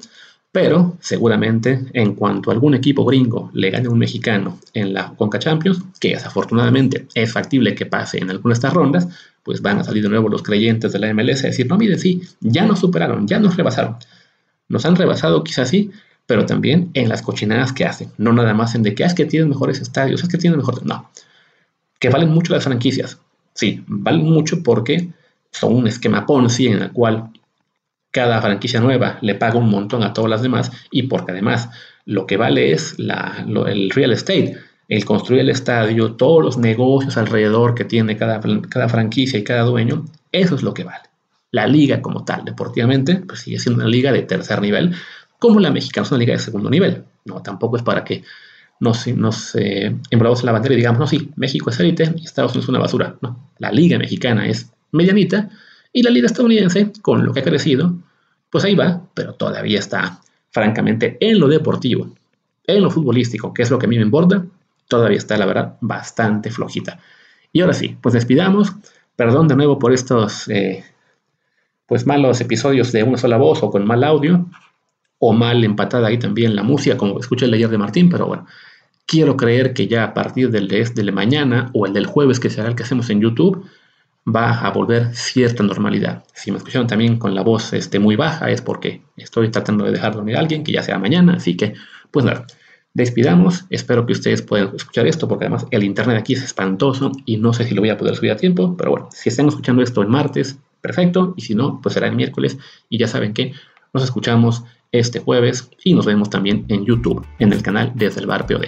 pero 0.53 0.97
seguramente 1.01 1.87
en 1.93 2.13
cuanto 2.13 2.51
algún 2.51 2.75
equipo 2.75 3.03
gringo 3.03 3.49
le 3.55 3.71
gane 3.71 3.87
a 3.87 3.89
un 3.89 3.97
mexicano 3.97 4.59
en 4.75 4.93
la 4.93 5.15
Conca 5.15 5.39
Champions, 5.39 5.81
que 5.99 6.09
desafortunadamente 6.09 7.07
es 7.15 7.33
factible 7.33 7.73
que 7.73 7.87
pase 7.87 8.19
en 8.19 8.29
alguna 8.29 8.53
de 8.53 8.57
estas 8.57 8.71
rondas, 8.71 9.07
pues 9.41 9.63
van 9.63 9.79
a 9.79 9.83
salir 9.83 10.03
de 10.03 10.09
nuevo 10.09 10.29
los 10.29 10.43
creyentes 10.43 10.93
de 10.93 10.99
la 10.99 11.11
MLS 11.11 11.43
a 11.43 11.47
decir, 11.47 11.65
no, 11.65 11.75
mire, 11.75 11.97
sí, 11.97 12.21
ya 12.39 12.67
nos 12.67 12.81
superaron, 12.81 13.27
ya 13.27 13.39
nos 13.39 13.57
rebasaron. 13.57 13.95
Nos 14.69 14.85
han 14.85 14.95
rebasado 14.95 15.43
quizás 15.43 15.69
sí, 15.69 15.89
pero 16.27 16.45
también 16.45 16.91
en 16.93 17.09
las 17.09 17.23
cochinadas 17.23 17.73
que 17.73 17.85
hacen, 17.85 18.11
no 18.19 18.31
nada 18.31 18.53
más 18.53 18.75
en 18.75 18.83
de 18.83 18.93
que 18.93 19.03
ah, 19.03 19.07
es 19.07 19.15
que 19.15 19.25
tienen 19.25 19.49
mejores 19.49 19.81
estadios, 19.81 20.21
es 20.21 20.29
que 20.29 20.37
tienen 20.37 20.59
mejor... 20.59 20.85
No, 20.85 21.09
que 21.97 22.09
valen 22.09 22.29
mucho 22.29 22.53
las 22.53 22.63
franquicias. 22.63 23.17
Sí, 23.55 23.83
valen 23.87 24.29
mucho 24.29 24.61
porque 24.61 25.09
son 25.49 25.73
un 25.73 25.87
esquema 25.87 26.27
Ponzi 26.27 26.67
en 26.67 26.83
el 26.83 26.91
cual 26.91 27.31
cada 28.13 28.41
franquicia 28.41 28.79
nueva 28.79 29.17
le 29.21 29.35
paga 29.35 29.57
un 29.57 29.69
montón 29.69 30.03
a 30.03 30.13
todas 30.13 30.29
las 30.29 30.43
demás 30.43 30.71
y 30.91 31.03
porque 31.03 31.31
además 31.31 31.69
lo 32.05 32.27
que 32.27 32.37
vale 32.37 32.71
es 32.71 32.95
el 32.99 33.89
real 33.89 34.11
estate, 34.11 34.57
el 34.87 35.03
construir 35.03 35.41
el 35.41 35.49
estadio, 35.49 36.13
todos 36.13 36.43
los 36.43 36.57
negocios 36.57 37.17
alrededor 37.17 37.73
que 37.73 37.85
tiene 37.85 38.15
cada, 38.15 38.39
cada 38.69 38.87
franquicia 38.87 39.39
y 39.39 39.43
cada 39.43 39.63
dueño, 39.63 40.05
eso 40.31 40.55
es 40.55 40.61
lo 40.61 40.73
que 40.73 40.83
vale. 40.83 41.09
La 41.51 41.65
liga 41.65 42.01
como 42.01 42.23
tal, 42.23 42.45
deportivamente, 42.45 43.15
pues 43.15 43.41
sigue 43.41 43.57
siendo 43.57 43.81
una 43.81 43.89
liga 43.89 44.11
de 44.11 44.21
tercer 44.21 44.61
nivel, 44.61 44.93
como 45.39 45.59
la 45.59 45.71
mexicana 45.71 46.05
es 46.05 46.11
una 46.11 46.19
liga 46.19 46.33
de 46.33 46.39
segundo 46.39 46.69
nivel. 46.69 47.03
No, 47.25 47.41
tampoco 47.41 47.77
es 47.77 47.83
para 47.83 48.03
que 48.03 48.23
nos, 48.79 49.07
nos 49.07 49.55
eh, 49.55 49.95
la 50.11 50.51
bandera 50.51 50.73
y 50.75 50.77
digamos, 50.77 50.99
no, 50.99 51.07
sí, 51.07 51.31
México 51.35 51.71
es 51.71 51.79
élite 51.79 52.13
y 52.15 52.25
Estados 52.25 52.51
Unidos 52.51 52.65
es 52.65 52.69
una 52.69 52.79
basura. 52.79 53.15
No, 53.21 53.49
la 53.57 53.71
liga 53.71 53.97
mexicana 53.97 54.47
es 54.47 54.71
medianita 54.91 55.49
y 55.93 56.01
la 56.01 56.09
liga 56.09 56.25
estadounidense, 56.25 56.91
con 57.01 57.23
lo 57.23 57.31
que 57.31 57.39
ha 57.39 57.43
crecido, 57.43 57.95
pues 58.49 58.65
ahí 58.65 58.75
va, 58.75 59.03
pero 59.13 59.33
todavía 59.33 59.79
está, 59.79 60.19
francamente, 60.49 61.17
en 61.21 61.39
lo 61.39 61.47
deportivo, 61.47 62.09
en 62.65 62.81
lo 62.81 62.89
futbolístico, 62.89 63.53
que 63.53 63.61
es 63.61 63.71
lo 63.71 63.79
que 63.79 63.85
a 63.85 63.89
mí 63.89 63.95
me 63.95 64.03
importa, 64.03 64.43
todavía 64.87 65.17
está, 65.17 65.37
la 65.37 65.45
verdad, 65.45 65.77
bastante 65.81 66.51
flojita. 66.51 66.99
Y 67.51 67.61
ahora 67.61 67.73
sí, 67.73 67.95
pues 68.01 68.13
despidamos. 68.13 68.73
Perdón 69.15 69.47
de 69.47 69.55
nuevo 69.55 69.77
por 69.77 69.93
estos 69.93 70.47
eh, 70.49 70.83
pues 71.85 72.07
malos 72.07 72.41
episodios 72.41 72.91
de 72.91 73.03
una 73.03 73.17
sola 73.17 73.37
voz 73.37 73.61
o 73.61 73.69
con 73.69 73.85
mal 73.85 74.03
audio 74.03 74.47
o 75.19 75.33
mal 75.33 75.63
empatada 75.63 76.07
ahí 76.07 76.17
también 76.17 76.55
la 76.55 76.63
música, 76.63 76.97
como 76.97 77.19
escuché 77.19 77.45
el 77.45 77.53
ayer 77.53 77.69
de 77.69 77.77
Martín, 77.77 78.09
pero 78.09 78.25
bueno, 78.25 78.47
quiero 79.05 79.37
creer 79.37 79.73
que 79.73 79.87
ya 79.87 80.03
a 80.03 80.13
partir 80.13 80.49
del 80.49 80.67
de, 80.67 80.83
de 80.83 81.11
mañana 81.11 81.69
o 81.73 81.85
el 81.85 81.93
del 81.93 82.07
jueves, 82.07 82.39
que 82.39 82.49
será 82.49 82.67
el 82.67 82.75
que 82.75 82.83
hacemos 82.83 83.09
en 83.09 83.21
YouTube, 83.21 83.63
va 84.25 84.59
a 84.59 84.71
volver 84.71 85.13
cierta 85.15 85.63
normalidad. 85.63 86.23
Si 86.33 86.51
me 86.51 86.57
escucharon 86.57 86.87
también 86.87 87.17
con 87.17 87.35
la 87.35 87.41
voz 87.41 87.73
este, 87.73 87.99
muy 87.99 88.15
baja, 88.15 88.49
es 88.49 88.61
porque 88.61 89.01
estoy 89.17 89.49
tratando 89.49 89.85
de 89.85 89.91
dejar 89.91 90.13
dormir 90.13 90.37
a 90.37 90.39
alguien, 90.39 90.63
que 90.63 90.71
ya 90.71 90.83
sea 90.83 90.97
mañana, 90.97 91.33
así 91.33 91.57
que, 91.57 91.73
pues 92.11 92.25
nada, 92.25 92.45
despidamos. 92.93 93.65
Espero 93.69 94.05
que 94.05 94.13
ustedes 94.13 94.41
puedan 94.41 94.75
escuchar 94.75 95.07
esto, 95.07 95.27
porque 95.27 95.45
además 95.45 95.65
el 95.71 95.83
internet 95.83 96.17
aquí 96.17 96.33
es 96.33 96.43
espantoso 96.43 97.11
y 97.25 97.37
no 97.37 97.53
sé 97.53 97.65
si 97.65 97.73
lo 97.73 97.81
voy 97.81 97.89
a 97.89 97.97
poder 97.97 98.15
subir 98.15 98.31
a 98.31 98.37
tiempo, 98.37 98.75
pero 98.77 98.91
bueno, 98.91 99.09
si 99.11 99.29
están 99.29 99.47
escuchando 99.47 99.81
esto 99.81 100.01
el 100.01 100.07
martes, 100.07 100.57
perfecto, 100.81 101.33
y 101.35 101.41
si 101.41 101.55
no, 101.55 101.81
pues 101.81 101.93
será 101.93 102.07
el 102.07 102.15
miércoles, 102.15 102.57
y 102.89 102.97
ya 102.97 103.07
saben 103.07 103.33
que 103.33 103.53
nos 103.93 104.03
escuchamos 104.03 104.63
este 104.93 105.19
jueves 105.19 105.69
y 105.83 105.93
nos 105.93 106.05
vemos 106.05 106.29
también 106.29 106.63
en 106.69 106.85
YouTube, 106.85 107.25
en 107.39 107.51
el 107.51 107.61
canal 107.61 107.91
Desde 107.95 108.21
el 108.21 108.27
Bar 108.27 108.47
POD. 108.47 108.67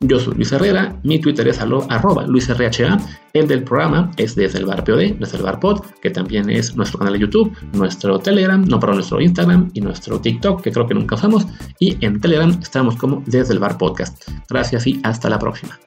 Yo 0.00 0.18
soy 0.18 0.34
Luis 0.34 0.52
Herrera, 0.52 0.94
mi 1.02 1.18
Twitter 1.18 1.48
es 1.48 1.60
arroba 1.60 2.26
LuisRHA, 2.26 2.98
el 3.32 3.48
del 3.48 3.64
programa 3.64 4.10
es 4.16 4.34
Desde 4.34 4.58
el 4.58 4.66
Bar 4.66 4.84
POD, 4.84 5.18
Desde 5.18 5.38
el 5.38 5.42
Bar 5.42 5.60
Pod, 5.60 5.80
que 6.02 6.10
también 6.10 6.50
es 6.50 6.76
nuestro 6.76 6.98
canal 6.98 7.14
de 7.14 7.20
YouTube, 7.20 7.56
nuestro 7.72 8.18
Telegram, 8.18 8.62
no, 8.64 8.78
para 8.78 8.92
nuestro 8.92 9.20
Instagram 9.20 9.70
y 9.72 9.80
nuestro 9.80 10.20
TikTok, 10.20 10.62
que 10.62 10.72
creo 10.72 10.86
que 10.86 10.94
nunca 10.94 11.14
usamos, 11.14 11.46
y 11.80 11.96
en 12.04 12.20
Telegram 12.20 12.50
estamos 12.60 12.96
como 12.96 13.22
Desde 13.26 13.54
el 13.54 13.60
Bar 13.60 13.78
Podcast. 13.78 14.28
Gracias 14.50 14.86
y 14.86 15.00
hasta 15.02 15.30
la 15.30 15.38
próxima. 15.38 15.78